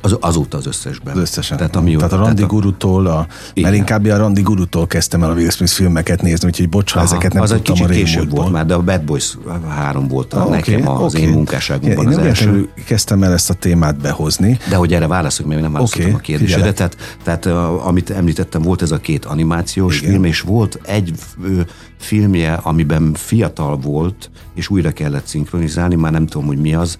Az, 0.00 0.16
azóta 0.20 0.56
az 0.56 0.66
összesben. 0.66 1.14
Az 1.14 1.20
összesen. 1.20 1.56
Tehát, 1.56 1.76
amióta, 1.76 2.06
tehát 2.06 2.12
a 2.22 2.26
Randy 2.26 2.34
tehát 2.42 2.50
Gurutól, 2.50 3.06
a, 3.06 3.26
Igen. 3.52 3.70
mert 3.70 3.74
inkább 3.82 4.06
a 4.06 4.16
Randy 4.16 4.40
Gurutól 4.40 4.86
kezdtem 4.86 5.22
el 5.22 5.30
a 5.30 5.34
Will 5.34 5.50
Smith 5.50 5.72
filmeket 5.72 6.22
nézni, 6.22 6.46
úgyhogy 6.46 6.68
bocs, 6.68 6.92
ha 6.92 7.00
ezeket 7.00 7.32
nem 7.32 7.42
az 7.42 7.50
egy 7.52 7.62
tudtam 7.62 7.74
kicsit 7.74 7.90
a 7.90 7.94
később 8.04 8.30
volt 8.30 8.52
már, 8.52 8.66
de 8.66 8.74
a 8.74 8.82
Bad 8.82 9.02
Boys 9.02 9.36
3 9.68 10.08
volt 10.08 10.32
a, 10.34 10.40
Ah, 10.42 10.50
nekem 10.50 10.74
oké, 10.86 11.04
az 11.04 11.14
oké. 11.14 11.22
én 11.22 11.28
munkásságomban 11.28 12.02
Én 12.04 12.08
az 12.08 12.16
nem 12.16 12.24
első. 12.26 12.68
kezdtem 12.86 13.22
el 13.22 13.32
ezt 13.32 13.50
a 13.50 13.54
témát 13.54 14.00
behozni. 14.00 14.58
De 14.68 14.76
hogy 14.76 14.94
erre 14.94 15.06
válaszolok, 15.06 15.50
mert 15.50 15.62
nem 15.62 15.72
válaszoltam 15.72 16.10
Oké, 16.10 16.18
a 16.18 16.20
kérdésedre. 16.20 16.72
figyelek. 16.72 16.92
Tehát, 17.22 17.42
tehát 17.42 17.46
amit 17.86 18.10
említettem, 18.10 18.62
volt 18.62 18.82
ez 18.82 18.90
a 18.90 18.98
két 18.98 19.24
animációs 19.24 19.98
Igen. 19.98 20.10
film, 20.10 20.24
és 20.24 20.40
volt 20.40 20.78
egy 20.82 21.12
filmje, 21.98 22.52
amiben 22.52 23.14
fiatal 23.14 23.76
volt, 23.76 24.30
és 24.54 24.68
újra 24.68 24.90
kellett 24.90 25.26
szinkronizálni, 25.26 25.94
már 25.94 26.12
nem 26.12 26.26
tudom, 26.26 26.46
hogy 26.46 26.58
mi 26.58 26.74
az, 26.74 26.98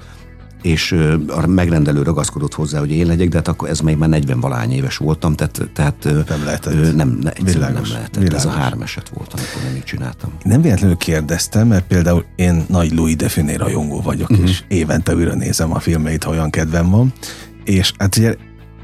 és 0.62 0.96
a 1.28 1.46
megrendelő 1.46 2.02
ragaszkodott 2.02 2.54
hozzá, 2.54 2.78
hogy 2.78 2.90
én 2.90 3.06
legyek, 3.06 3.28
de 3.28 3.36
hát 3.36 3.48
akkor 3.48 3.68
ez 3.68 3.80
még 3.80 3.96
már 3.96 4.08
40 4.08 4.40
valány 4.40 4.72
éves 4.72 4.96
voltam, 4.96 5.34
tehát, 5.34 5.70
tehát 5.72 6.04
Nem 6.28 6.44
lehetett. 6.44 6.94
Nem, 6.94 7.18
ne, 7.22 7.30
Világos, 7.52 7.88
nem 7.88 7.98
lehetett. 7.98 8.32
Ez 8.32 8.44
a 8.44 8.48
világos. 8.48 8.62
három 8.62 8.82
eset 8.82 9.08
volt, 9.08 9.32
amikor 9.32 9.62
nem 9.64 9.76
így 9.76 9.84
csináltam. 9.84 10.30
Nem 10.42 10.62
véletlenül 10.62 10.96
kérdeztem, 10.96 11.66
mert 11.66 11.86
például 11.86 12.24
én 12.36 12.64
nagy 12.68 12.92
Louis 12.92 13.16
Definé 13.16 13.54
rajongó 13.54 14.00
vagyok, 14.00 14.30
uh-huh. 14.30 14.48
és 14.48 14.64
évente 14.68 15.14
újra 15.14 15.34
nézem 15.34 15.72
a 15.74 15.78
filmeit, 15.78 16.24
ha 16.24 16.30
olyan 16.30 16.50
kedvem 16.50 16.90
van. 16.90 17.12
És 17.64 17.92
hát 17.98 18.16
ugye 18.16 18.34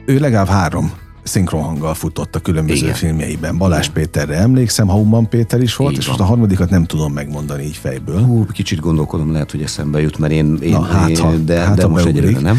ő 0.06 0.18
legalább 0.18 0.48
három 0.48 0.92
szinkronhanggal 1.24 1.94
futott 1.94 2.34
a 2.34 2.38
különböző 2.38 2.76
Igen. 2.76 2.88
Igen. 2.88 3.00
filmjeiben. 3.00 3.58
Balázs 3.58 3.88
Péterre 3.88 4.36
emlékszem, 4.36 4.86
Hauman 4.86 5.28
Péter 5.28 5.62
is 5.62 5.76
volt, 5.76 5.92
Így 5.92 5.98
és 5.98 6.06
most 6.06 6.20
a 6.20 6.24
harmadikat 6.24 6.70
nem 6.70 6.84
tudom 6.84 7.12
megmondani 7.12 7.62
így 7.62 7.76
fejből. 7.76 8.20
Hú, 8.20 8.46
kicsit 8.46 8.80
gondolkodom, 8.80 9.32
lehet, 9.32 9.50
hogy 9.50 9.62
eszembe 9.62 10.00
jut, 10.00 10.18
mert 10.18 10.32
én, 10.32 10.58
én, 10.60 10.70
Na, 10.70 10.82
hát, 10.82 11.18
ha, 11.18 11.32
én 11.32 11.46
de, 11.46 11.60
hát, 11.60 11.76
de 11.76 11.86
most 11.86 12.06
egyelőre 12.06 12.40
nem. 12.40 12.58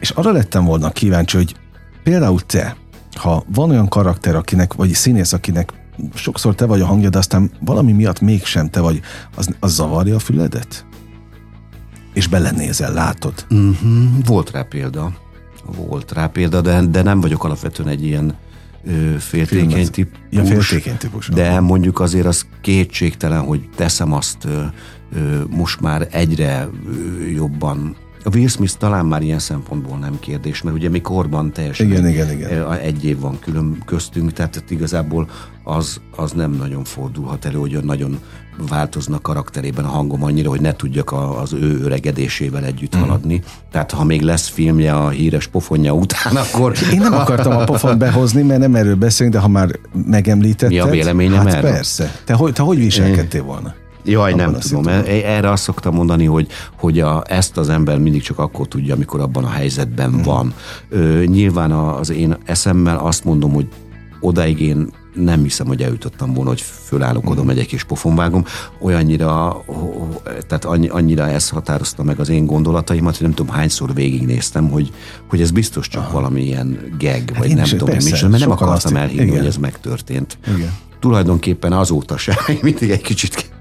És 0.00 0.10
arra 0.10 0.32
lettem 0.32 0.64
volna 0.64 0.90
kíváncsi, 0.90 1.36
hogy 1.36 1.54
például 2.02 2.40
te, 2.40 2.76
ha 3.14 3.44
van 3.54 3.70
olyan 3.70 3.88
karakter, 3.88 4.36
akinek, 4.36 4.74
vagy 4.74 4.92
színész, 4.92 5.32
akinek 5.32 5.72
sokszor 6.14 6.54
te 6.54 6.64
vagy 6.64 6.80
a 6.80 6.86
hangja, 6.86 7.08
de 7.08 7.18
aztán 7.18 7.50
valami 7.60 7.92
miatt 7.92 8.20
mégsem 8.20 8.70
te 8.70 8.80
vagy, 8.80 9.00
az, 9.36 9.48
az 9.60 9.74
zavarja 9.74 10.14
a 10.14 10.18
füledet? 10.18 10.84
És 12.12 12.26
belenézel, 12.26 12.92
látod. 12.92 13.46
Uh-huh. 13.50 14.02
Volt 14.24 14.50
rá 14.50 14.62
példa. 14.62 15.12
Volt 15.64 16.12
rá 16.12 16.26
példa, 16.26 16.60
de, 16.60 16.80
de 16.80 17.02
nem 17.02 17.20
vagyok 17.20 17.44
alapvetően 17.44 17.88
egy 17.88 18.04
ilyen 18.04 18.34
ö, 18.84 19.18
féltékeny 19.18 19.90
típus. 19.90 20.18
Ja, 20.30 20.44
féltékeny 20.44 20.96
típus. 20.96 21.28
De 21.28 21.60
mondjuk 21.60 22.00
azért 22.00 22.26
az 22.26 22.46
kétségtelen, 22.60 23.40
hogy 23.40 23.68
teszem 23.74 24.12
azt 24.12 24.44
ö, 24.44 24.62
ö, 25.14 25.42
most 25.50 25.80
már 25.80 26.08
egyre 26.10 26.68
ö, 26.86 27.24
jobban. 27.26 27.96
A 28.24 28.28
Will 28.36 28.48
Smith 28.48 28.74
talán 28.78 29.06
már 29.06 29.22
ilyen 29.22 29.38
szempontból 29.38 29.98
nem 29.98 30.16
kérdés, 30.20 30.62
mert 30.62 30.76
ugye 30.76 30.88
mi 30.88 31.00
korban 31.00 31.52
teljesen 31.52 31.86
Igen, 31.86 32.04
egy, 32.04 32.12
igen, 32.12 32.30
igen. 32.30 32.50
ö, 32.52 32.72
Egy 32.72 33.04
év 33.04 33.18
van 33.20 33.38
külön 33.38 33.82
köztünk, 33.86 34.32
tehát 34.32 34.64
igazából 34.68 35.28
az, 35.64 36.00
az 36.16 36.32
nem 36.32 36.50
nagyon 36.52 36.84
fordulhat 36.84 37.44
elő, 37.44 37.58
hogy 37.58 37.78
nagyon 37.84 38.18
változna 38.68 39.20
karakterében 39.20 39.84
a 39.84 39.88
hangom 39.88 40.22
annyira, 40.24 40.48
hogy 40.50 40.60
ne 40.60 40.72
tudjak 40.72 41.12
a, 41.12 41.40
az 41.40 41.52
ő 41.52 41.80
öregedésével 41.82 42.64
együtt 42.64 42.94
Mhm. 42.94 43.02
haladni. 43.02 43.42
Tehát 43.70 43.90
ha 43.90 44.04
még 44.04 44.22
lesz 44.22 44.48
filmje 44.48 44.94
a 44.94 45.08
híres 45.08 45.46
pofonja 45.46 45.92
után, 45.92 46.36
akkor... 46.36 46.72
Én 46.92 46.98
nem 47.00 47.12
akartam 47.14 47.56
a 47.56 47.64
pofont 47.64 47.98
behozni, 47.98 48.42
mert 48.42 48.60
nem 48.60 48.74
erről 48.74 48.96
beszélünk, 48.96 49.34
de 49.34 49.40
ha 49.40 49.48
már 49.48 49.78
megemlítetted... 50.06 50.70
Mi 50.70 50.78
a 50.78 50.86
véleményem 50.86 51.46
hát 51.46 51.54
erről? 51.54 51.70
persze. 51.70 52.14
Te 52.24 52.34
hogy, 52.34 52.52
te 52.52 52.62
hogy 52.62 52.78
viselkedtél 52.78 53.42
volna? 53.42 53.74
Jaj, 54.04 54.34
nem 54.34 54.52
tudom. 54.58 54.86
Erre 55.06 55.50
azt 55.50 55.62
szoktam 55.62 55.94
mondani, 55.94 56.24
hogy, 56.24 56.46
hogy 56.78 57.00
a, 57.00 57.22
ezt 57.26 57.56
az 57.56 57.68
ember 57.68 57.98
mindig 57.98 58.22
csak 58.22 58.38
akkor 58.38 58.68
tudja, 58.68 58.94
amikor 58.94 59.20
abban 59.20 59.44
a 59.44 59.50
helyzetben 59.50 60.10
Mhm. 60.10 60.22
van. 60.22 60.54
Ö, 60.88 61.22
nyilván 61.26 61.70
az 61.72 62.10
én 62.10 62.36
eszemmel 62.44 62.96
azt 62.98 63.24
mondom, 63.24 63.52
hogy 63.52 63.68
odáig 64.20 64.60
én 64.60 64.88
nem 65.14 65.42
hiszem, 65.42 65.66
hogy 65.66 65.82
eljutottam 65.82 66.32
volna, 66.32 66.50
hogy 66.50 66.60
fölállok, 66.60 67.30
oda 67.30 67.42
megyek 67.44 67.72
és 67.72 67.84
pofonvágom. 67.84 68.44
Olyannyira, 68.80 69.62
tehát 70.46 70.64
annyi, 70.64 70.88
annyira 70.88 71.28
ez 71.28 71.48
határozta 71.48 72.02
meg 72.02 72.20
az 72.20 72.28
én 72.28 72.46
gondolataimat, 72.46 73.16
hogy 73.16 73.26
nem 73.26 73.34
tudom 73.34 73.54
hányszor 73.54 73.94
végignéztem, 73.94 74.70
hogy, 74.70 74.92
hogy 75.28 75.40
ez 75.40 75.50
biztos 75.50 75.88
csak 75.88 76.02
Aha. 76.02 76.12
valamilyen 76.12 76.78
vagy 77.00 77.34
Hát 77.34 77.44
én 77.44 77.54
nem 77.54 77.64
is, 77.64 77.70
tudom, 77.70 77.88
persze, 77.88 78.06
én, 78.06 78.12
micsoda, 78.12 78.30
mert 78.30 78.42
nem 78.42 78.50
akartam 78.52 78.76
azt- 78.94 78.94
elhinni, 78.94 79.22
igen. 79.22 79.36
hogy 79.36 79.46
ez 79.46 79.56
megtörtént. 79.56 80.38
Igen. 80.56 80.72
Tulajdonképpen 81.00 81.72
azóta 81.72 82.16
sem, 82.16 82.34
mindig 82.62 82.90
egy 82.90 83.00
kicsit 83.02 83.51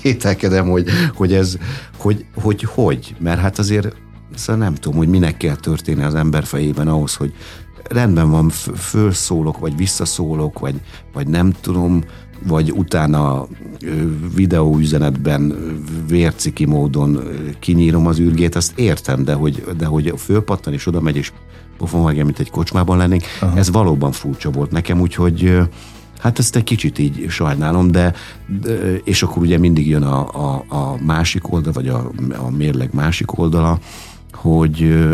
kételkedem, 0.00 0.68
hogy, 0.68 0.88
hogy 1.14 1.32
ez, 1.32 1.58
hogy, 1.96 2.24
hogy, 2.34 2.62
hogy, 2.62 3.14
mert 3.18 3.40
hát 3.40 3.58
azért 3.58 3.96
szóval 4.34 4.62
nem 4.62 4.74
tudom, 4.74 4.98
hogy 4.98 5.08
minek 5.08 5.36
kell 5.36 5.56
történni 5.56 6.02
az 6.02 6.14
ember 6.14 6.44
fejében 6.44 6.88
ahhoz, 6.88 7.14
hogy 7.14 7.34
rendben 7.82 8.30
van, 8.30 8.48
fölszólok, 8.76 9.58
vagy 9.58 9.76
visszaszólok, 9.76 10.58
vagy, 10.58 10.74
vagy 11.12 11.28
nem 11.28 11.52
tudom, 11.60 12.04
vagy 12.46 12.72
utána 12.72 13.46
videóüzenetben 14.34 15.54
vérciki 16.08 16.64
módon 16.64 17.22
kinyírom 17.58 18.06
az 18.06 18.18
űrgét, 18.18 18.54
azt 18.54 18.78
értem, 18.78 19.24
de 19.24 19.32
hogy, 19.32 19.64
de 19.76 19.86
hogy 19.86 20.12
fölpattan 20.16 20.72
és 20.72 20.86
oda 20.86 21.00
megy, 21.00 21.16
és 21.16 21.32
pofon 21.76 22.02
vágja, 22.02 22.24
mint 22.24 22.38
egy 22.38 22.50
kocsmában 22.50 22.96
lennénk, 22.96 23.22
Aha. 23.40 23.56
ez 23.56 23.70
valóban 23.70 24.12
furcsa 24.12 24.50
volt 24.50 24.70
nekem, 24.70 25.00
úgyhogy 25.00 25.58
Hát 26.24 26.38
ezt 26.38 26.56
egy 26.56 26.64
kicsit 26.64 26.98
így 26.98 27.26
sajnálom, 27.28 27.90
de, 27.90 28.14
de 28.60 28.94
és 28.94 29.22
akkor 29.22 29.42
ugye 29.42 29.58
mindig 29.58 29.88
jön 29.88 30.02
a, 30.02 30.28
a, 30.28 30.64
a 30.68 30.96
másik 31.02 31.52
oldal, 31.52 31.72
vagy 31.72 31.88
a, 31.88 32.10
a 32.36 32.50
mérleg 32.50 32.88
másik 32.92 33.38
oldala, 33.38 33.78
hogy 34.32 35.04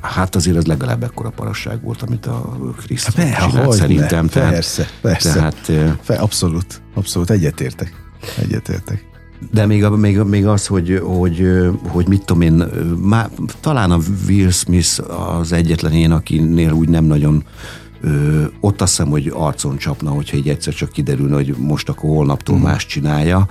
hát 0.00 0.34
azért 0.34 0.56
ez 0.56 0.66
legalább 0.66 1.02
ekkora 1.02 1.30
parasság 1.30 1.82
volt, 1.82 2.02
amit 2.02 2.26
a 2.26 2.58
Krisztus 2.76 3.14
Be, 3.14 3.46
csinált 3.50 3.72
szerintem. 3.72 4.26
Tehát, 4.26 4.50
Persze, 4.50 4.88
persze. 5.00 5.32
Tehát, 5.32 5.72
Fe, 6.00 6.14
abszolút, 6.14 6.82
abszolút 6.94 7.30
egyetértek. 7.30 7.92
Egyetértek. 8.38 9.06
De 9.50 9.66
még, 9.66 9.84
még, 9.84 10.18
még 10.18 10.46
az, 10.46 10.66
hogy, 10.66 11.00
hogy, 11.02 11.48
hogy 11.88 12.08
mit 12.08 12.24
tudom 12.24 12.42
én, 12.42 12.64
má, 13.00 13.28
talán 13.60 13.90
a 13.90 13.98
Will 14.28 14.50
Smith 14.50 15.10
az 15.38 15.52
egyetlen 15.52 15.92
én, 15.92 16.10
akinél 16.10 16.72
úgy 16.72 16.88
nem 16.88 17.04
nagyon 17.04 17.44
ö, 18.04 18.44
ott 18.60 18.80
azt 18.80 18.96
hiszem, 18.96 19.10
hogy 19.10 19.32
arcon 19.34 19.76
csapna, 19.76 20.10
hogyha 20.10 20.36
egy 20.36 20.48
egyszer 20.48 20.74
csak 20.74 20.92
kiderülne, 20.92 21.34
hogy 21.34 21.54
most 21.58 21.88
akkor 21.88 22.10
holnaptól 22.10 22.56
mm. 22.58 22.62
más 22.62 22.86
csinálja. 22.86 23.46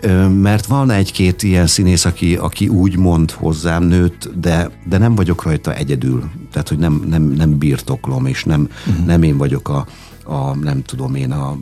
Ö, 0.00 0.28
mert 0.28 0.66
van 0.66 0.90
egy-két 0.90 1.42
ilyen 1.42 1.66
színész, 1.66 2.04
aki, 2.04 2.36
aki 2.36 2.68
úgy 2.68 2.96
mond 2.96 3.30
hozzám 3.30 3.82
nőtt, 3.82 4.30
de, 4.40 4.70
de 4.88 4.98
nem 4.98 5.14
vagyok 5.14 5.42
rajta 5.42 5.74
egyedül. 5.74 6.30
Tehát, 6.52 6.68
hogy 6.68 6.78
nem, 6.78 7.04
nem, 7.08 7.22
nem 7.22 7.58
birtoklom, 7.58 8.26
és 8.26 8.44
nem, 8.44 8.60
mm. 8.60 9.04
nem 9.06 9.22
én 9.22 9.36
vagyok 9.36 9.68
a, 9.68 9.86
a 10.24 10.56
nem 10.56 10.82
tudom 10.82 11.14
én, 11.14 11.32
a, 11.32 11.58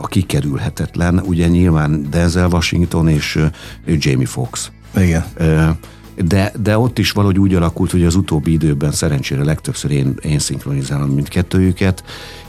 a 0.00 0.06
kikerülhetetlen, 0.06 1.18
ugye 1.18 1.48
nyilván 1.48 2.06
Denzel 2.10 2.48
Washington 2.48 3.08
és 3.08 3.36
ö, 3.36 3.46
Jamie 3.86 4.26
Foxx. 4.26 4.70
Igen. 4.96 5.24
Ö, 5.34 5.68
De, 6.24 6.52
de 6.62 6.78
ott 6.78 6.98
is 6.98 7.10
valahogy 7.10 7.38
úgy 7.38 7.54
alakult, 7.54 7.90
hogy 7.90 8.04
az 8.04 8.14
utóbbi 8.14 8.52
időben 8.52 8.92
szerencsére 8.92 9.44
legtöbbször 9.44 9.90
én, 9.90 10.14
én 10.22 10.38
szinkronizálom 10.38 11.10
mindkettőjüket, 11.10 12.04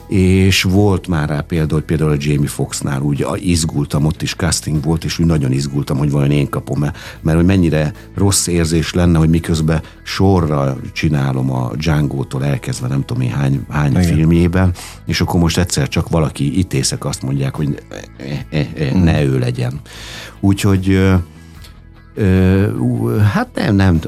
és 0.08 0.64
volt 0.64 1.08
már 1.08 1.30
rá 1.30 1.42
példa, 1.42 1.74
hogy 1.74 1.84
például 1.84 2.12
a 2.12 2.18
Jamie 2.20 2.48
Foxnál 2.48 3.02
úgy 3.02 3.26
izgultam, 3.36 4.06
ott 4.06 4.22
is 4.22 4.36
casting 4.36 4.84
volt, 4.84 5.04
és 5.04 5.20
úgy 5.20 5.26
nagyon 5.26 5.52
izgultam, 5.52 5.98
hogy 5.98 6.12
vajon 6.12 6.32
én 6.32 6.50
kapom 6.50 6.84
-e, 6.84 6.94
mert 7.22 7.38
hogy 7.38 7.46
mennyire 7.46 7.94
rossz 8.16 8.48
érzés 8.48 8.94
lenne, 8.94 9.18
hogy 9.18 9.30
miközben 9.30 9.82
sorra 10.04 10.78
csinálom 10.94 11.52
a 11.52 11.72
Django-tól 11.76 12.46
elkezdve 12.46 12.88
nem 12.88 13.06
tudom 13.06 13.24
én 13.24 13.32
hány, 13.32 13.66
hány 13.70 13.92
Igen. 13.92 14.04
filmjében, 14.04 14.74
és 15.06 15.22
akkor 15.22 15.40
most 15.40 15.58
egyszer 15.58 15.88
csak 15.88 16.10
valaki 16.10 16.58
ítészek 16.58 17.06
azt 17.06 17.22
mondják, 17.22 17.56
hogy 17.56 17.82
ne 18.94 19.24
ő 19.24 19.40
legyen. 19.40 19.80
Úgyhogy 20.40 21.00
hát 23.34 23.48
nem, 23.54 23.76
nem, 23.76 24.00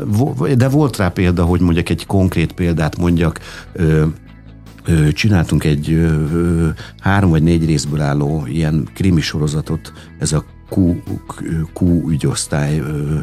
de 0.57 0.69
volt 0.69 0.97
rá 0.97 1.09
példa, 1.09 1.43
hogy 1.43 1.59
mondjak 1.59 1.89
egy 1.89 2.05
konkrét 2.05 2.51
példát 2.51 2.97
mondjak, 2.97 3.39
csináltunk 5.11 5.63
egy 5.63 6.09
három 6.99 7.29
vagy 7.29 7.43
négy 7.43 7.65
részből 7.65 8.01
álló 8.01 8.43
ilyen 8.47 8.87
krimi 8.93 9.21
sorozatot, 9.21 9.93
ez 10.19 10.31
a 10.31 10.45
Q, 10.69 10.95
Q 11.73 12.09
ügyosztály, 12.09 12.79
ö, 12.79 13.19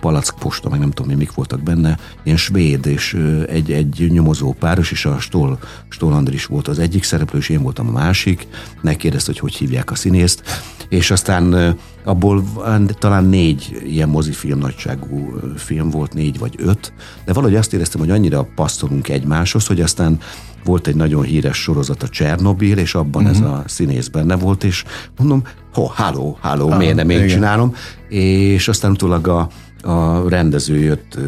palack 0.00 0.38
posta, 0.38 0.68
meg 0.68 0.80
nem 0.80 0.90
tudom 0.90 1.16
mik 1.16 1.34
voltak 1.34 1.62
benne, 1.62 1.98
ilyen 2.22 2.36
svéd, 2.36 2.86
és 2.86 3.18
egy, 3.46 3.72
egy 3.72 4.06
nyomozó 4.10 4.52
páros, 4.52 4.90
és 4.90 5.04
a 5.04 5.18
Stoll, 5.18 5.58
Stoll 5.88 6.12
Andris 6.12 6.44
volt 6.44 6.68
az 6.68 6.78
egyik 6.78 7.02
szereplő, 7.02 7.38
és 7.38 7.48
én 7.48 7.62
voltam 7.62 7.88
a 7.88 7.92
másik, 7.92 8.46
megkérdezte, 8.80 9.30
hogy 9.30 9.40
hogy 9.40 9.54
hívják 9.54 9.90
a 9.90 9.94
színészt, 9.94 10.42
és 10.88 11.10
aztán 11.10 11.76
abból 12.04 12.44
talán 12.98 13.24
négy 13.24 13.82
ilyen 13.84 14.08
mozifilm 14.08 14.58
nagyságú 14.58 15.38
film 15.56 15.90
volt, 15.90 16.14
négy 16.14 16.38
vagy 16.38 16.54
öt, 16.58 16.92
de 17.24 17.32
valahogy 17.32 17.56
azt 17.56 17.72
éreztem, 17.74 18.00
hogy 18.00 18.10
annyira 18.10 18.48
passzolunk 18.54 19.08
egymáshoz, 19.08 19.66
hogy 19.66 19.80
aztán 19.80 20.18
volt 20.64 20.86
egy 20.86 20.96
nagyon 20.96 21.22
híres 21.22 21.56
sorozat 21.56 22.02
a 22.02 22.08
Csernobil, 22.08 22.78
és 22.78 22.94
abban 22.94 23.24
uh-huh. 23.24 23.38
ez 23.38 23.44
a 23.44 23.62
színész 23.66 24.08
benne 24.08 24.36
volt, 24.36 24.64
és 24.64 24.84
mondom, 25.18 25.42
ho, 25.74 25.86
háló, 25.86 26.38
háló, 26.40 26.68
miért 26.68 26.94
nem 26.94 27.10
én 27.10 27.16
igen. 27.16 27.28
csinálom, 27.28 27.74
és 28.08 28.68
aztán 28.68 28.90
utólag 28.90 29.28
a, 29.28 29.48
a 29.82 30.28
rendező 30.28 30.76
jött 30.76 31.18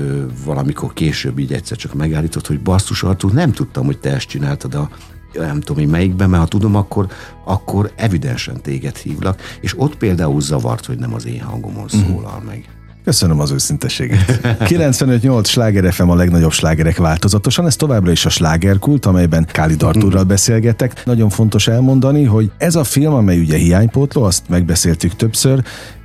valamikor 0.44 0.92
később 0.92 1.38
így 1.38 1.52
egyszer 1.52 1.76
csak 1.76 1.94
megállított, 1.94 2.46
hogy 2.46 2.60
basszus 2.60 3.02
Artur, 3.02 3.32
nem 3.32 3.52
tudtam, 3.52 3.84
hogy 3.84 3.98
te 3.98 4.10
ezt 4.10 4.28
csináltad 4.28 4.74
a 4.74 4.90
nem 5.34 5.60
tudom 5.60 5.82
én 5.82 5.88
melyikben, 5.88 6.30
mert 6.30 6.42
ha 6.42 6.48
tudom, 6.48 6.76
akkor, 6.76 7.06
akkor 7.44 7.92
evidensen 7.96 8.60
téged 8.62 8.96
hívlak, 8.96 9.40
és 9.60 9.74
ott 9.78 9.96
például 9.96 10.40
zavart, 10.40 10.86
hogy 10.86 10.98
nem 10.98 11.14
az 11.14 11.26
én 11.26 11.42
hangomon 11.42 11.88
mhm. 11.92 12.06
szólal 12.06 12.42
meg. 12.46 12.68
Köszönöm 13.04 13.40
az 13.40 13.50
őszintességet. 13.50 14.40
95-8 14.60 15.44
sláger 15.54 15.92
FM 15.92 16.08
a 16.08 16.14
legnagyobb 16.14 16.52
slágerek 16.52 16.96
változatosan, 16.96 17.66
ez 17.66 17.76
továbbra 17.76 18.10
is 18.10 18.24
a 18.26 18.28
slágerkult, 18.28 19.06
amelyben 19.06 19.46
Káli 19.52 19.74
Darturral 19.74 20.24
beszélgetek. 20.24 21.04
Nagyon 21.04 21.28
fontos 21.28 21.68
elmondani, 21.68 22.24
hogy 22.24 22.50
ez 22.58 22.74
a 22.74 22.84
film, 22.84 23.12
amely 23.12 23.38
ugye 23.38 23.56
hiánypótló, 23.56 24.22
azt 24.22 24.48
megbeszéltük 24.48 25.16
többször, 25.16 25.62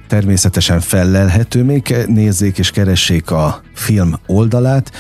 természetesen 0.07 0.79
fellelhető, 0.79 1.63
még 1.63 1.95
nézzék 2.07 2.57
és 2.57 2.71
keressék 2.71 3.31
a 3.31 3.61
film 3.73 4.13
oldalát, 4.27 4.91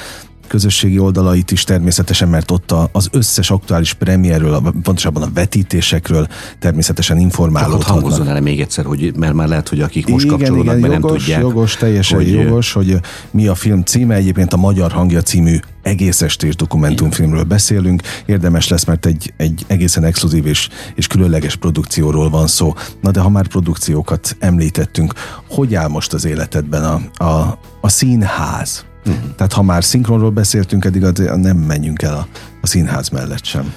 közösségi 0.47 0.99
oldalait 0.99 1.51
is 1.51 1.63
természetesen, 1.63 2.27
mert 2.27 2.51
ott 2.51 2.73
az 2.91 3.09
összes 3.11 3.51
aktuális 3.51 3.93
premierről, 3.93 4.61
pontosabban 4.83 5.23
a 5.23 5.29
vetítésekről 5.33 6.27
természetesen 6.59 7.17
informálódhatnak. 7.17 7.87
Csak 7.87 8.01
hangozzon 8.01 8.27
el 8.27 8.41
még 8.41 8.61
egyszer, 8.61 8.85
hogy, 8.85 9.13
mert 9.15 9.33
már 9.33 9.47
lehet, 9.47 9.69
hogy 9.69 9.81
akik 9.81 10.07
most 10.07 10.25
igen, 10.25 10.37
kapcsolódnak, 10.37 10.77
igen, 10.77 10.91
jogos, 10.91 11.09
nem 11.09 11.17
tudják. 11.17 11.41
Jogos, 11.41 11.75
teljesen 11.75 12.17
hogy... 12.17 12.31
jogos, 12.31 12.73
hogy 12.73 12.99
mi 13.31 13.47
a 13.47 13.55
film 13.55 13.83
címe, 13.83 14.15
egyébként 14.15 14.53
a 14.53 14.57
Magyar 14.57 14.91
Hangja 14.91 15.21
című 15.21 15.59
egész 15.87 16.21
estés 16.21 16.55
dokumentumfilmről 16.55 17.43
beszélünk. 17.43 18.01
Érdemes 18.25 18.67
lesz, 18.67 18.83
mert 18.85 19.05
egy, 19.05 19.33
egy 19.37 19.63
egészen 19.67 20.03
exkluzív 20.03 20.45
és, 20.45 20.69
és 20.95 21.07
különleges 21.07 21.55
produkcióról 21.55 22.29
van 22.29 22.47
szó. 22.47 22.73
Na 23.01 23.11
de 23.11 23.19
ha 23.19 23.29
már 23.29 23.47
produkciókat 23.47 24.35
említettünk, 24.39 25.13
hogy 25.49 25.75
áll 25.75 25.87
most 25.87 26.13
az 26.13 26.25
életedben 26.25 26.83
a, 26.83 27.23
a, 27.23 27.59
a 27.81 27.89
színház? 27.89 28.85
Uh-huh. 29.07 29.35
Tehát 29.35 29.53
ha 29.53 29.61
már 29.61 29.83
szinkronról 29.83 30.31
beszéltünk, 30.31 30.85
eddig 30.85 31.01
nem 31.35 31.57
menjünk 31.57 32.01
el 32.01 32.13
a, 32.13 32.27
a 32.61 32.67
színház 32.67 33.09
mellett 33.09 33.43
sem. 33.43 33.73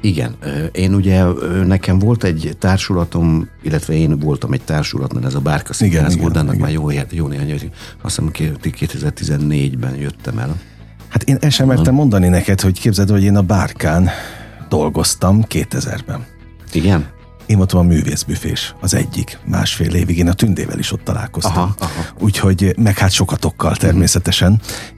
Igen, 0.00 0.36
én 0.72 0.94
ugye, 0.94 1.24
nekem 1.66 1.98
volt 1.98 2.24
egy 2.24 2.56
társulatom, 2.58 3.48
illetve 3.62 3.94
én 3.94 4.18
voltam 4.18 4.52
egy 4.52 4.62
társulat, 4.62 5.12
mert 5.12 5.26
ez 5.26 5.34
a 5.34 5.40
Bárka 5.40 5.72
Színház 5.72 6.16
volt, 6.16 6.36
annak 6.36 6.56
már 6.56 6.70
jó, 6.72 6.90
jó 7.10 7.26
néhány, 7.26 7.52
azt 7.52 7.70
hiszem 8.02 8.30
2014-ben 8.34 9.94
jöttem 9.96 10.38
el. 10.38 10.56
Hát 11.08 11.22
én 11.22 11.36
ezt 11.40 11.56
sem 11.56 11.66
mertem 11.66 11.94
mondani 11.94 12.28
neked, 12.28 12.60
hogy 12.60 12.80
képzeld, 12.80 13.10
hogy 13.10 13.22
én 13.22 13.36
a 13.36 13.42
Bárkán 13.42 14.08
dolgoztam 14.68 15.44
2000-ben. 15.48 16.24
Igen? 16.72 17.06
Én 17.46 17.56
voltam 17.56 17.80
a 17.80 17.82
művészbüfés, 17.82 18.74
az 18.80 18.94
egyik, 18.94 19.38
másfél 19.46 19.94
évig. 19.94 20.18
Én 20.18 20.28
a 20.28 20.32
Tündével 20.32 20.78
is 20.78 20.92
ott 20.92 21.04
találkoztam. 21.04 21.52
Aha, 21.52 21.74
aha. 21.78 22.04
Úgyhogy, 22.18 22.74
meg 22.78 22.98
hát 22.98 23.10
sokatokkal 23.10 23.76
természetesen, 23.76 24.50
mm. 24.50 24.56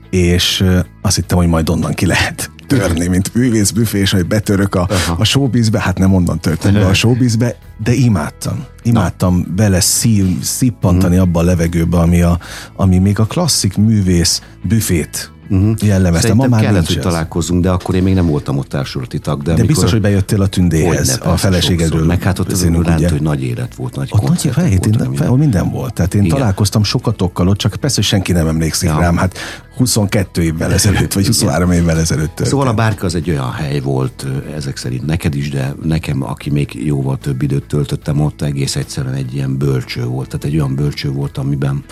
és 0.09 0.63
azt 1.01 1.15
hittem, 1.15 1.37
hogy 1.37 1.47
majd 1.47 1.69
onnan 1.69 1.93
ki 1.93 2.05
lehet 2.05 2.51
törni, 2.67 3.07
mint 3.07 3.33
művészbüfés, 3.33 4.11
hogy 4.11 4.25
betörök 4.25 4.75
a, 4.75 4.87
a 5.17 5.23
showbizbe, 5.23 5.79
hát 5.79 5.97
nem 5.97 6.13
onnan 6.13 6.39
törtem 6.39 6.73
be 6.73 6.85
a 6.85 6.93
showbizbe, 7.01 7.55
de 7.83 7.93
imádtam. 7.93 8.65
Imádtam 8.83 9.37
Na. 9.37 9.53
bele 9.55 9.79
szív, 9.79 10.41
szippantani 10.41 11.15
mm. 11.15 11.19
abba 11.19 11.39
a 11.39 11.43
levegőbe, 11.43 11.97
ami, 11.97 12.21
a, 12.21 12.39
ami 12.75 12.97
még 12.97 13.19
a 13.19 13.25
klasszik 13.25 13.77
művész 13.77 14.41
büfét 14.63 15.31
uh-huh. 15.49 15.75
jellemezte. 15.81 16.33
Ma 16.33 16.47
már 16.47 16.61
kellett, 16.61 16.87
hogy 16.87 16.99
találkozunk, 16.99 17.63
de 17.63 17.69
akkor 17.69 17.95
én 17.95 18.03
még 18.03 18.13
nem 18.13 18.27
voltam 18.27 18.57
ott 18.57 18.67
társulati 18.67 19.19
tag. 19.19 19.41
De, 19.41 19.53
de 19.53 19.63
biztos, 19.63 19.91
hogy 19.91 20.01
bejöttél 20.01 20.41
a 20.41 20.47
tündéhez, 20.47 21.19
a 21.23 21.37
feleségedről. 21.37 22.05
Meg 22.05 22.23
hát 22.23 22.39
ott 22.39 22.51
az 22.51 22.69
lehet, 22.83 23.09
hogy 23.09 23.21
nagy 23.21 23.43
élet 23.43 23.75
volt, 23.75 23.95
nagy 23.95 24.09
ott 24.11 24.27
nagy 24.27 24.49
fejét, 24.51 24.85
volt, 24.85 25.09
minden, 25.09 25.33
minden 25.33 25.71
volt. 25.71 25.93
Tehát 25.93 26.13
én 26.13 26.23
Igen. 26.23 26.37
találkoztam 26.37 26.83
sokatokkal 26.83 27.47
ott, 27.47 27.57
csak 27.57 27.75
persze 27.75 27.95
hogy 27.95 28.05
senki 28.05 28.31
nem 28.31 28.47
emlékszik 28.47 28.89
ja. 28.89 28.99
rám. 28.99 29.17
Hát 29.17 29.37
22 29.77 30.41
évvel 30.41 30.73
ezelőtt, 30.73 31.13
vagy 31.13 31.25
23 31.25 31.71
évvel 31.71 31.99
ezelőtt. 31.99 32.25
Történt. 32.27 32.49
Szóval 32.49 32.67
a 32.67 32.73
bárka 32.73 33.05
az 33.05 33.15
egy 33.15 33.29
olyan 33.29 33.51
hely 33.51 33.79
volt, 33.79 34.25
ezek 34.55 34.77
szerint 34.77 35.05
neked 35.05 35.35
is, 35.35 35.49
de 35.49 35.75
nekem, 35.83 36.23
aki 36.23 36.49
még 36.49 36.85
jóval 36.85 37.17
több 37.17 37.41
időt 37.41 37.63
töltöttem 37.63 38.21
ott, 38.21 38.41
egész 38.41 38.75
egyszerűen 38.75 39.13
egy 39.13 39.33
ilyen 39.33 39.57
bölcső 39.57 40.05
volt. 40.05 40.27
Tehát 40.27 40.45
egy 40.45 40.55
olyan 40.55 40.75
bölcső 40.75 41.09
volt, 41.09 41.37
amiben 41.37 41.83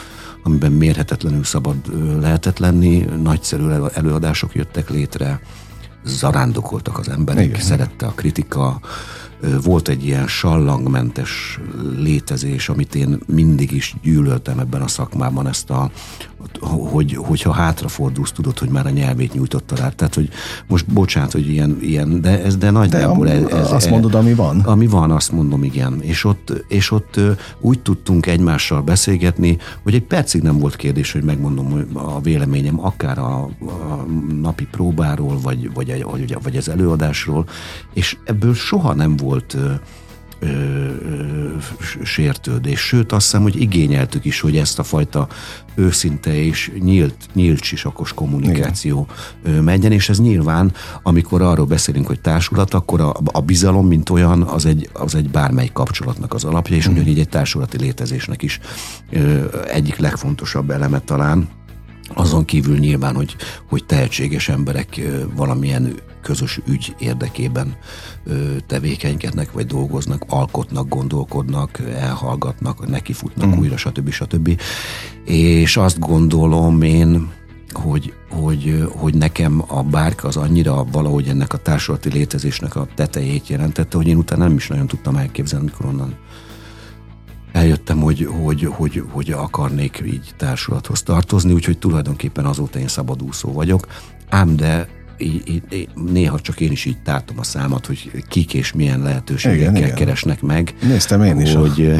amiben 0.45 0.71
mérhetetlenül 0.71 1.43
szabad 1.43 1.75
lehetett 2.21 2.57
lenni, 2.57 3.05
nagyszerű 3.21 3.67
előadások 3.93 4.55
jöttek 4.55 4.89
létre, 4.89 5.39
zarándokoltak 6.03 6.97
az 6.97 7.09
emberek, 7.09 7.45
Igen. 7.45 7.59
szerette 7.59 8.05
a 8.05 8.11
kritika, 8.11 8.79
volt 9.63 9.87
egy 9.87 10.05
ilyen 10.05 10.27
sallangmentes 10.27 11.59
létezés, 11.97 12.69
amit 12.69 12.95
én 12.95 13.19
mindig 13.25 13.71
is 13.71 13.95
gyűlöltem 14.01 14.59
ebben 14.59 14.81
a 14.81 14.87
szakmában, 14.87 15.47
ezt 15.47 15.69
a, 15.69 15.91
hogy, 16.59 17.15
hogyha 17.15 17.51
hátrafordulsz, 17.51 18.31
tudod, 18.31 18.59
hogy 18.59 18.69
már 18.69 18.85
a 18.85 18.89
nyelvét 18.89 19.33
nyújtotta 19.33 19.75
rá. 19.75 19.89
Tehát, 19.89 20.13
hogy 20.13 20.29
most 20.67 20.85
bocsánat, 20.87 21.31
hogy 21.31 21.49
ilyen, 21.49 21.77
ilyen 21.81 22.21
de 22.21 22.43
ez 22.43 22.57
de 22.57 22.69
nagyjából 22.69 23.25
de 23.25 23.31
ez, 23.31 23.43
ez, 23.43 23.71
azt 23.71 23.89
mondod, 23.89 24.15
ami 24.15 24.33
van? 24.33 24.59
Ami 24.59 24.87
van, 24.87 25.11
azt 25.11 25.31
mondom, 25.31 25.63
igen. 25.63 26.01
És 26.01 26.23
ott, 26.23 26.65
és 26.67 26.91
ott 26.91 27.19
úgy 27.59 27.79
tudtunk 27.79 28.25
egymással 28.25 28.81
beszélgetni, 28.81 29.57
hogy 29.83 29.93
egy 29.93 30.03
percig 30.03 30.41
nem 30.41 30.59
volt 30.59 30.75
kérdés, 30.75 31.11
hogy 31.11 31.23
megmondom 31.23 31.85
a 31.93 32.21
véleményem, 32.21 32.85
akár 32.85 33.17
a, 33.17 33.43
a 33.43 34.05
napi 34.41 34.67
próbáról, 34.71 35.39
vagy, 35.41 35.73
vagy, 35.73 36.03
vagy, 36.03 36.37
vagy 36.43 36.57
az 36.57 36.69
előadásról, 36.69 37.45
és 37.93 38.17
ebből 38.25 38.53
soha 38.53 38.93
nem 38.93 39.15
volt 39.15 39.57
ö, 40.39 40.47
ö, 40.47 41.55
sértődés. 42.03 42.79
Sőt, 42.79 43.11
azt 43.11 43.25
hiszem, 43.25 43.41
hogy 43.41 43.61
igényeltük 43.61 44.25
is, 44.25 44.39
hogy 44.39 44.57
ezt 44.57 44.79
a 44.79 44.83
fajta 44.83 45.27
őszinte 45.75 46.43
és 46.43 46.71
nyílt, 46.79 47.15
nyílt 47.33 47.63
sisakos 47.63 48.13
kommunikáció 48.13 49.07
Igen. 49.45 49.63
menjen, 49.63 49.91
és 49.91 50.09
ez 50.09 50.19
nyilván, 50.19 50.73
amikor 51.03 51.41
arról 51.41 51.65
beszélünk, 51.65 52.07
hogy 52.07 52.21
társulat, 52.21 52.73
akkor 52.73 53.01
a, 53.01 53.13
a 53.25 53.41
bizalom, 53.41 53.87
mint 53.87 54.09
olyan, 54.09 54.41
az 54.41 54.65
egy, 54.65 54.89
az 54.93 55.15
egy 55.15 55.29
bármely 55.29 55.69
kapcsolatnak 55.73 56.33
az 56.33 56.43
alapja, 56.43 56.75
és 56.75 56.89
mm. 56.89 56.91
ugyanígy 56.91 57.19
egy 57.19 57.29
társulati 57.29 57.77
létezésnek 57.77 58.41
is 58.41 58.59
ö, 59.09 59.45
egyik 59.67 59.97
legfontosabb 59.97 60.69
eleme 60.69 60.99
talán, 60.99 61.47
azon 62.13 62.45
kívül 62.45 62.77
nyilván, 62.77 63.15
hogy, 63.15 63.35
hogy 63.69 63.85
tehetséges 63.85 64.49
emberek 64.49 65.01
valamilyen 65.35 65.95
közös 66.25 66.59
ügy 66.67 66.95
érdekében 66.97 67.75
tevékenykednek, 68.67 69.51
vagy 69.51 69.65
dolgoznak, 69.65 70.23
alkotnak, 70.27 70.89
gondolkodnak, 70.89 71.79
elhallgatnak, 71.79 72.87
nekifutnak 72.87 73.55
mm. 73.55 73.59
újra, 73.59 73.77
stb. 73.77 74.09
stb. 74.09 74.61
És 75.25 75.77
azt 75.77 75.99
gondolom 75.99 76.81
én, 76.81 77.31
hogy, 77.71 78.13
hogy, 78.29 78.87
hogy 78.95 79.13
nekem 79.13 79.63
a 79.67 79.83
bárka 79.83 80.27
az 80.27 80.37
annyira 80.37 80.85
valahogy 80.91 81.27
ennek 81.27 81.53
a 81.53 81.57
társulati 81.57 82.09
létezésnek 82.09 82.75
a 82.75 82.87
tetejét 82.95 83.47
jelentette, 83.47 83.97
hogy 83.97 84.07
én 84.07 84.17
utána 84.17 84.43
nem 84.43 84.55
is 84.55 84.67
nagyon 84.67 84.87
tudtam 84.87 85.15
elképzelni, 85.15 85.65
mikor 85.65 85.85
onnan 85.85 86.15
eljöttem, 87.51 87.99
hogy, 87.99 88.27
hogy, 88.43 88.63
hogy, 88.63 89.03
hogy 89.11 89.31
akarnék 89.31 90.03
így 90.05 90.33
társulathoz 90.37 91.03
tartozni, 91.03 91.53
úgyhogy 91.53 91.77
tulajdonképpen 91.77 92.45
azóta 92.45 92.79
én 92.79 92.87
szabadúszó 92.87 93.51
vagyok. 93.51 93.87
Ám 94.29 94.55
de 94.55 94.87
így, 95.17 95.61
így, 95.71 95.89
néha 95.95 96.39
csak 96.39 96.59
én 96.59 96.71
is 96.71 96.85
így 96.85 97.01
tártom 97.01 97.39
a 97.39 97.43
számat, 97.43 97.85
hogy 97.85 98.11
kik 98.29 98.53
és 98.53 98.73
milyen 98.73 99.01
lehetőségekkel 99.01 99.71
igen, 99.71 99.83
igen. 99.83 99.95
keresnek 99.95 100.41
meg. 100.41 100.75
Néztem 100.81 101.23
én 101.23 101.39
is. 101.39 101.53
Hogy, 101.53 101.85
a... 101.85 101.97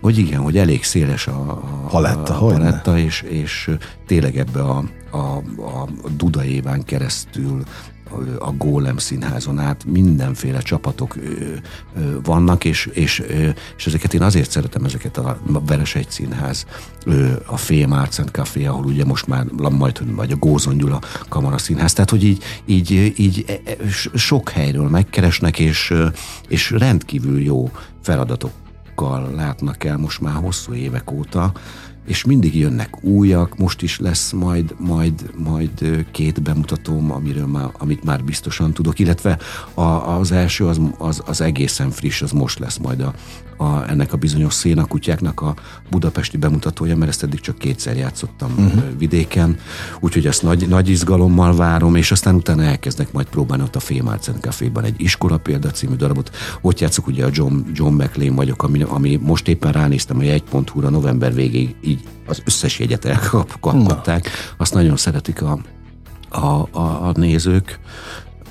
hogy 0.00 0.18
igen, 0.18 0.40
hogy 0.40 0.58
elég 0.58 0.84
széles 0.84 1.26
a, 1.26 1.50
a 1.50 1.86
paletta, 1.90 2.40
a 2.40 2.46
paletta 2.46 2.98
és, 2.98 3.22
és 3.22 3.70
tényleg 4.06 4.36
ebbe 4.36 4.60
a, 4.60 4.84
a, 5.10 5.36
a 5.56 5.88
Duda 6.16 6.44
éván 6.44 6.84
keresztül 6.84 7.62
a 8.38 8.50
Gólem 8.50 8.98
színházon 8.98 9.58
át 9.58 9.84
mindenféle 9.84 10.58
csapatok 10.60 11.16
vannak, 12.22 12.64
és, 12.64 12.86
és, 12.92 13.22
és 13.76 13.86
ezeket 13.86 14.14
én 14.14 14.22
azért 14.22 14.50
szeretem, 14.50 14.84
ezeket 14.84 15.16
a 15.16 15.38
Veresegy 15.66 16.10
színház, 16.10 16.66
a 17.46 17.56
Fém 17.56 17.92
Arts 17.92 18.20
Café, 18.20 18.66
ahol 18.66 18.84
ugye 18.84 19.04
most 19.04 19.26
már 19.26 19.44
majd, 19.70 20.14
vagy 20.14 20.32
a 20.32 20.36
Gózon 20.36 20.76
Gyula 20.76 21.00
Kamara 21.28 21.58
Színház, 21.58 21.92
tehát 21.92 22.10
hogy 22.10 22.24
így, 22.24 22.42
így, 22.64 23.12
így 23.16 23.44
e, 23.46 23.70
e, 23.70 23.76
sok 24.14 24.48
helyről 24.48 24.88
megkeresnek, 24.88 25.58
és, 25.58 25.94
és 26.48 26.70
rendkívül 26.70 27.40
jó 27.40 27.70
feladatokkal 28.02 29.30
látnak 29.34 29.84
el 29.84 29.96
most 29.96 30.20
már 30.20 30.34
hosszú 30.34 30.74
évek 30.74 31.10
óta, 31.10 31.52
és 32.06 32.24
mindig 32.24 32.56
jönnek 32.56 33.04
újak, 33.04 33.56
most 33.56 33.82
is 33.82 33.98
lesz 33.98 34.32
majd, 34.32 34.74
majd, 34.78 35.30
majd 35.36 36.04
két 36.10 36.42
bemutatóm, 36.42 37.12
amiről 37.12 37.46
már, 37.46 37.68
amit 37.78 38.04
már 38.04 38.24
biztosan 38.24 38.72
tudok, 38.72 38.98
illetve 38.98 39.38
a, 39.74 39.82
az 39.82 40.32
első 40.32 40.66
az, 40.66 40.80
az, 40.98 41.22
az 41.26 41.40
egészen 41.40 41.90
friss, 41.90 42.22
az 42.22 42.30
most 42.30 42.58
lesz 42.58 42.76
majd 42.76 43.00
a, 43.00 43.14
a, 43.56 43.90
ennek 43.90 44.12
a 44.12 44.16
bizonyos 44.16 44.54
szénakutyáknak 44.54 45.40
a 45.40 45.54
budapesti 45.90 46.36
bemutatója, 46.36 46.96
mert 46.96 47.10
ezt 47.10 47.22
eddig 47.22 47.40
csak 47.40 47.58
kétszer 47.58 47.96
játszottam 47.96 48.54
uh-huh. 48.58 48.82
vidéken, 48.98 49.58
úgyhogy 50.00 50.26
ezt 50.26 50.42
nagy, 50.42 50.68
nagy 50.68 50.88
izgalommal 50.88 51.56
várom, 51.56 51.94
és 51.94 52.10
aztán 52.10 52.34
utána 52.34 52.62
elkezdek 52.62 53.12
majd 53.12 53.26
próbálni 53.26 53.62
ott 53.62 53.76
a 53.76 53.80
Fémárcen 53.80 54.40
Caféban 54.40 54.84
egy 54.84 55.00
iskola 55.00 55.38
példa 55.38 55.70
című 55.70 55.94
darabot. 55.94 56.30
Ott 56.60 56.80
játszok 56.80 57.06
ugye 57.06 57.24
a 57.24 57.30
John, 57.32 57.58
John 57.72 57.94
McLean 57.94 58.34
vagyok, 58.34 58.62
ami, 58.62 58.82
ami 58.82 59.16
most 59.16 59.48
éppen 59.48 59.72
ránéztem 59.72 60.18
a 60.18 60.22
1.hu-ra 60.22 60.90
november 60.90 61.34
végéig 61.34 61.93
így 61.94 62.04
az 62.26 62.42
összes 62.44 62.78
jegyet 62.78 63.04
elkapkodták, 63.04 64.28
azt 64.56 64.74
nagyon 64.74 64.96
szeretik 64.96 65.42
a, 65.42 65.58
a, 66.28 66.68
a, 66.70 67.08
a 67.08 67.12
nézők. 67.14 67.78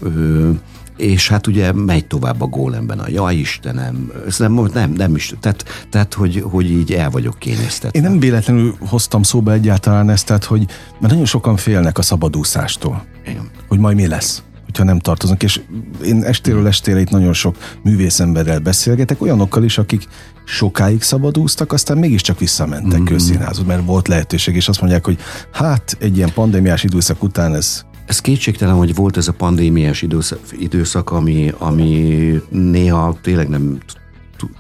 Ö, 0.02 0.50
és 0.98 1.28
hát 1.28 1.48
ugye 1.48 1.72
megy 1.72 2.06
tovább 2.06 2.42
a 2.42 2.46
gólemben 2.46 3.00
a 3.00 3.10
ja 3.10 3.32
Istenem, 3.32 4.12
ez 4.28 4.40
nem, 4.40 4.70
nem, 4.74 4.92
nem 4.92 5.16
is, 5.16 5.34
tehát, 5.40 5.86
tehát 5.90 6.14
hogy, 6.14 6.44
hogy 6.52 6.72
így 6.72 6.94
el 6.94 7.10
vagyok 7.10 7.40
kényeztetve. 7.40 8.00
Én 8.00 8.10
nem 8.10 8.20
véletlenül 8.20 8.76
hoztam 8.80 9.24
szóba 9.24 9.52
egyáltalán 9.52 10.10
ezt, 10.10 10.26
tehát 10.26 10.44
hogy 10.44 10.66
mert 11.00 11.12
nagyon 11.14 11.26
sokan 11.26 11.58
félnek 11.58 11.98
a 11.98 12.02
szabadúszástól. 12.02 13.06
Igen. 13.26 13.50
Hogy 13.68 13.80
majd 13.80 13.96
mi 13.96 14.08
lesz 14.08 14.44
hogyha 14.78 14.92
nem 14.92 15.00
tartozunk. 15.00 15.44
És 15.44 15.60
én 16.04 16.24
estéről 16.24 16.68
estére 16.68 17.00
itt 17.00 17.10
nagyon 17.10 17.34
sok 17.34 17.58
művészemberrel 17.84 18.60
beszélgetek, 18.60 19.22
olyanokkal 19.22 19.64
is, 19.64 19.78
akik 19.78 20.08
sokáig 20.46 21.02
szabadúztak, 21.02 21.72
aztán 21.72 21.98
mégiscsak 21.98 22.40
visszamentek 22.40 23.00
mm. 23.00 23.06
közszínházba, 23.06 23.66
mert 23.66 23.86
volt 23.86 24.08
lehetőség, 24.08 24.56
és 24.56 24.68
azt 24.68 24.80
mondják, 24.80 25.06
hogy 25.06 25.18
hát 25.52 25.98
egy 26.00 26.18
ilyen 26.18 26.32
pandémiás 26.34 26.84
időszak 26.84 27.24
után 27.24 27.56
ez 27.56 27.84
ez 28.06 28.20
kétségtelen, 28.20 28.76
hogy 28.76 28.96
volt 28.96 29.18
ez 29.18 29.28
a 29.28 29.32
pandémiás 29.34 30.02
időszak, 30.02 30.40
időszak 30.52 31.12
ami, 31.12 31.54
ami 31.58 32.42
néha 32.50 33.18
tényleg 33.22 33.50
nem 33.50 33.78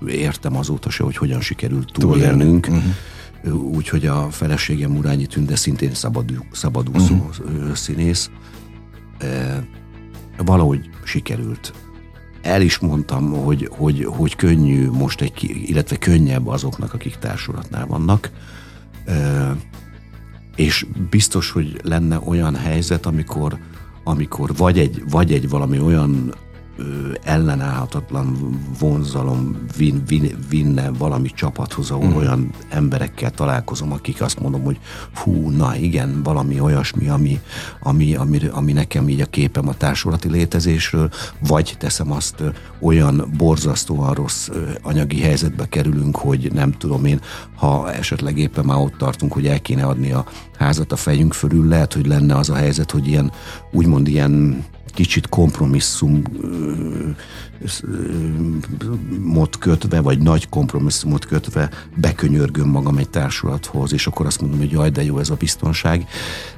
értem 0.07 0.57
azóta 0.57 0.89
se, 0.89 1.03
hogy 1.03 1.17
hogyan 1.17 1.41
sikerült 1.41 1.91
túlélnünk. 1.93 2.67
Uh-huh. 2.67 3.75
Úgyhogy 3.75 4.05
a 4.05 4.27
feleségem 4.31 4.97
Urányi 4.97 5.25
Tünde 5.25 5.55
szintén 5.55 5.93
szabadú, 5.93 6.45
szabadúszó 6.51 7.15
uh-huh. 7.15 7.73
színész. 7.73 8.29
E, 9.19 9.63
valahogy 10.37 10.89
sikerült. 11.03 11.73
El 12.41 12.61
is 12.61 12.77
mondtam, 12.77 13.31
hogy, 13.31 13.69
hogy, 13.71 14.05
hogy 14.05 14.35
könnyű 14.35 14.89
most 14.89 15.21
egy, 15.21 15.63
illetve 15.65 15.97
könnyebb 15.97 16.47
azoknak, 16.47 16.93
akik 16.93 17.15
társulatnál 17.15 17.85
vannak. 17.85 18.31
És 20.55 20.85
biztos, 21.09 21.51
hogy 21.51 21.79
lenne 21.83 22.19
olyan 22.25 22.55
helyzet, 22.55 23.05
amikor, 23.05 23.57
amikor 24.03 24.55
vagy 24.55 24.79
egy, 24.79 25.03
vagy 25.09 25.33
egy 25.33 25.49
valami 25.49 25.79
olyan 25.79 26.33
ellenállhatatlan 27.23 28.59
vonzalom 28.79 29.57
vin, 29.77 30.03
vin, 30.07 30.37
vinne 30.49 30.91
valami 30.91 31.29
csapathoz, 31.29 31.91
ahol 31.91 32.07
mm. 32.07 32.15
olyan 32.15 32.49
emberekkel 32.69 33.31
találkozom, 33.31 33.91
akik 33.91 34.21
azt 34.21 34.39
mondom, 34.39 34.63
hogy 34.63 34.79
hú, 35.15 35.49
na 35.49 35.75
igen, 35.75 36.23
valami 36.23 36.59
olyasmi, 36.59 37.07
ami, 37.07 37.39
ami, 37.79 38.15
ami, 38.15 38.39
ami 38.51 38.71
nekem 38.71 39.09
így 39.09 39.21
a 39.21 39.25
képem 39.25 39.67
a 39.67 39.73
társulati 39.73 40.29
létezésről, 40.29 41.09
vagy 41.39 41.75
teszem 41.79 42.11
azt 42.11 42.43
olyan 42.79 43.31
borzasztóan 43.37 44.13
rossz 44.13 44.49
anyagi 44.81 45.21
helyzetbe 45.21 45.67
kerülünk, 45.67 46.17
hogy 46.17 46.51
nem 46.53 46.71
tudom 46.71 47.05
én, 47.05 47.19
ha 47.55 47.91
esetleg 47.91 48.37
éppen 48.37 48.65
már 48.65 48.77
ott 48.77 48.97
tartunk, 48.97 49.33
hogy 49.33 49.47
el 49.47 49.61
kéne 49.61 49.83
adni 49.85 50.11
a 50.11 50.25
házat 50.57 50.91
a 50.91 50.95
fejünk 50.95 51.33
fölül, 51.33 51.67
lehet, 51.67 51.93
hogy 51.93 52.07
lenne 52.07 52.35
az 52.35 52.49
a 52.49 52.55
helyzet, 52.55 52.91
hogy 52.91 53.07
ilyen, 53.07 53.31
úgymond 53.71 54.07
ilyen 54.07 54.63
kicsit 54.93 55.29
kompromisszum 55.29 56.21
mot 59.19 59.57
kötve, 59.57 60.01
vagy 60.01 60.19
nagy 60.19 60.49
kompromisszumot 60.49 61.25
kötve 61.25 61.69
bekönyörgöm 61.95 62.69
magam 62.69 62.97
egy 62.97 63.09
társulathoz, 63.09 63.93
és 63.93 64.07
akkor 64.07 64.25
azt 64.25 64.41
mondom, 64.41 64.59
hogy 64.59 64.71
jaj, 64.71 64.89
de 64.89 65.03
jó 65.03 65.19
ez 65.19 65.29
a 65.29 65.35
biztonság. 65.35 66.07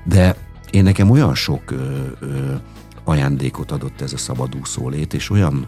De 0.04 0.36
én 0.72 0.84
nekem 0.84 1.10
olyan 1.10 1.36
sok 1.36 1.74
ajándékot 3.04 3.72
adott 3.72 4.02
ez 4.02 4.14
a 4.14 4.18
szabadúszó 4.18 4.90
lét, 4.90 5.14
és 5.14 5.30
olyan 5.30 5.68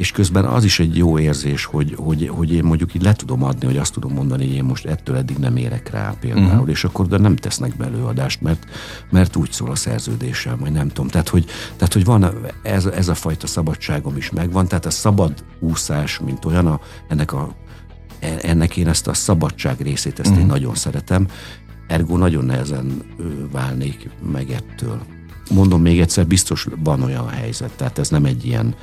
és 0.00 0.12
közben 0.12 0.44
az 0.44 0.64
is 0.64 0.80
egy 0.80 0.96
jó 0.96 1.18
érzés, 1.18 1.64
hogy, 1.64 1.94
hogy, 1.98 2.28
hogy 2.28 2.52
én 2.52 2.64
mondjuk 2.64 2.94
így 2.94 3.02
le 3.02 3.12
tudom 3.12 3.42
adni, 3.42 3.66
hogy 3.66 3.76
azt 3.76 3.92
tudom 3.92 4.12
mondani, 4.12 4.46
hogy 4.46 4.54
én 4.54 4.64
most 4.64 4.86
ettől 4.86 5.16
eddig 5.16 5.36
nem 5.36 5.56
érek 5.56 5.90
rá 5.90 6.16
például, 6.20 6.46
uh-huh. 6.46 6.68
és 6.68 6.84
akkor 6.84 7.06
de 7.06 7.18
nem 7.18 7.36
tesznek 7.36 7.76
belőadást, 7.76 8.40
mert, 8.40 8.66
mert 9.10 9.36
úgy 9.36 9.52
szól 9.52 9.70
a 9.70 9.74
szerződéssel, 9.74 10.56
vagy 10.56 10.72
nem 10.72 10.88
tudom. 10.88 11.08
Tehát, 11.08 11.28
hogy, 11.28 11.44
tehát, 11.76 11.92
hogy 11.92 12.04
van 12.04 12.34
ez, 12.62 12.86
ez 12.86 13.08
a 13.08 13.14
fajta 13.14 13.46
szabadságom 13.46 14.16
is 14.16 14.30
megvan, 14.30 14.68
tehát 14.68 14.86
a 14.86 14.90
szabad 14.90 15.44
úszás, 15.58 16.18
mint 16.18 16.44
olyan, 16.44 16.66
a, 16.66 16.80
ennek 17.08 17.32
a 17.32 17.54
ennek 18.42 18.76
én 18.76 18.88
ezt 18.88 19.06
a 19.06 19.14
szabadság 19.14 19.80
részét, 19.80 20.18
ezt 20.18 20.28
uh-huh. 20.28 20.36
én 20.36 20.46
mhm. 20.46 20.54
nagyon 20.54 20.74
szeretem, 20.74 21.26
ergo 21.86 22.16
nagyon 22.16 22.44
nehezen 22.44 23.02
válnék 23.52 24.10
meg 24.32 24.50
ettől 24.50 25.00
mondom 25.50 25.82
még 25.82 26.00
egyszer, 26.00 26.26
biztos 26.26 26.66
van 26.82 27.02
olyan 27.02 27.28
helyzet, 27.28 27.70
tehát 27.76 27.98
ez 27.98 28.08
nem 28.08 28.24
egy 28.24 28.46
ilyen, 28.46 28.74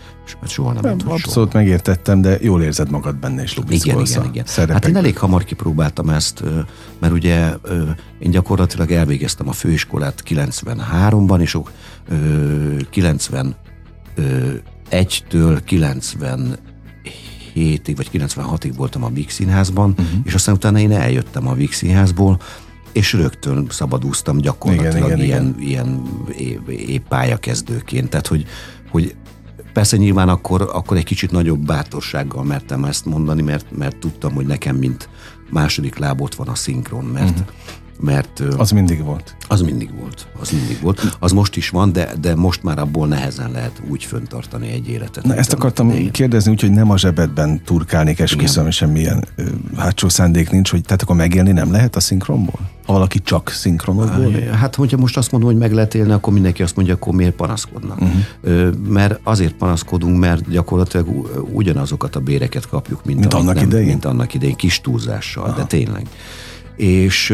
soha 0.45 0.73
nem, 0.73 0.81
nem 0.81 0.93
Abszolút 0.93 1.51
soha. 1.51 1.63
megértettem, 1.63 2.21
de 2.21 2.37
jól 2.41 2.63
érzed 2.63 2.91
magad 2.91 3.15
benne, 3.15 3.41
és 3.41 3.59
Igen, 3.69 3.99
igen, 3.99 4.25
igen. 4.25 4.45
Hát 4.55 4.87
én 4.87 4.95
elég 4.95 5.17
hamar 5.17 5.43
kipróbáltam 5.43 6.09
ezt, 6.09 6.43
mert 6.99 7.13
ugye 7.13 7.49
én 8.19 8.31
gyakorlatilag 8.31 8.91
elvégeztem 8.91 9.47
a 9.47 9.51
főiskolát 9.51 10.23
93-ban, 10.27 11.39
és 11.39 11.57
91-től 12.93 15.59
90 15.65 16.57
ig 17.53 17.95
vagy 17.95 18.09
96-ig 18.13 18.71
voltam 18.75 19.03
a 19.03 19.09
Víg 19.09 19.29
Színházban, 19.29 19.89
uh-huh. 19.89 20.07
és 20.23 20.33
aztán 20.33 20.55
utána 20.55 20.79
én 20.79 20.91
eljöttem 20.91 21.47
a 21.47 21.53
Víg 21.53 21.73
Színházból, 21.73 22.39
és 22.91 23.13
rögtön 23.13 23.67
szabadúztam 23.69 24.37
gyakorlatilag 24.37 25.07
igen, 25.07 25.23
ilyen, 25.23 25.55
igen. 25.59 25.67
ilyen 25.67 26.03
épp 26.67 27.07
pályakezdőként. 27.07 28.09
Tehát, 28.09 28.27
hogy, 28.27 28.45
hogy 28.89 29.15
persze 29.73 29.97
nyilván 29.97 30.29
akkor, 30.29 30.69
akkor 30.73 30.97
egy 30.97 31.05
kicsit 31.05 31.31
nagyobb 31.31 31.65
bátorsággal 31.65 32.43
mertem 32.43 32.83
ezt 32.83 33.05
mondani, 33.05 33.41
mert, 33.41 33.77
mert 33.77 33.97
tudtam, 33.97 34.33
hogy 34.33 34.45
nekem, 34.45 34.75
mint 34.75 35.09
második 35.49 35.97
lábot 35.97 36.35
van 36.35 36.47
a 36.47 36.55
szinkron, 36.55 37.05
mert, 37.05 37.39
uh-huh 37.39 37.47
mert... 37.99 38.43
Az 38.57 38.71
mindig 38.71 39.03
volt. 39.03 39.35
Az 39.47 39.61
mindig 39.61 39.89
volt. 39.99 40.27
Az 40.39 40.51
mindig 40.51 40.81
volt. 40.81 41.17
Az 41.19 41.31
most 41.31 41.55
is 41.55 41.69
van, 41.69 41.91
de, 41.91 42.13
de 42.21 42.35
most 42.35 42.63
már 42.63 42.79
abból 42.79 43.07
nehezen 43.07 43.51
lehet 43.51 43.81
úgy 43.89 44.03
föntartani 44.03 44.71
egy 44.71 44.89
életet. 44.89 45.23
Na, 45.23 45.35
ezt 45.35 45.53
akartam 45.53 45.89
én. 45.89 46.11
kérdezni, 46.11 46.51
úgyhogy 46.51 46.71
nem 46.71 46.89
a 46.89 46.97
zsebedben 46.97 47.61
turkálnék, 47.63 48.19
esküszöm, 48.19 48.69
semmilyen 48.69 49.25
hátsó 49.75 50.09
szándék 50.09 50.49
nincs, 50.49 50.69
hogy 50.69 50.81
tehát 50.81 51.01
akkor 51.01 51.15
megélni 51.15 51.51
nem 51.51 51.71
lehet 51.71 51.95
a 51.95 51.99
szinkronból? 51.99 52.59
Ha 52.87 52.93
valaki 52.93 53.19
csak 53.19 53.49
szinkronokból? 53.49 54.31
Hát, 54.31 54.75
hogyha 54.75 54.97
most 54.97 55.17
azt 55.17 55.31
mondom, 55.31 55.49
hogy 55.49 55.59
meg 55.59 55.73
lehet 55.73 55.95
élni, 55.95 56.11
akkor 56.11 56.33
mindenki 56.33 56.63
azt 56.63 56.75
mondja, 56.75 56.93
akkor 56.93 57.13
miért 57.13 57.35
panaszkodnak? 57.35 58.01
Uh-huh. 58.01 58.75
Mert 58.87 59.19
azért 59.23 59.53
panaszkodunk, 59.53 60.19
mert 60.19 60.49
gyakorlatilag 60.49 61.07
ugyanazokat 61.51 62.15
a 62.15 62.19
béreket 62.19 62.67
kapjuk, 62.67 63.05
mint, 63.05 63.19
mint 63.19 63.33
annak 63.33 63.55
nem, 63.55 63.63
idején? 63.63 63.87
Mint 63.87 64.05
annak 64.05 64.33
idején, 64.33 64.55
kis 64.55 64.81
túlzással, 64.81 65.43
Aha. 65.43 65.55
de 65.55 65.63
tényleg 65.63 66.07
és 66.77 67.33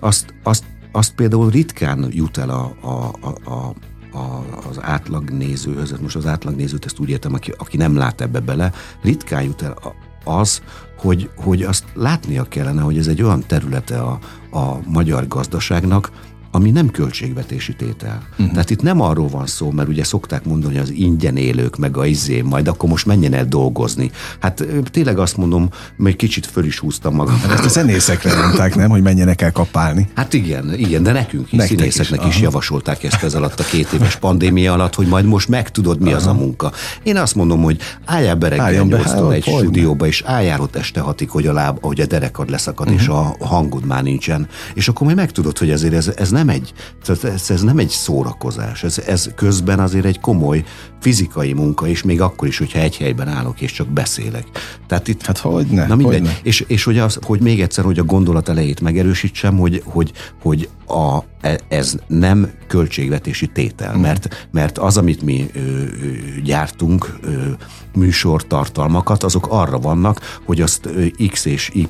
azt, 0.00 0.34
azt, 0.42 0.64
azt 0.92 1.14
például 1.14 1.50
ritkán 1.50 2.06
jut 2.10 2.36
el 2.36 2.50
a, 2.50 2.76
a, 2.80 3.14
a, 3.20 3.50
a 3.50 3.74
a, 4.16 4.44
az 4.68 4.78
átlagnézőhöz, 4.80 5.94
most 6.00 6.16
az 6.16 6.26
átlagnézőt 6.26 6.84
ezt 6.84 6.98
úgy 6.98 7.08
értem, 7.08 7.34
aki, 7.34 7.52
aki 7.56 7.76
nem 7.76 7.96
lát 7.96 8.20
ebbe 8.20 8.40
bele, 8.40 8.72
ritkán 9.02 9.42
jut 9.42 9.62
el 9.62 9.78
az, 10.24 10.62
hogy, 11.04 11.30
hogy 11.36 11.62
azt 11.62 11.84
látnia 11.94 12.44
kellene, 12.44 12.80
hogy 12.80 12.98
ez 12.98 13.06
egy 13.06 13.22
olyan 13.22 13.44
területe 13.46 14.00
a, 14.00 14.18
a 14.50 14.78
magyar 14.86 15.28
gazdaságnak, 15.28 16.10
ami 16.54 16.70
nem 16.70 16.90
költségvetési 16.90 17.74
tétel. 17.74 18.22
Uh-huh. 18.30 18.50
Tehát 18.50 18.70
itt 18.70 18.82
nem 18.82 19.00
arról 19.00 19.28
van 19.28 19.46
szó, 19.46 19.70
mert 19.70 19.88
ugye 19.88 20.04
szokták 20.04 20.44
mondani, 20.44 20.74
hogy 20.74 20.82
az 20.82 20.90
ingyen 20.90 21.36
élők, 21.36 21.76
meg 21.76 21.96
a 21.96 22.06
izé, 22.06 22.40
majd 22.40 22.68
akkor 22.68 22.88
most 22.88 23.06
menjen 23.06 23.34
el 23.34 23.44
dolgozni. 23.44 24.10
Hát 24.38 24.66
tényleg 24.90 25.18
azt 25.18 25.36
mondom, 25.36 25.68
még 25.96 26.16
kicsit 26.16 26.46
föl 26.46 26.64
is 26.64 26.78
húztam 26.78 27.14
magam. 27.14 27.38
Hát 27.38 27.50
ezt 27.50 27.64
a 27.64 27.68
zenészekre 27.68 28.36
mondták, 28.36 28.74
nem, 28.74 28.90
hogy 28.90 29.02
menjenek 29.02 29.42
el 29.42 29.52
kapálni. 29.52 30.08
Hát 30.14 30.32
igen, 30.32 30.74
igen, 30.78 31.02
de 31.02 31.12
nekünk 31.12 31.52
is, 31.52 31.58
Nektek 31.58 31.78
színészeknek 31.78 32.26
is, 32.26 32.34
is 32.34 32.40
javasolták 32.40 33.04
ezt 33.04 33.22
ez 33.22 33.34
alatt 33.34 33.60
a 33.60 33.64
két 33.64 33.92
éves 33.92 34.16
pandémia 34.16 34.72
alatt, 34.72 34.94
hogy 34.94 35.06
majd 35.06 35.24
most 35.24 35.48
megtudod, 35.48 36.00
mi 36.00 36.08
Aha. 36.08 36.16
az 36.16 36.26
a 36.26 36.32
munka. 36.32 36.72
Én 37.02 37.16
azt 37.16 37.34
mondom, 37.34 37.62
hogy 37.62 37.78
álljál 38.04 38.34
be 38.34 38.48
reggel 38.48 39.00
hát, 39.02 39.30
egy 39.30 39.42
stúdióba, 39.42 40.06
és 40.06 40.22
álljál 40.26 40.60
ott 40.60 40.76
este 40.76 41.00
hatig, 41.00 41.30
hogy 41.30 41.46
a 41.46 41.52
láb, 41.52 41.78
ahogy 41.80 42.00
a 42.00 42.06
derekad 42.06 42.50
leszakad, 42.50 42.86
uh-huh. 42.86 43.02
és 43.02 43.08
a 43.08 43.36
hangod 43.40 43.84
már 43.84 44.02
nincsen. 44.02 44.48
És 44.74 44.88
akkor 44.88 45.02
majd 45.06 45.16
megtudod, 45.16 45.58
hogy 45.58 45.70
ezért 45.70 45.94
ez, 45.94 46.12
ez 46.16 46.30
nem 46.30 46.43
nem 46.44 46.54
egy, 46.54 46.72
ez, 47.08 47.50
ez 47.50 47.62
nem 47.62 47.78
egy 47.78 47.88
szórakozás, 47.88 48.82
ez, 48.82 48.98
ez 48.98 49.30
közben 49.36 49.80
azért 49.80 50.04
egy 50.04 50.20
komoly 50.20 50.64
fizikai 51.00 51.52
munka, 51.52 51.86
és 51.86 52.02
még 52.02 52.20
akkor 52.20 52.48
is, 52.48 52.58
hogyha 52.58 52.78
egy 52.78 52.96
helyben 52.96 53.28
állok 53.28 53.60
és 53.60 53.72
csak 53.72 53.88
beszélek. 53.88 54.46
Tehát 54.86 55.08
itt, 55.08 55.22
hát 55.22 55.38
hogy 55.38 55.66
ne, 55.66 55.86
na 55.86 55.94
mindegy. 55.94 56.18
Hogy 56.18 56.28
ne. 56.28 56.34
És, 56.42 56.64
és 56.66 56.84
hogy, 56.84 56.98
az, 56.98 57.18
hogy 57.22 57.40
még 57.40 57.60
egyszer, 57.60 57.84
hogy 57.84 57.98
a 57.98 58.04
gondolat 58.04 58.48
elejét 58.48 58.80
megerősítsem, 58.80 59.58
hogy, 59.58 59.82
hogy, 59.84 60.12
hogy 60.42 60.68
a, 60.86 61.24
e, 61.40 61.58
ez 61.68 61.96
nem 62.06 62.50
költségvetési 62.66 63.46
tétel, 63.46 63.96
mm. 63.96 64.00
mert, 64.00 64.48
mert 64.50 64.78
az, 64.78 64.96
amit 64.96 65.22
mi 65.22 65.50
ö, 65.54 65.60
gyártunk, 66.44 67.18
ö, 67.22 67.50
műsortartalmakat, 67.94 69.22
azok 69.22 69.46
arra 69.50 69.78
vannak, 69.78 70.40
hogy 70.44 70.60
azt 70.60 70.86
ö, 70.86 71.06
X 71.30 71.44
és 71.44 71.70
Y 71.74 71.88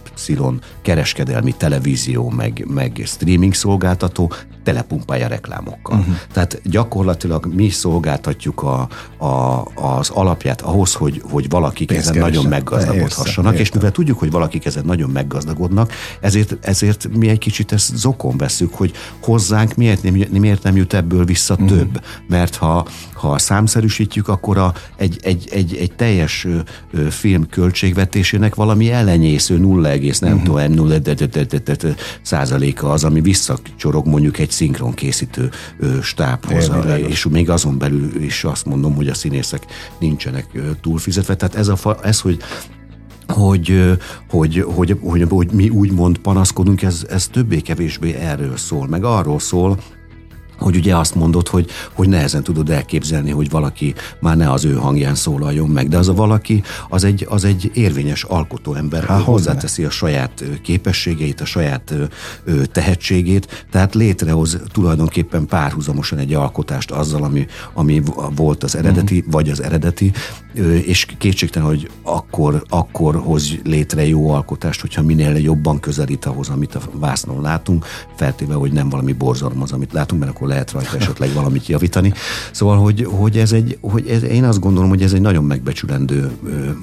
kereskedelmi 0.83 1.53
televízió, 1.53 2.31
meg, 2.31 2.65
meg 2.69 3.03
streaming 3.05 3.55
szolgáltató 3.55 4.33
telepumpálja 4.65 5.27
reklámokkal. 5.27 5.99
Uh-huh. 5.99 6.15
Tehát 6.33 6.61
gyakorlatilag 6.65 7.47
mi 7.55 7.69
szolgáltatjuk 7.69 8.63
a, 8.63 8.89
a, 9.25 9.65
az 9.75 10.11
alapját 10.11 10.61
ahhoz, 10.61 10.95
hogy, 10.95 11.23
hogy 11.31 11.49
valakik 11.49 11.93
ezen 11.93 12.19
nagyon 12.19 12.45
meggazdagodhassanak, 12.45 13.59
és 13.59 13.73
mivel 13.73 13.91
tudjuk, 13.91 14.19
hogy 14.19 14.31
valakik 14.31 14.65
ezen 14.65 14.85
nagyon 14.85 15.11
meggazdagodnak, 15.11 15.93
ezért, 16.21 16.57
ezért 16.61 17.09
mi 17.17 17.29
egy 17.29 17.39
kicsit 17.39 17.73
ezt 17.73 17.97
zokon 17.97 18.37
veszük, 18.37 18.75
hogy 18.75 18.84
hozzánk 19.21 19.75
miért 19.75 20.03
nem, 20.03 20.15
miért 20.31 20.63
nem 20.63 20.77
jut 20.77 20.95
ebből 20.95 21.25
vissza 21.25 21.55
uh-huh. 21.55 21.69
több. 21.69 22.03
Mert 22.29 22.57
ha, 22.57 22.87
ha 23.13 23.39
számszerűsítjük, 23.39 24.29
akkor 24.29 24.59
a, 24.59 24.73
egy, 24.97 25.19
egy, 25.23 25.49
egy, 25.53 25.77
egy 25.77 25.93
teljes 25.93 26.47
film 27.11 27.47
költségvetésének 27.49 28.55
valami 28.55 28.91
ellenyésző 28.91 29.59
0, 29.59 29.89
nem 30.21 30.33
uh-huh. 30.37 30.43
tudom, 30.43 31.95
százaléka 32.23 32.91
az, 32.91 33.05
ami 33.05 33.21
visszacsorog 33.21 34.07
mondjuk 34.07 34.39
egy 34.39 34.51
szinkron 34.51 34.95
készítő 34.95 35.51
stábhoz, 36.03 36.71
és 37.07 37.27
még 37.31 37.51
azon 37.51 37.79
belül 37.79 38.23
is 38.23 38.45
azt 38.45 38.65
mondom, 38.65 38.95
hogy 38.95 39.09
a 39.09 39.15
színészek 39.15 39.63
nincsenek 39.99 40.47
túlfizetve. 40.81 41.35
Tehát 41.35 41.55
ez, 41.55 41.69
a, 41.69 41.97
ez 42.03 42.21
hogy 42.21 42.39
hogy, 43.29 43.97
hogy, 44.31 44.65
hogy, 44.75 44.99
hogy, 45.03 45.27
hogy 45.29 45.51
mi 45.53 45.69
úgymond 45.69 46.19
panaszkodunk, 46.19 46.83
ez, 46.83 47.07
ez 47.09 47.27
többé-kevésbé 47.27 48.15
erről 48.15 48.57
szól, 48.57 48.87
meg 48.87 49.05
arról 49.05 49.39
szól, 49.39 49.79
hogy 50.59 50.77
ugye 50.77 50.97
azt 50.97 51.15
mondod, 51.15 51.49
hogy, 51.49 51.71
hogy 51.93 52.09
nehezen 52.09 52.43
tudod 52.43 52.71
elképzelni, 52.71 53.31
hogy 53.31 53.51
valaki 53.51 53.95
már 54.21 54.37
ne 54.37 54.51
az 54.51 54.65
ő 54.65 54.75
hangján 54.75 55.15
szólaljon 55.15 55.69
meg, 55.69 55.89
de 55.89 55.99
az 55.99 56.09
a 56.09 56.15
valaki, 56.15 56.63
az 56.89 57.05
egy, 57.05 57.27
az 57.29 57.45
egy 57.45 57.71
érvényes 57.75 58.23
alkotó 58.23 58.75
ember, 58.75 59.05
Há, 59.05 59.19
hozzáteszi 59.19 59.85
a 59.85 59.91
saját 59.91 60.45
képességeit, 60.63 61.41
a 61.41 61.45
saját 61.45 61.95
tehetségét, 62.73 63.67
tehát 63.71 63.95
létrehoz 63.95 64.59
tulajdonképpen 64.73 65.47
párhuzamosan 65.47 66.19
egy 66.19 66.35
alkotást 66.35 66.91
azzal, 66.91 67.23
ami, 67.23 67.47
ami 67.73 68.03
volt 68.35 68.63
az 68.65 68.77
eredeti, 68.77 69.17
uh-huh. 69.17 69.33
vagy 69.33 69.51
az 69.51 69.63
eredeti, 69.63 70.13
és 70.85 71.07
kétségtelen, 71.19 71.69
hogy 71.69 71.91
akkor, 72.03 72.65
akkor 72.69 73.17
hoz 73.17 73.51
létre 73.65 74.07
jó 74.07 74.31
alkotást, 74.31 74.81
hogyha 74.81 75.03
minél 75.03 75.37
jobban 75.37 75.81
közelít 75.81 76.25
ahhoz, 76.25 76.49
amit 76.49 76.75
a 76.75 76.81
vásznon 76.93 77.41
látunk, 77.41 77.87
feltéve, 78.17 78.55
hogy 78.55 78.73
nem 78.73 78.89
valami 78.89 79.13
borzalom 79.13 79.63
az, 79.63 79.73
amit 79.73 79.93
látunk, 79.93 80.21
mert 80.21 80.35
akkor 80.35 80.44
lehet 80.47 80.71
rajta 80.71 80.97
esetleg 80.97 81.33
valamit 81.33 81.67
javítani. 81.67 82.13
Szóval, 82.53 82.79
hogy, 82.79 83.07
hogy, 83.11 83.39
ez 83.39 83.53
egy, 83.53 83.79
hogy 83.81 84.09
ez, 84.09 84.23
én 84.23 84.45
azt 84.45 84.61
gondolom, 84.61 84.89
hogy 84.89 85.03
ez 85.03 85.13
egy 85.13 85.21
nagyon 85.21 85.45
megbecsülendő 85.45 86.31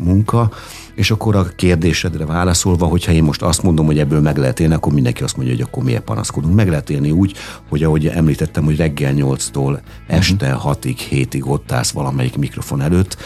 munka, 0.04 0.52
és 0.96 1.12
akkor 1.12 1.36
a 1.36 1.44
kérdésedre 1.56 2.26
válaszolva, 2.26 2.86
hogyha 2.86 3.12
én 3.12 3.24
most 3.24 3.42
azt 3.42 3.64
mondom, 3.64 3.86
hogy 3.86 4.00
ebből 4.00 4.22
meg 4.22 4.38
lehet 4.38 4.60
élni, 4.60 4.74
akkor 4.74 4.94
mindenki 4.94 5.24
azt 5.24 5.38
mondja, 5.38 5.56
hogy 5.56 5.66
akkor 5.68 5.84
miért 5.84 6.04
panaszkodunk. 6.04 6.56
Meg 6.56 6.70
lehet 6.70 6.90
élni 6.90 7.12
úgy, 7.12 7.34
hogy 7.70 7.84
ahogy 7.84 8.08
említettem, 8.08 8.64
hogy 8.64 8.78
reggel 8.78 9.14
8-tól 9.16 9.80
este 10.08 10.60
6-ig, 10.64 10.98
7-ig 11.12 11.46
ott 11.46 11.72
állsz 11.72 11.92
valamelyik 11.92 12.38
mikrofon 12.38 12.82
előtt, 12.82 13.18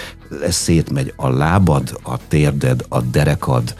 ez 0.43 0.55
szétmegy 0.55 1.13
a 1.15 1.29
lábad, 1.29 1.99
a 2.03 2.27
térded, 2.27 2.85
a 2.89 3.01
derekad, 3.01 3.75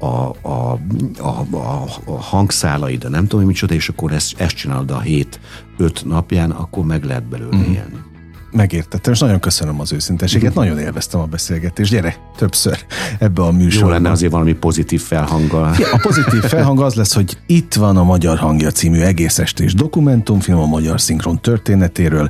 a, 0.00 0.34
a, 0.42 0.78
a, 1.18 1.46
a, 1.50 1.86
a 2.04 2.20
hangszálaid, 2.20 3.10
nem 3.10 3.26
tudom, 3.26 3.46
micsoda, 3.46 3.74
és 3.74 3.88
akkor 3.88 4.12
ezt, 4.12 4.40
ezt 4.40 4.54
csinálod 4.54 4.90
a 4.90 5.00
hét, 5.00 5.40
öt 5.76 6.04
napján, 6.04 6.50
akkor 6.50 6.84
meg 6.84 7.04
lehet 7.04 7.28
belőle 7.28 7.56
mm. 7.56 7.72
élni 7.72 8.08
megértettem, 8.52 9.12
és 9.12 9.18
nagyon 9.18 9.40
köszönöm 9.40 9.80
az 9.80 9.92
őszinteséget, 9.92 10.54
nagyon 10.54 10.78
élveztem 10.78 11.20
a 11.20 11.24
beszélgetést. 11.24 11.90
Gyere, 11.90 12.16
többször 12.36 12.78
ebbe 13.18 13.42
a 13.42 13.50
műsorba. 13.50 13.86
Jó 13.86 13.92
lenne 13.92 14.10
azért 14.10 14.32
valami 14.32 14.52
pozitív 14.52 15.00
felhanggal. 15.00 15.74
Ja, 15.78 15.92
a 15.92 15.98
pozitív 16.02 16.40
felhang 16.40 16.80
az 16.80 16.94
lesz, 16.94 17.14
hogy 17.14 17.38
itt 17.46 17.74
van 17.74 17.96
a 17.96 18.04
Magyar 18.04 18.38
Hangja 18.38 18.70
című 18.70 19.00
egész 19.00 19.38
estés 19.38 19.74
dokumentumfilm 19.74 20.58
a 20.58 20.66
magyar 20.66 21.00
szinkron 21.00 21.40
történetéről. 21.40 22.28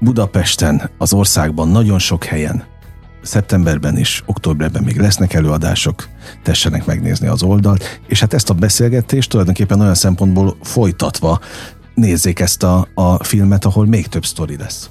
Budapesten, 0.00 0.90
az 0.98 1.12
országban 1.12 1.68
nagyon 1.68 1.98
sok 1.98 2.24
helyen 2.24 2.64
szeptemberben 3.28 3.96
és 3.96 4.22
októberben 4.26 4.82
még 4.82 4.96
lesznek 4.96 5.34
előadások, 5.34 6.08
tessenek 6.42 6.84
megnézni 6.84 7.26
az 7.26 7.42
oldalt, 7.42 8.00
és 8.06 8.20
hát 8.20 8.34
ezt 8.34 8.50
a 8.50 8.54
beszélgetést 8.54 9.30
tulajdonképpen 9.30 9.80
olyan 9.80 9.94
szempontból 9.94 10.56
folytatva 10.62 11.40
nézzék 11.94 12.40
ezt 12.40 12.62
a, 12.62 12.88
a 12.94 13.24
filmet, 13.24 13.64
ahol 13.64 13.86
még 13.86 14.06
több 14.06 14.24
sztori 14.24 14.56
lesz 14.56 14.90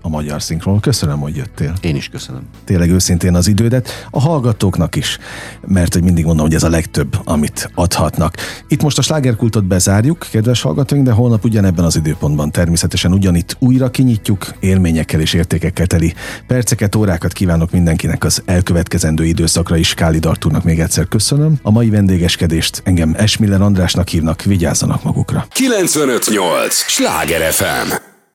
a 0.00 0.08
magyar 0.08 0.42
szinkron. 0.42 0.80
Köszönöm, 0.80 1.18
hogy 1.18 1.36
jöttél. 1.36 1.74
Én 1.80 1.96
is 1.96 2.08
köszönöm. 2.08 2.42
Tényleg 2.64 2.90
őszintén 2.90 3.34
az 3.34 3.46
idődet, 3.46 4.08
a 4.10 4.20
hallgatóknak 4.20 4.96
is, 4.96 5.18
mert 5.66 5.92
hogy 5.92 6.02
mindig 6.02 6.24
mondom, 6.24 6.44
hogy 6.44 6.54
ez 6.54 6.62
a 6.62 6.68
legtöbb, 6.68 7.16
amit 7.24 7.70
adhatnak. 7.74 8.34
Itt 8.68 8.82
most 8.82 8.98
a 8.98 9.02
slágerkultot 9.02 9.64
bezárjuk, 9.64 10.26
kedves 10.30 10.62
hallgatóink, 10.62 11.04
de 11.04 11.12
holnap 11.12 11.44
ugyanebben 11.44 11.84
az 11.84 11.96
időpontban 11.96 12.50
természetesen 12.50 13.12
ugyanitt 13.12 13.56
újra 13.58 13.90
kinyitjuk, 13.90 14.54
élményekkel 14.60 15.20
és 15.20 15.32
értékekkel 15.32 15.86
teli 15.86 16.14
perceket, 16.46 16.94
órákat 16.94 17.32
kívánok 17.32 17.70
mindenkinek 17.70 18.24
az 18.24 18.42
elkövetkezendő 18.44 19.24
időszakra 19.24 19.76
is. 19.76 19.94
Káli 19.94 20.18
Dartúrnak 20.18 20.64
még 20.64 20.80
egyszer 20.80 21.08
köszönöm. 21.08 21.58
A 21.62 21.70
mai 21.70 21.90
vendégeskedést 21.90 22.80
engem 22.84 23.14
Esmiller 23.16 23.60
Andrásnak 23.60 24.08
hívnak, 24.08 24.42
vigyázzanak 24.42 25.02
magukra. 25.02 25.46
958! 25.50 26.74
Sláger 26.74 27.52
FM! 27.52 28.09